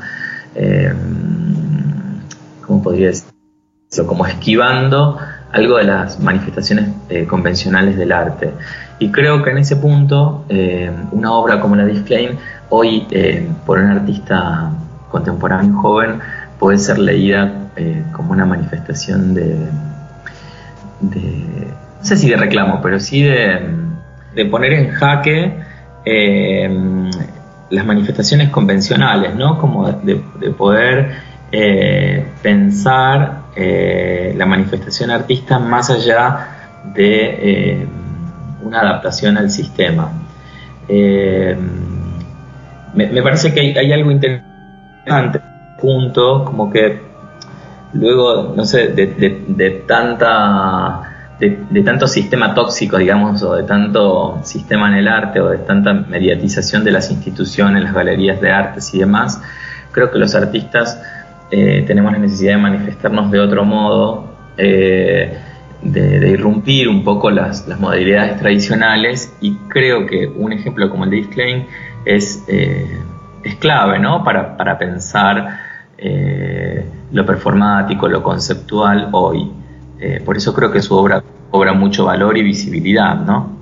eh, 0.54 0.90
¿cómo 2.66 2.82
podría 2.82 3.08
decir? 3.08 3.28
Como 4.06 4.26
esquivando 4.26 5.18
algo 5.52 5.78
de 5.78 5.84
las 5.84 6.20
manifestaciones 6.20 6.88
convencionales 7.26 7.96
del 7.96 8.12
arte. 8.12 8.52
Y 8.98 9.10
creo 9.10 9.42
que 9.42 9.50
en 9.50 9.58
ese 9.58 9.76
punto, 9.76 10.44
una 11.12 11.32
obra 11.32 11.60
como 11.60 11.76
la 11.76 11.84
de 11.84 12.02
Klein, 12.02 12.38
hoy 12.68 13.06
por 13.64 13.78
un 13.78 13.86
artista 13.86 14.70
contemporáneo 15.10 15.78
joven, 15.80 16.20
puede 16.58 16.78
ser 16.78 16.98
leída 16.98 17.52
eh, 17.76 18.02
como 18.12 18.32
una 18.32 18.44
manifestación 18.44 19.34
de, 19.34 19.54
no 21.00 22.04
sé 22.04 22.16
si 22.16 22.28
de 22.28 22.36
reclamo, 22.36 22.80
pero 22.82 22.98
sí 22.98 23.22
de, 23.22 24.44
poner 24.50 24.72
en 24.72 24.90
jaque 24.90 25.54
eh, 26.04 27.10
las 27.70 27.86
manifestaciones 27.86 28.50
convencionales, 28.50 29.34
¿no? 29.34 29.58
Como 29.58 29.90
de, 29.92 30.16
poder 30.56 31.16
eh, 33.58 34.34
la 34.36 34.46
manifestación 34.46 35.10
artista 35.10 35.58
más 35.58 35.90
allá 35.90 36.82
de 36.94 37.86
una 38.62 38.80
adaptación 38.80 39.36
al 39.36 39.50
sistema. 39.50 40.12
Me, 42.94 43.22
parece 43.22 43.52
que 43.52 43.60
hay 43.60 43.92
algo 43.92 44.10
interesante 44.10 45.40
punto, 45.80 46.44
como 46.44 46.70
que 46.70 47.00
luego, 47.94 48.52
no 48.54 48.64
sé, 48.64 48.88
de, 48.88 49.84
tanta... 49.86 51.02
De, 51.38 51.82
tanto 51.84 52.08
sistema 52.08 52.52
tóxico, 52.52 52.98
digamos, 52.98 53.44
o 53.44 53.54
de 53.54 53.62
tanto 53.62 54.40
sistema 54.42 54.88
en 54.88 54.94
el 54.94 55.06
arte, 55.06 55.40
o 55.40 55.48
de 55.50 55.58
tanta 55.58 55.92
mediatización 55.92 56.82
de 56.82 56.90
las 56.90 57.12
instituciones, 57.12 57.84
las 57.84 57.94
galerías 57.94 58.40
de 58.40 58.50
artes 58.50 58.92
y 58.92 58.98
demás, 58.98 59.40
creo 59.92 60.10
que 60.10 60.18
los 60.18 60.34
artistas 60.34 61.00
eh, 61.50 61.84
tenemos 61.86 62.12
la 62.12 62.18
necesidad 62.18 62.56
de 62.56 62.62
manifestarnos 62.62 63.30
de 63.30 63.40
otro 63.40 63.64
modo, 63.64 64.32
eh, 64.56 65.36
de, 65.82 66.30
irrumpir 66.30 66.88
un 66.88 67.04
poco 67.04 67.30
las, 67.30 67.66
modalidades 67.78 68.38
tradicionales, 68.38 69.32
y 69.40 69.54
creo 69.68 70.06
que 70.06 70.26
un 70.26 70.52
ejemplo 70.52 70.90
como 70.90 71.04
el 71.04 71.10
de 71.10 71.28
Klein 71.28 71.66
es, 72.04 72.44
eh, 72.48 73.00
es 73.44 73.54
clave, 73.56 73.98
¿no? 73.98 74.22
Para, 74.24 74.56
para 74.56 74.78
pensar 74.78 75.68
lo 77.10 77.26
performático, 77.26 78.06
lo 78.08 78.22
conceptual 78.22 79.08
hoy. 79.10 79.50
Por 80.24 80.36
eso 80.36 80.54
creo 80.54 80.70
que 80.70 80.80
su 80.80 80.94
obra 80.94 81.24
cobra 81.50 81.72
mucho 81.72 82.04
valor 82.04 82.38
y 82.38 82.44
visibilidad, 82.44 83.16
¿no? 83.16 83.58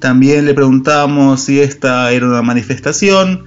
También 0.00 0.44
le 0.44 0.54
preguntamos 0.54 1.44
si 1.44 1.60
esta 1.60 2.10
era 2.10 2.26
una 2.26 2.42
manifestación, 2.42 3.44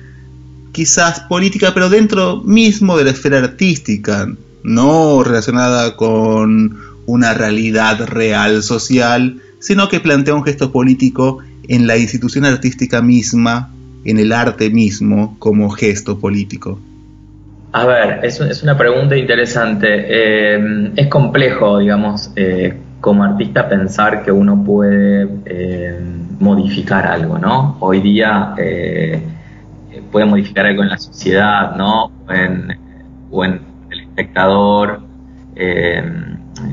quizás 0.75 1.21
política, 1.21 1.71
pero 1.73 1.87
dentro 1.89 2.41
mismo 2.43 2.97
de 2.97 3.05
la 3.05 3.11
esfera 3.11 3.37
artística, 3.37 4.27
no 4.61 5.23
relacionada 5.23 5.95
con 5.95 6.77
una 7.05 7.33
realidad 7.33 8.05
real 8.05 8.61
social, 8.61 9.37
sino 9.59 9.87
que 9.87 10.01
plantea 10.01 10.35
un 10.35 10.43
gesto 10.43 10.73
político 10.73 11.37
en 11.69 11.87
la 11.87 11.95
institución 11.95 12.43
artística 12.43 13.01
misma, 13.01 13.71
en 14.03 14.19
el 14.19 14.33
arte 14.33 14.69
mismo, 14.69 15.37
como 15.39 15.69
gesto 15.69 16.19
político. 16.19 16.77
A 17.71 17.85
ver, 17.85 18.19
es, 18.25 18.41
es 18.41 18.61
una 18.61 18.77
pregunta 18.77 19.15
interesante. 19.15 19.87
Eh, 19.87 20.91
es 20.97 21.07
complejo, 21.07 21.79
digamos, 21.79 22.31
eh, 22.35 22.73
como 22.99 23.23
artista 23.23 23.69
pensar 23.69 24.23
que 24.23 24.31
uno 24.33 24.61
puede 24.61 25.29
eh, 25.45 25.97
modificar 26.37 27.07
algo, 27.07 27.37
¿no? 27.37 27.77
Hoy 27.79 28.01
día 28.01 28.55
puede 30.11 30.25
modificar 30.25 30.65
algo 30.65 30.83
en 30.83 30.89
la 30.89 30.97
sociedad, 30.97 31.75
¿no? 31.75 32.11
O 33.31 33.43
en, 33.43 33.59
el 33.91 33.99
espectador. 34.01 35.01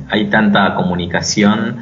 hay 0.09 0.25
tanta 0.31 0.75
comunicación 0.75 1.79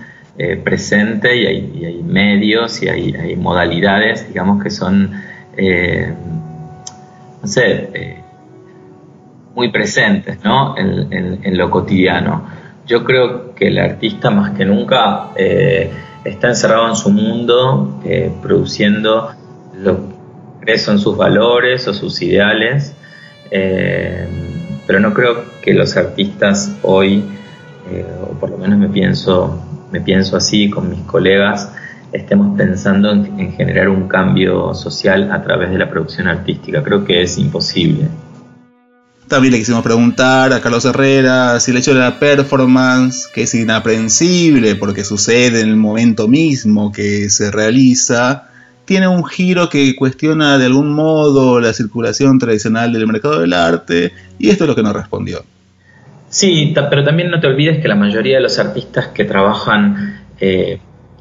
presente 0.65 1.37
y 1.37 1.47
hay, 1.47 2.03
medios 2.03 2.83
y 2.83 2.89
hay, 2.89 3.37
modalidades, 3.37 4.27
digamos, 4.29 4.63
que 4.63 4.71
son, 4.71 5.13
no 7.43 7.47
sé, 7.47 8.21
muy 9.55 9.71
presentes 9.71 10.43
¿no? 10.45 10.75
en, 10.77 11.57
lo 11.57 11.71
cotidiano. 11.71 12.45
Yo 12.87 13.05
creo 13.05 13.55
que 13.55 13.69
el 13.69 13.79
artista 13.79 14.31
más 14.31 14.53
que 14.57 14.65
nunca 14.65 15.29
eh, 15.37 15.91
está 16.25 16.49
encerrado 16.49 16.89
en 16.89 16.97
su 16.97 17.11
mundo, 17.11 18.01
eh, 18.05 18.33
produciendo 18.43 19.31
lo 19.77 20.09
que 20.09 20.10
son 20.77 20.99
sus 20.99 21.17
valores 21.17 21.87
o 21.89 21.95
sus 21.95 22.21
ideales, 22.23 22.95
eh, 23.51 24.27
pero 24.87 25.01
no 25.01 25.13
creo 25.13 25.45
que 25.63 25.75
los 25.75 25.97
artistas 25.97 26.73
hoy, 26.83 27.25
o 28.23 28.39
por 28.39 28.51
lo 28.51 28.59
menos 28.59 28.79
me 28.79 28.89
pienso, 28.89 29.61
me 29.91 30.01
pienso 30.01 30.37
así 30.37 30.71
con 30.71 30.91
mis 30.91 31.01
colegas, 31.03 31.73
estemos 32.13 32.57
pensando 32.57 33.11
en, 33.11 33.39
en 33.39 33.53
generar 33.53 33.89
un 33.89 34.09
cambio 34.09 34.75
social 34.75 35.31
a 35.33 35.43
través 35.43 35.71
de 35.71 35.79
la 35.79 35.89
producción 35.89 36.29
artística. 36.29 36.83
Creo 36.83 37.05
que 37.05 37.23
es 37.23 37.39
imposible. 37.39 38.09
También 39.31 39.53
le 39.53 39.61
quisimos 39.61 39.85
preguntar 39.85 40.53
a 40.53 40.61
Carlos 40.61 40.85
Herrera 40.85 41.61
si 41.61 41.71
el 41.71 41.77
hecho 41.77 41.95
de 41.95 42.01
la 42.01 42.19
performance, 42.19 43.29
que 43.33 43.43
es 43.43 43.55
inaprensible 43.55 44.75
porque 44.75 45.05
sucede 45.05 45.61
en 45.61 45.69
el 45.69 45.77
momento 45.77 46.27
mismo 46.27 46.91
que 46.91 47.31
se 47.31 47.53
realiza, 47.53 48.50
tiene 48.91 49.07
un 49.07 49.25
giro 49.25 49.69
que 49.69 49.95
cuestiona 49.95 50.59
de 50.59 50.67
algún 50.67 50.93
modo 50.93 51.61
la 51.61 51.73
circulación 51.73 52.41
tradicional 52.41 52.93
del 52.93 53.07
mercado 53.07 53.39
del 53.39 53.53
arte, 53.53 54.13
y 54.37 54.51
esto 54.51 54.65
es 54.65 54.69
lo 54.69 54.75
que 54.75 54.83
nos 54.83 54.93
respondió. 54.93 55.45
Sí, 56.29 56.75
pero 56.75 57.05
también 57.05 57.31
no 57.31 57.39
te 57.39 57.47
olvides 57.47 57.81
que 57.81 57.87
la 57.87 57.95
mayoría 57.95 58.39
de 58.39 58.43
los 58.43 58.59
artistas 58.59 59.07
que 59.15 59.25
trabajan 59.25 60.25
eh, 60.41 60.81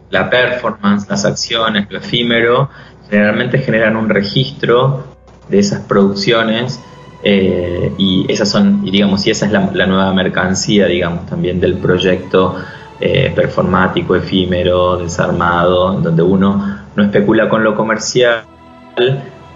la 0.10 0.32
performance, 0.32 1.08
las 1.08 1.26
acciones, 1.26 1.86
lo 1.92 2.00
efímero, 2.00 2.72
generalmente 3.08 3.60
generan 3.60 3.98
un 3.98 4.10
registro 4.10 5.06
de 5.48 5.60
esas 5.60 5.82
producciones 5.82 6.80
eh, 7.22 7.94
y 8.00 8.26
esas 8.30 8.50
son, 8.50 8.82
y 8.84 8.90
digamos, 8.90 9.28
y 9.28 9.30
esa 9.30 9.46
es 9.46 9.52
la, 9.52 9.86
nueva 9.86 10.12
mercancía, 10.12 10.88
digamos, 10.88 11.28
también 11.28 11.60
del 11.60 11.76
proyecto 11.76 12.56
eh, 13.00 13.32
performático, 13.36 14.16
efímero, 14.16 14.98
desarmado, 14.98 15.94
donde 16.02 16.24
uno 16.24 16.79
no 17.00 17.06
especula 17.06 17.48
con 17.50 17.64
lo 17.64 17.76
comercial 17.76 18.44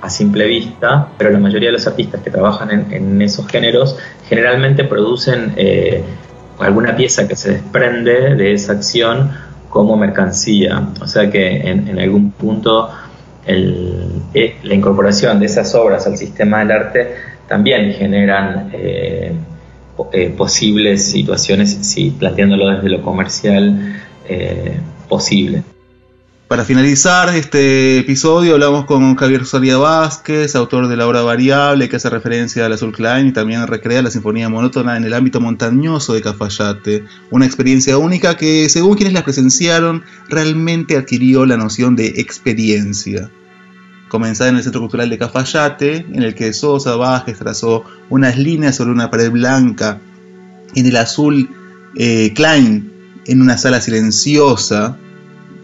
a 0.01 0.09
simple 0.09 0.47
vista, 0.47 1.09
pero 1.17 1.29
la 1.29 1.39
mayoría 1.39 1.69
de 1.69 1.73
los 1.73 1.85
artistas 1.85 2.21
que 2.21 2.31
trabajan 2.31 2.87
en, 2.91 3.21
esos 3.21 3.47
géneros 3.47 3.97
generalmente 4.27 4.85
producen 4.85 5.53
eh, 5.57 6.03
alguna 6.59 6.95
pieza 6.95 7.27
que 7.27 7.35
se 7.35 7.51
desprende 7.53 8.35
de 8.35 8.53
esa 8.53 8.73
acción 8.73 9.31
como 9.69 9.97
mercancía. 9.97 10.87
O 11.01 11.07
sea 11.07 11.29
que 11.29 11.61
en, 11.69 11.99
algún 11.99 12.31
punto 12.31 12.89
la 13.45 14.73
incorporación 14.73 15.39
de 15.39 15.45
esas 15.47 15.75
obras 15.75 16.07
al 16.07 16.17
sistema 16.17 16.59
del 16.59 16.71
arte 16.71 17.15
también 17.47 17.93
generan 17.93 18.69
eh, 18.73 19.33
eh, 20.13 20.33
posibles 20.35 21.05
situaciones, 21.11 21.71
si 21.81 22.11
planteándolo 22.11 22.69
desde 22.69 22.89
lo 22.89 23.01
comercial, 23.01 24.01
eh, 24.27 24.79
posible. 25.09 25.63
Para 26.53 26.65
finalizar 26.65 27.35
este 27.35 27.97
episodio 27.97 28.53
hablamos 28.53 28.85
con 28.85 29.15
Javier 29.15 29.43
Soria 29.43 29.77
Vázquez, 29.77 30.55
autor 30.55 30.87
de 30.87 30.95
la 30.95 31.07
obra 31.07 31.23
Variable, 31.23 31.89
que 31.89 31.95
hace 31.95 32.11
referencia 32.11 32.67
al 32.67 32.73
Azul 32.73 32.91
Klein 32.91 33.25
y 33.25 33.31
también 33.31 33.65
recrea 33.65 34.03
la 34.03 34.11
sinfonía 34.11 34.49
monótona 34.49 34.95
en 34.95 35.03
el 35.03 35.15
ámbito 35.15 35.41
montañoso 35.41 36.13
de 36.13 36.21
Cafayate, 36.21 37.05
una 37.31 37.47
experiencia 37.47 37.97
única 37.97 38.37
que, 38.37 38.69
según 38.69 38.93
quienes 38.93 39.15
la 39.15 39.23
presenciaron, 39.23 40.03
realmente 40.29 40.95
adquirió 40.95 41.47
la 41.47 41.57
noción 41.57 41.95
de 41.95 42.05
experiencia. 42.17 43.31
Comenzada 44.07 44.51
en 44.51 44.57
el 44.57 44.61
Centro 44.61 44.81
Cultural 44.81 45.09
de 45.09 45.17
Cafayate, 45.17 46.05
en 46.13 46.21
el 46.21 46.35
que 46.35 46.53
Sosa 46.53 46.95
Vázquez 46.95 47.39
trazó 47.39 47.83
unas 48.11 48.37
líneas 48.37 48.75
sobre 48.75 48.91
una 48.91 49.09
pared 49.09 49.31
blanca, 49.31 49.97
en 50.75 50.85
el 50.85 50.97
azul 50.97 51.49
eh, 51.95 52.31
Klein, 52.35 52.91
en 53.25 53.41
una 53.41 53.57
sala 53.57 53.81
silenciosa, 53.81 54.99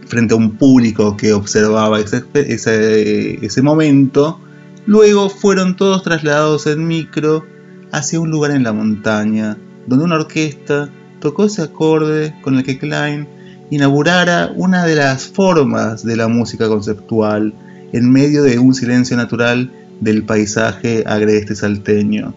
frente 0.10 0.34
a 0.34 0.38
un 0.38 0.58
público 0.58 1.16
que 1.16 1.34
observaba 1.34 2.00
ese, 2.00 2.26
ese, 2.34 3.62
momento. 3.62 4.42
Luego 4.88 5.30
fueron 5.30 5.76
todos 5.76 6.04
trasladados 6.04 6.66
en 6.66 6.88
micro 6.88 7.46
hacia 7.92 8.20
un 8.20 8.32
lugar 8.32 8.52
en 8.52 8.64
la 8.64 8.74
montaña, 8.74 9.56
donde 9.86 10.06
una 10.06 10.16
orquesta 10.16 10.90
tocó 11.20 11.46
ese 11.46 11.62
acorde 11.62 12.36
con 12.42 12.56
el 12.56 12.64
que 12.64 12.80
Klein 12.80 13.28
inaugurara 13.70 14.52
una 14.56 14.84
de 14.84 14.96
las 14.96 15.28
formas 15.28 16.04
de 16.04 16.18
la 16.18 16.28
música 16.28 16.68
conceptual 16.68 17.54
en 17.94 18.12
medio 18.12 18.42
de 18.42 18.58
un 18.58 18.74
silencio 18.74 19.16
natural 19.16 19.72
del 20.02 20.24
paisaje 20.24 21.04
agreste 21.06 21.56
salteño. 21.56 22.34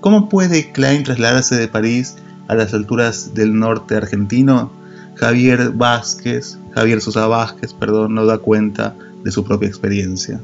¿Cómo 0.00 0.28
puede 0.28 0.70
Klein 0.70 1.02
trasladarse 1.02 1.56
de 1.56 1.68
París 1.68 2.16
a 2.48 2.54
las 2.54 2.74
alturas 2.74 3.32
del 3.32 3.58
norte 3.58 3.96
argentino? 3.96 4.70
Javier 5.14 5.70
Vázquez, 5.70 6.58
Javier 6.76 7.00
Sosa 7.00 7.26
perdón, 7.80 8.14
no 8.14 8.26
da 8.26 8.38
cuenta 8.38 8.94
de 9.24 9.30
su 9.32 9.44
propia 9.44 9.66
experiencia. 9.66 10.40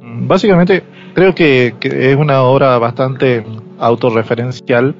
Básicamente, 0.00 0.82
creo 1.14 1.34
que, 1.34 1.74
es 1.80 2.16
una 2.16 2.42
obra 2.42 2.78
bastante 2.78 3.44
autorreferencial 3.78 4.94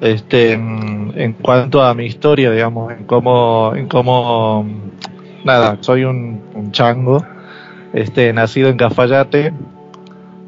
este, 0.00 0.52
en 0.52 1.36
cuanto 1.42 1.82
a 1.82 1.92
mi 1.94 2.06
historia, 2.06 2.50
digamos, 2.50 2.92
en 2.92 3.04
cómo, 3.04 3.72
en 3.74 3.88
cómo 3.88 4.66
nada, 5.44 5.78
soy 5.80 6.04
un 6.04 6.70
chango 6.72 7.24
este, 7.92 8.32
nacido 8.32 8.68
en 8.68 8.76
Cafayate, 8.76 9.52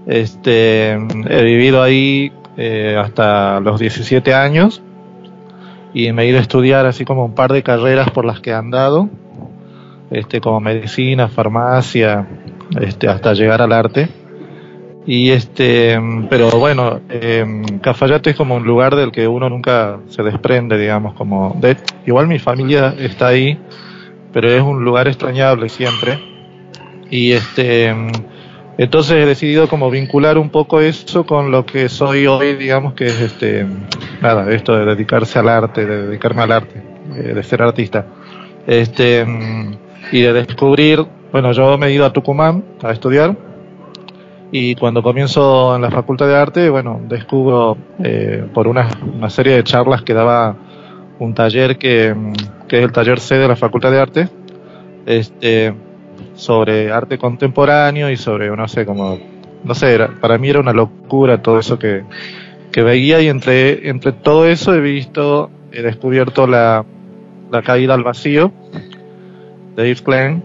este, 0.06 0.92
he 0.92 1.42
vivido 1.42 1.82
ahí 1.82 2.32
eh, 2.56 2.96
hasta 2.98 3.60
los 3.60 3.80
17 3.80 4.32
años 4.34 4.82
y 5.98 6.12
me 6.12 6.22
he 6.22 6.28
ido 6.28 6.38
a 6.38 6.42
estudiar 6.42 6.86
así 6.86 7.04
como 7.04 7.24
un 7.24 7.34
par 7.34 7.52
de 7.52 7.64
carreras 7.64 8.08
por 8.12 8.24
las 8.24 8.38
que 8.38 8.50
he 8.50 8.54
andado, 8.54 9.08
este, 10.12 10.40
como 10.40 10.60
medicina, 10.60 11.26
farmacia, 11.26 12.24
este, 12.80 13.08
hasta 13.08 13.34
llegar 13.34 13.60
al 13.62 13.72
arte. 13.72 14.08
Y 15.06 15.30
este, 15.30 15.98
pero 16.30 16.50
bueno, 16.50 17.00
eh, 17.10 17.44
Cafayate 17.82 18.30
es 18.30 18.36
como 18.36 18.54
un 18.54 18.64
lugar 18.64 18.94
del 18.94 19.10
que 19.10 19.26
uno 19.26 19.48
nunca 19.48 19.98
se 20.06 20.22
desprende, 20.22 20.78
digamos, 20.78 21.14
como 21.14 21.56
de, 21.60 21.76
igual 22.06 22.28
mi 22.28 22.38
familia 22.38 22.94
está 22.96 23.26
ahí, 23.26 23.58
pero 24.32 24.48
es 24.52 24.62
un 24.62 24.84
lugar 24.84 25.08
extrañable 25.08 25.68
siempre 25.68 26.20
y 27.10 27.32
este 27.32 27.92
entonces 28.78 29.16
he 29.16 29.26
decidido 29.26 29.68
como 29.68 29.90
vincular 29.90 30.38
un 30.38 30.50
poco 30.50 30.80
eso 30.80 31.26
con 31.26 31.50
lo 31.50 31.66
que 31.66 31.88
soy 31.88 32.28
hoy, 32.28 32.54
digamos 32.54 32.94
que 32.94 33.06
es 33.06 33.20
este 33.20 33.66
nada, 34.22 34.50
esto 34.52 34.76
de 34.76 34.84
dedicarse 34.84 35.40
al 35.40 35.48
arte, 35.48 35.84
de 35.84 36.06
dedicarme 36.06 36.42
al 36.42 36.52
arte, 36.52 36.80
eh, 37.16 37.34
de 37.34 37.42
ser 37.42 37.60
artista. 37.60 38.06
Este 38.68 39.26
y 40.12 40.20
de 40.22 40.32
descubrir, 40.32 41.04
bueno, 41.32 41.50
yo 41.50 41.76
me 41.76 41.88
he 41.88 41.92
ido 41.92 42.06
a 42.06 42.12
Tucumán 42.12 42.62
a 42.82 42.92
estudiar 42.92 43.36
y 44.52 44.76
cuando 44.76 45.02
comienzo 45.02 45.74
en 45.74 45.82
la 45.82 45.90
Facultad 45.90 46.28
de 46.28 46.36
Arte, 46.36 46.70
bueno, 46.70 47.00
descubro 47.08 47.76
eh, 48.02 48.46
por 48.54 48.68
una, 48.68 48.88
una, 49.12 49.28
serie 49.28 49.54
de 49.54 49.64
charlas 49.64 50.02
que 50.02 50.14
daba 50.14 50.56
un 51.18 51.34
taller 51.34 51.76
que, 51.78 52.14
que 52.68 52.78
es 52.78 52.84
el 52.84 52.92
taller 52.92 53.18
C 53.18 53.34
de 53.34 53.48
la 53.48 53.56
Facultad 53.56 53.90
de 53.90 54.00
Arte, 54.00 54.28
este 55.04 55.74
sobre 56.38 56.92
arte 56.92 57.18
contemporáneo 57.18 58.08
y 58.10 58.16
sobre, 58.16 58.48
no 58.56 58.68
sé, 58.68 58.86
como, 58.86 59.18
no 59.64 59.74
sé, 59.74 59.98
para 60.20 60.38
mí 60.38 60.48
era 60.48 60.60
una 60.60 60.72
locura 60.72 61.42
todo 61.42 61.58
eso 61.58 61.80
que, 61.80 62.04
que 62.70 62.82
veía 62.84 63.20
y 63.20 63.26
entre, 63.26 63.88
entre 63.88 64.12
todo 64.12 64.46
eso 64.46 64.72
he 64.72 64.80
visto, 64.80 65.50
he 65.72 65.82
descubierto 65.82 66.46
la, 66.46 66.84
la 67.50 67.62
caída 67.62 67.94
al 67.94 68.04
vacío 68.04 68.52
de 69.74 69.88
Yves 69.88 70.02
Klein. 70.02 70.44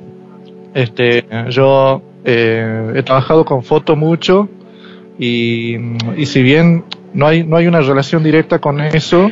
Este, 0.74 1.26
yo 1.50 2.02
eh, 2.26 2.94
he 2.96 3.04
trabajado 3.04 3.46
con 3.46 3.62
foto 3.62 3.96
mucho 3.96 4.50
y, 5.20 5.76
y 6.18 6.26
si 6.26 6.42
bien 6.42 6.86
no 7.14 7.28
hay, 7.28 7.44
no 7.44 7.58
hay 7.58 7.68
una 7.68 7.82
relación 7.82 8.24
directa 8.24 8.58
con 8.58 8.82
eso, 8.82 9.30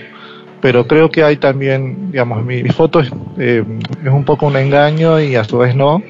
pero 0.61 0.85
creo 0.85 1.09
que 1.09 1.23
hay 1.23 1.37
también, 1.37 2.11
digamos, 2.11 2.45
mi, 2.45 2.61
foto 2.65 2.99
es, 2.99 3.11
eh, 3.39 3.63
es 4.05 4.11
un 4.11 4.25
poco 4.25 4.45
un 4.45 4.57
engaño 4.57 5.19
y 5.19 5.35
a 5.35 5.43
su 5.43 5.57
vez 5.57 5.75
no 5.75 6.03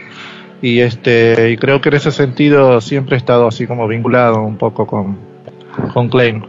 y 0.61 0.79
este 0.79 1.51
y 1.51 1.57
creo 1.57 1.81
que 1.81 1.89
en 1.89 1.95
ese 1.95 2.11
sentido 2.11 2.79
siempre 2.81 3.15
he 3.15 3.17
estado 3.17 3.47
así 3.47 3.65
como 3.65 3.87
vinculado 3.87 4.41
un 4.41 4.57
poco 4.57 4.85
con 4.85 5.17
con 5.93 6.09
Klein. 6.09 6.45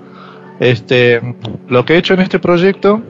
Este 0.61 1.21
lo 1.69 1.85
que 1.85 1.95
he 1.95 1.99
hecho 1.99 2.15
en 2.15 2.21
este 2.21 2.39
proyecto 2.39 3.01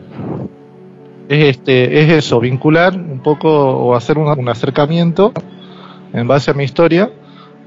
es 1.28 1.44
este 1.44 2.02
es 2.02 2.12
eso 2.12 2.40
vincular 2.40 2.94
un 2.94 3.20
poco 3.20 3.48
o 3.50 3.94
hacer 3.94 4.18
un, 4.18 4.48
acercamiento 4.48 5.32
en 6.12 6.28
base 6.28 6.50
a 6.50 6.54
mi 6.54 6.64
historia 6.64 7.10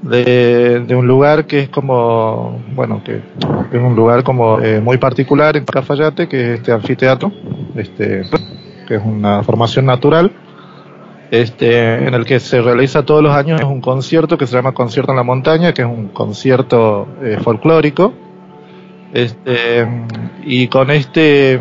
de, 0.02 0.80
de, 0.86 0.94
un 0.94 1.06
lugar 1.06 1.46
que 1.46 1.60
es 1.60 1.68
como 1.68 2.60
bueno 2.74 3.02
que 3.02 3.16
es 3.16 3.80
un 3.82 3.96
lugar 3.96 4.22
como 4.22 4.60
eh, 4.60 4.80
muy 4.80 4.98
particular 4.98 5.56
en 5.56 5.64
Cafayate 5.64 6.28
que 6.28 6.52
es 6.52 6.58
este 6.58 6.72
anfiteatro 6.72 7.32
este 7.74 8.22
que 8.86 8.96
es 8.96 9.02
una 9.04 9.42
formación 9.42 9.86
natural 9.86 10.30
este, 11.30 12.06
en 12.06 12.14
el 12.14 12.24
que 12.24 12.40
se 12.40 12.60
realiza 12.60 13.04
todos 13.04 13.22
los 13.22 13.32
años 13.32 13.62
un 13.62 13.80
concierto 13.80 14.38
que 14.38 14.46
se 14.46 14.54
llama 14.54 14.72
Concierto 14.72 15.12
en 15.12 15.16
la 15.16 15.22
Montaña, 15.22 15.74
que 15.74 15.82
es 15.82 15.88
un 15.88 16.08
concierto 16.08 17.08
eh, 17.22 17.38
folclórico. 17.42 18.12
Este, 19.12 19.86
y 20.44 20.68
con 20.68 20.90
este 20.90 21.58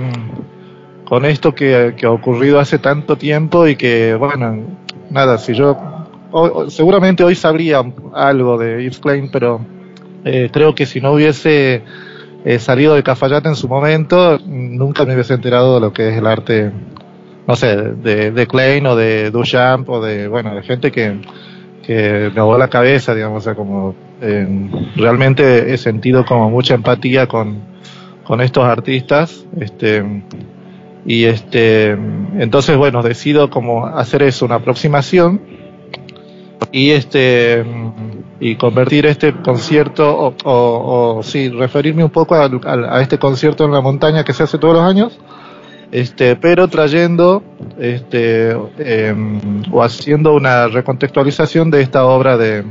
con 1.05 1.23
esto 1.23 1.53
que, 1.53 1.95
ha 2.03 2.11
ocurrido 2.11 2.59
hace 2.59 2.79
tanto 2.79 3.15
tiempo 3.15 3.67
y 3.67 3.75
que, 3.75 4.15
bueno, 4.15 4.65
nada, 5.09 5.37
si 5.37 5.53
yo 5.53 5.77
seguramente 6.67 7.23
hoy 7.23 7.35
sabría 7.35 7.83
algo 8.13 8.57
de 8.57 8.83
Yves 8.83 8.99
Klein, 8.99 9.29
pero 9.31 9.61
eh, 10.25 10.49
creo 10.51 10.75
que 10.75 10.85
si 10.85 10.99
no 10.99 11.13
hubiese 11.13 11.83
eh, 12.43 12.59
salido 12.59 12.95
de 12.95 13.03
Cafayate 13.03 13.47
en 13.47 13.55
su 13.55 13.67
momento, 13.67 14.39
nunca 14.45 15.05
me 15.05 15.13
hubiese 15.13 15.35
enterado 15.35 15.75
de 15.75 15.81
lo 15.81 15.93
que 15.93 16.09
es 16.09 16.17
el 16.17 16.27
arte 16.27 16.71
no 17.47 17.55
sé, 17.55 17.75
de, 17.75 18.31
de 18.31 18.47
Klein 18.47 18.85
o 18.87 18.95
de 18.95 19.31
Duchamp 19.31 19.89
o 19.89 20.01
de, 20.01 20.27
bueno, 20.27 20.55
de 20.55 20.63
gente 20.63 20.91
que, 20.91 21.19
que 21.83 22.31
me 22.33 22.41
voló 22.41 22.57
la 22.57 22.69
cabeza, 22.69 23.13
digamos, 23.13 23.43
o 23.43 23.43
sea, 23.43 23.55
como 23.55 23.95
realmente 24.95 25.73
he 25.73 25.77
sentido 25.77 26.25
como 26.25 26.49
mucha 26.49 26.73
empatía 26.73 27.27
con, 27.27 27.59
con 28.23 28.41
estos 28.41 28.63
artistas. 28.63 29.45
Este, 29.59 30.23
y 31.05 31.25
este, 31.25 31.91
entonces, 31.91 32.77
bueno, 32.77 33.03
decido 33.03 33.49
como 33.49 33.85
hacer 33.85 34.23
eso, 34.23 34.45
una 34.45 34.55
aproximación 34.55 35.41
y 36.71 36.91
este 36.91 37.63
y 38.39 38.55
convertir 38.55 39.05
este 39.05 39.33
concierto 39.33 40.17
o, 40.17 40.35
o, 40.43 41.23
sí 41.23 41.49
referirme 41.49 42.03
un 42.03 42.09
poco 42.09 42.35
a, 42.35 42.49
a, 42.65 43.01
este 43.01 43.17
concierto 43.17 43.63
en 43.63 43.71
la 43.71 43.81
montaña 43.81 44.23
que 44.23 44.33
se 44.33 44.43
hace 44.43 44.57
todos 44.57 44.73
los 44.73 44.83
años 44.83 45.17
este 46.01 46.35
pero 46.35 46.67
trayendo 46.67 47.43
este 47.79 48.51
em, 48.79 49.63
o 49.71 49.83
haciendo 49.83 50.33
una 50.33 50.67
recontextualización 50.67 51.71
de 51.71 51.81
esta 51.81 52.05
obra 52.05 52.37
de, 52.37 52.63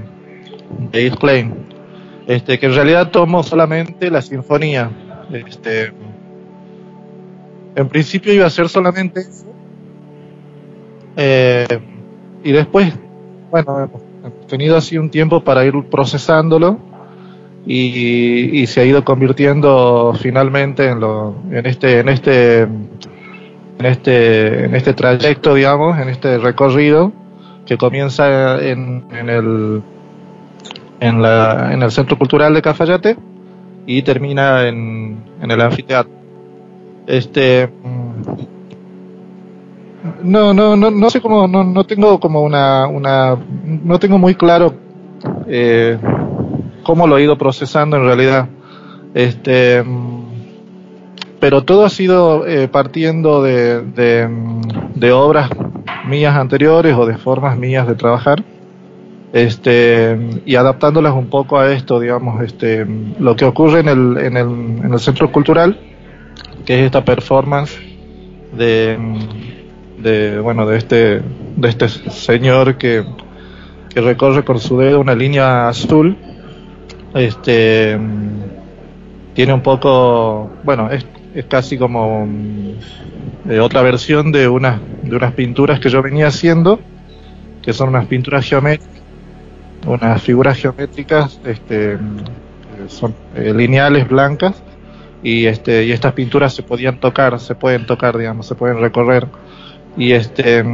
de 0.92 1.10
Klein 1.10 1.54
este 2.26 2.58
que 2.58 2.66
en 2.66 2.74
realidad 2.74 3.10
tomo 3.10 3.42
solamente 3.42 4.10
la 4.10 4.22
sinfonía 4.22 4.90
este 5.32 5.92
en 7.76 7.88
principio 7.88 8.32
iba 8.32 8.46
a 8.46 8.50
ser 8.50 8.68
solamente 8.68 9.20
eso. 9.20 9.46
Eh, 11.16 11.66
y 12.42 12.52
después, 12.52 12.92
bueno, 13.50 13.90
hemos 14.22 14.46
tenido 14.46 14.76
así 14.76 14.98
un 14.98 15.10
tiempo 15.10 15.42
para 15.42 15.64
ir 15.64 15.72
procesándolo 15.90 16.78
y, 17.66 18.60
y 18.60 18.66
se 18.66 18.80
ha 18.80 18.84
ido 18.84 19.04
convirtiendo 19.04 20.14
finalmente 20.20 20.88
en, 20.88 21.00
lo, 21.00 21.36
en 21.50 21.66
este, 21.66 22.00
en 22.00 22.08
este, 22.08 22.68
en 23.78 23.86
este, 23.86 24.64
en 24.64 24.74
este 24.74 24.94
trayecto, 24.94 25.54
digamos, 25.54 25.98
en 25.98 26.08
este 26.08 26.38
recorrido 26.38 27.12
que 27.66 27.76
comienza 27.76 28.62
en, 28.62 29.04
en 29.10 29.28
el, 29.30 29.82
en 31.00 31.22
la, 31.22 31.72
en 31.72 31.82
el 31.82 31.90
Centro 31.90 32.18
Cultural 32.18 32.54
de 32.54 32.62
Cafayate 32.62 33.16
y 33.86 34.02
termina 34.02 34.66
en, 34.68 35.24
en 35.40 35.50
el 35.50 35.60
anfiteatro. 35.60 36.12
Este 37.06 37.70
no, 40.22 40.52
no, 40.52 40.76
no, 40.76 40.90
no 40.90 41.10
sé 41.10 41.20
cómo, 41.20 41.46
no, 41.46 41.64
no 41.64 41.84
tengo 41.84 42.20
como 42.20 42.42
una, 42.42 42.86
una, 42.86 43.36
no 43.64 43.98
tengo 43.98 44.18
muy 44.18 44.34
claro 44.34 44.74
eh, 45.46 45.98
cómo 46.82 47.06
lo 47.06 47.18
he 47.18 47.24
ido 47.24 47.38
procesando 47.38 47.96
en 47.96 48.04
realidad. 48.04 48.48
Este, 49.14 49.82
pero 51.44 51.62
todo 51.62 51.84
ha 51.84 51.90
sido 51.90 52.46
eh, 52.46 52.68
partiendo 52.68 53.42
de, 53.42 53.82
de, 53.82 54.26
de, 54.94 55.12
obras 55.12 55.50
mías 56.06 56.34
anteriores 56.36 56.96
o 56.96 57.04
de 57.04 57.18
formas 57.18 57.58
mías 57.58 57.86
de 57.86 57.94
trabajar, 57.94 58.42
este, 59.34 60.18
y 60.46 60.56
adaptándolas 60.56 61.12
un 61.12 61.28
poco 61.28 61.58
a 61.58 61.70
esto, 61.70 62.00
digamos, 62.00 62.42
este, 62.42 62.86
lo 63.18 63.36
que 63.36 63.44
ocurre 63.44 63.80
en 63.80 63.88
el, 63.88 64.16
en 64.16 64.38
el, 64.38 64.46
en 64.84 64.90
el 64.90 64.98
centro 64.98 65.30
cultural 65.30 65.78
que 66.64 66.78
es 66.80 66.86
esta 66.86 67.04
performance 67.04 67.78
de, 68.56 68.96
de 69.98 70.40
bueno 70.40 70.64
de 70.64 70.78
este 70.78 71.20
de 71.56 71.68
este 71.68 71.90
señor 71.90 72.78
que, 72.78 73.04
recorre 73.94 74.46
con 74.46 74.58
su 74.58 74.78
dedo 74.78 74.98
una 74.98 75.14
línea 75.14 75.68
azul 75.68 76.16
este 77.14 77.98
tiene 79.34 79.52
un 79.52 79.60
poco 79.60 80.50
bueno 80.64 80.90
es, 80.90 81.04
es 81.34 81.44
casi 81.46 81.76
como 81.76 82.28
eh, 83.48 83.58
otra 83.58 83.82
versión 83.82 84.32
de 84.32 84.48
unas 84.48 84.80
de 85.02 85.16
unas 85.16 85.32
pinturas 85.34 85.80
que 85.80 85.90
yo 85.90 86.02
venía 86.02 86.28
haciendo 86.28 86.80
que 87.62 87.72
son 87.72 87.88
unas 87.88 88.06
pinturas 88.06 88.48
geométricas 88.48 89.02
unas 89.86 90.22
figuras 90.22 90.56
geométricas 90.58 91.40
este 91.44 91.98
son 92.88 93.14
eh, 93.34 93.52
lineales 93.54 94.08
blancas 94.08 94.62
y 95.22 95.46
este 95.46 95.84
y 95.84 95.92
estas 95.92 96.12
pinturas 96.12 96.54
se 96.54 96.62
podían 96.62 97.00
tocar 97.00 97.40
se 97.40 97.54
pueden 97.54 97.86
tocar 97.86 98.16
digamos 98.16 98.46
se 98.46 98.54
pueden 98.54 98.78
recorrer. 98.78 99.26
Y 99.96 100.12
este 100.12 100.64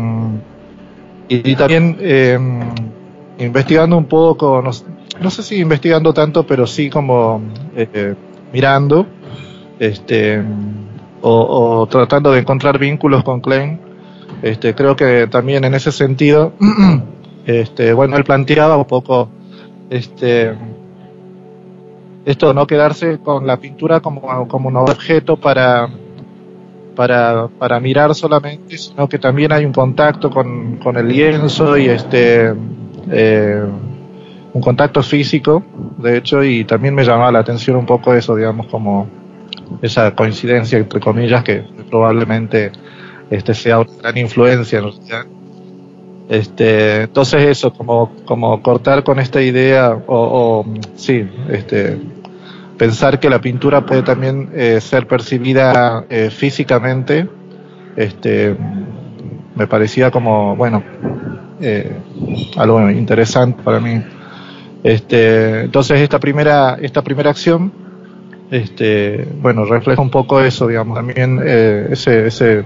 y, 1.28 1.54
también 1.54 1.96
em, 2.00 2.60
investigando 3.38 3.96
un 3.96 4.06
poco 4.06 4.60
no, 4.62 4.70
no, 5.20 5.30
sé 5.30 5.42
si 5.42 5.60
investigando 5.60 6.12
tanto 6.12 6.44
pero 6.44 6.66
sí 6.66 6.90
como 6.90 7.40
eh, 7.76 8.14
mirando 8.52 9.06
este 9.80 10.40
o, 11.22 11.88
tratando 11.90 12.30
de 12.32 12.40
encontrar 12.40 12.78
vínculos 12.78 13.24
con 13.24 13.40
Klein 13.40 13.80
este 14.42 14.74
creo 14.74 14.94
que 14.94 15.26
también 15.26 15.64
en 15.64 15.74
ese 15.74 15.90
sentido 15.90 16.52
este 17.46 17.92
bueno 17.92 18.16
él 18.16 18.24
planteaba 18.24 18.76
un 18.76 18.84
poco 18.84 19.28
este 19.90 20.54
esto 22.24 22.52
no 22.52 22.66
quedarse 22.66 23.18
con 23.18 23.46
la 23.46 23.56
pintura 23.56 24.00
como, 24.00 24.46
como 24.46 24.68
un 24.68 24.76
objeto 24.76 25.36
para, 25.36 25.88
para, 26.94 27.48
para 27.48 27.80
mirar 27.80 28.14
solamente, 28.14 28.76
sino 28.76 29.08
que 29.08 29.18
también 29.18 29.52
hay 29.52 29.64
un 29.64 29.72
contacto 29.72 30.30
con, 30.30 30.76
con 30.76 30.96
el 30.96 31.08
lienzo 31.08 31.78
y 31.78 31.88
este 31.88 32.52
eh, 33.10 33.64
un 34.52 34.60
contacto 34.60 35.02
físico, 35.02 35.62
de 35.98 36.18
hecho, 36.18 36.42
y 36.42 36.64
también 36.64 36.94
me 36.94 37.04
llamaba 37.04 37.32
la 37.32 37.38
atención 37.38 37.76
un 37.76 37.86
poco 37.86 38.12
eso, 38.14 38.34
digamos, 38.34 38.66
como 38.66 39.06
esa 39.82 40.14
coincidencia 40.14 40.78
entre 40.78 41.00
comillas 41.00 41.42
que 41.44 41.64
probablemente 41.88 42.72
este 43.30 43.54
sea 43.54 43.80
una 43.80 43.92
gran 44.02 44.18
influencia 44.18 44.80
en 44.80 44.84
Este, 46.28 47.02
entonces 47.02 47.42
eso, 47.46 47.72
como, 47.72 48.12
como 48.24 48.62
cortar 48.62 49.02
con 49.04 49.18
esta 49.18 49.40
idea, 49.42 49.90
o, 50.06 50.64
o 50.64 50.74
sí, 50.94 51.28
este, 51.48 51.98
pensar 52.80 53.20
que 53.20 53.28
la 53.28 53.40
pintura 53.40 53.84
puede 53.84 54.02
también 54.02 54.48
eh, 54.54 54.80
ser 54.80 55.06
percibida 55.06 56.06
eh, 56.08 56.30
físicamente, 56.30 57.28
este, 57.94 58.56
me 59.54 59.66
parecía 59.66 60.10
como, 60.10 60.56
bueno, 60.56 60.82
eh, 61.60 61.94
algo 62.56 62.90
interesante 62.90 63.62
para 63.62 63.80
mí. 63.80 64.02
Este, 64.82 65.64
entonces 65.64 66.00
esta 66.00 66.18
primera, 66.18 66.78
esta 66.80 67.02
primera 67.02 67.28
acción, 67.28 67.70
este, 68.50 69.26
bueno, 69.40 69.64
refleja 69.64 70.02
un 70.02 70.10
poco 70.10 70.40
eso, 70.40 70.66
digamos, 70.66 70.96
también 70.96 71.40
ese, 71.44 72.26
ese, 72.26 72.64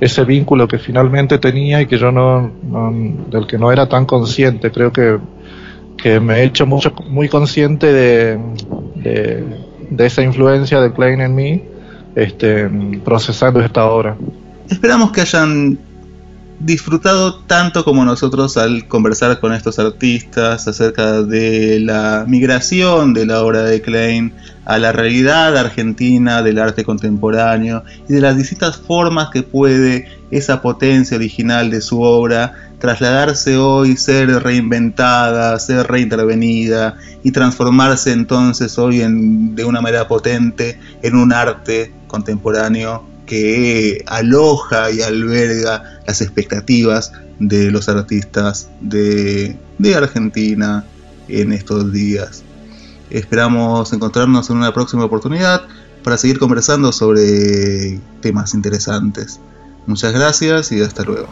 ese 0.00 0.24
vínculo 0.24 0.66
que 0.68 0.78
finalmente 0.78 1.38
tenía 1.38 1.80
y 1.80 1.86
que 1.86 1.98
yo 1.98 2.10
no, 2.12 2.50
del 3.30 3.46
que 3.46 3.58
no 3.58 3.70
era 3.72 3.88
tan 3.88 4.06
consciente, 4.06 4.70
creo 4.70 4.92
que 4.92 5.18
que 5.98 6.20
me 6.20 6.36
he 6.36 6.44
hecho 6.44 6.64
mucho, 6.64 6.94
muy 7.08 7.28
consciente 7.28 7.92
de, 7.92 8.38
de, 8.94 10.06
esa 10.06 10.22
influencia 10.22 10.80
de 10.80 10.92
Klein 10.92 11.20
en 11.20 11.34
mí, 11.34 11.64
este, 12.14 12.70
procesando 13.04 13.60
esta 13.60 13.84
obra. 13.86 14.16
Esperamos 14.70 15.10
que 15.10 15.22
hayan 15.22 15.78
disfrutado 16.60 17.36
tanto 17.40 17.84
como 17.84 18.04
nosotros 18.04 18.56
al 18.56 18.88
conversar 18.88 19.38
con 19.38 19.52
estos 19.52 19.78
artistas 19.78 20.66
acerca 20.66 21.22
de 21.22 21.78
la 21.78 22.24
migración 22.26 23.14
de 23.14 23.26
la 23.26 23.42
obra 23.44 23.62
de 23.62 23.80
Klein 23.80 24.32
a 24.64 24.78
la 24.78 24.90
realidad 24.92 25.56
argentina 25.56 26.42
del 26.42 26.58
arte 26.58 26.84
contemporáneo 26.84 27.84
y 28.08 28.12
de 28.12 28.20
las 28.20 28.36
distintas 28.36 28.76
formas 28.76 29.30
que 29.30 29.42
puede 29.42 30.08
esa 30.30 30.60
potencia 30.60 31.16
original 31.16 31.70
de 31.70 31.80
su 31.80 32.02
obra 32.02 32.54
trasladarse 32.78 33.56
hoy, 33.56 33.96
ser 33.96 34.28
reinventada, 34.42 35.58
ser 35.58 35.86
reintervenida 35.86 36.96
y 37.22 37.32
transformarse 37.32 38.12
entonces 38.12 38.78
hoy 38.78 39.02
en, 39.02 39.54
de 39.54 39.64
una 39.64 39.80
manera 39.80 40.06
potente 40.08 40.78
en 41.02 41.14
un 41.16 41.32
arte 41.32 41.92
contemporáneo 42.08 43.17
que 43.28 44.02
aloja 44.06 44.90
y 44.90 45.02
alberga 45.02 46.00
las 46.06 46.20
expectativas 46.20 47.12
de 47.38 47.70
los 47.70 47.88
artistas 47.88 48.68
de, 48.80 49.56
de 49.78 49.94
Argentina 49.94 50.84
en 51.28 51.52
estos 51.52 51.92
días. 51.92 52.42
Esperamos 53.10 53.92
encontrarnos 53.92 54.50
en 54.50 54.56
una 54.56 54.72
próxima 54.72 55.04
oportunidad 55.04 55.62
para 56.02 56.16
seguir 56.16 56.38
conversando 56.38 56.90
sobre 56.90 58.00
temas 58.20 58.54
interesantes. 58.54 59.38
Muchas 59.86 60.12
gracias 60.12 60.72
y 60.72 60.80
hasta 60.82 61.04
luego. 61.04 61.28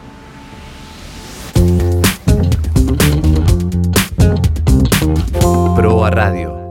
Proa 5.75 6.09
Radio 6.09 6.66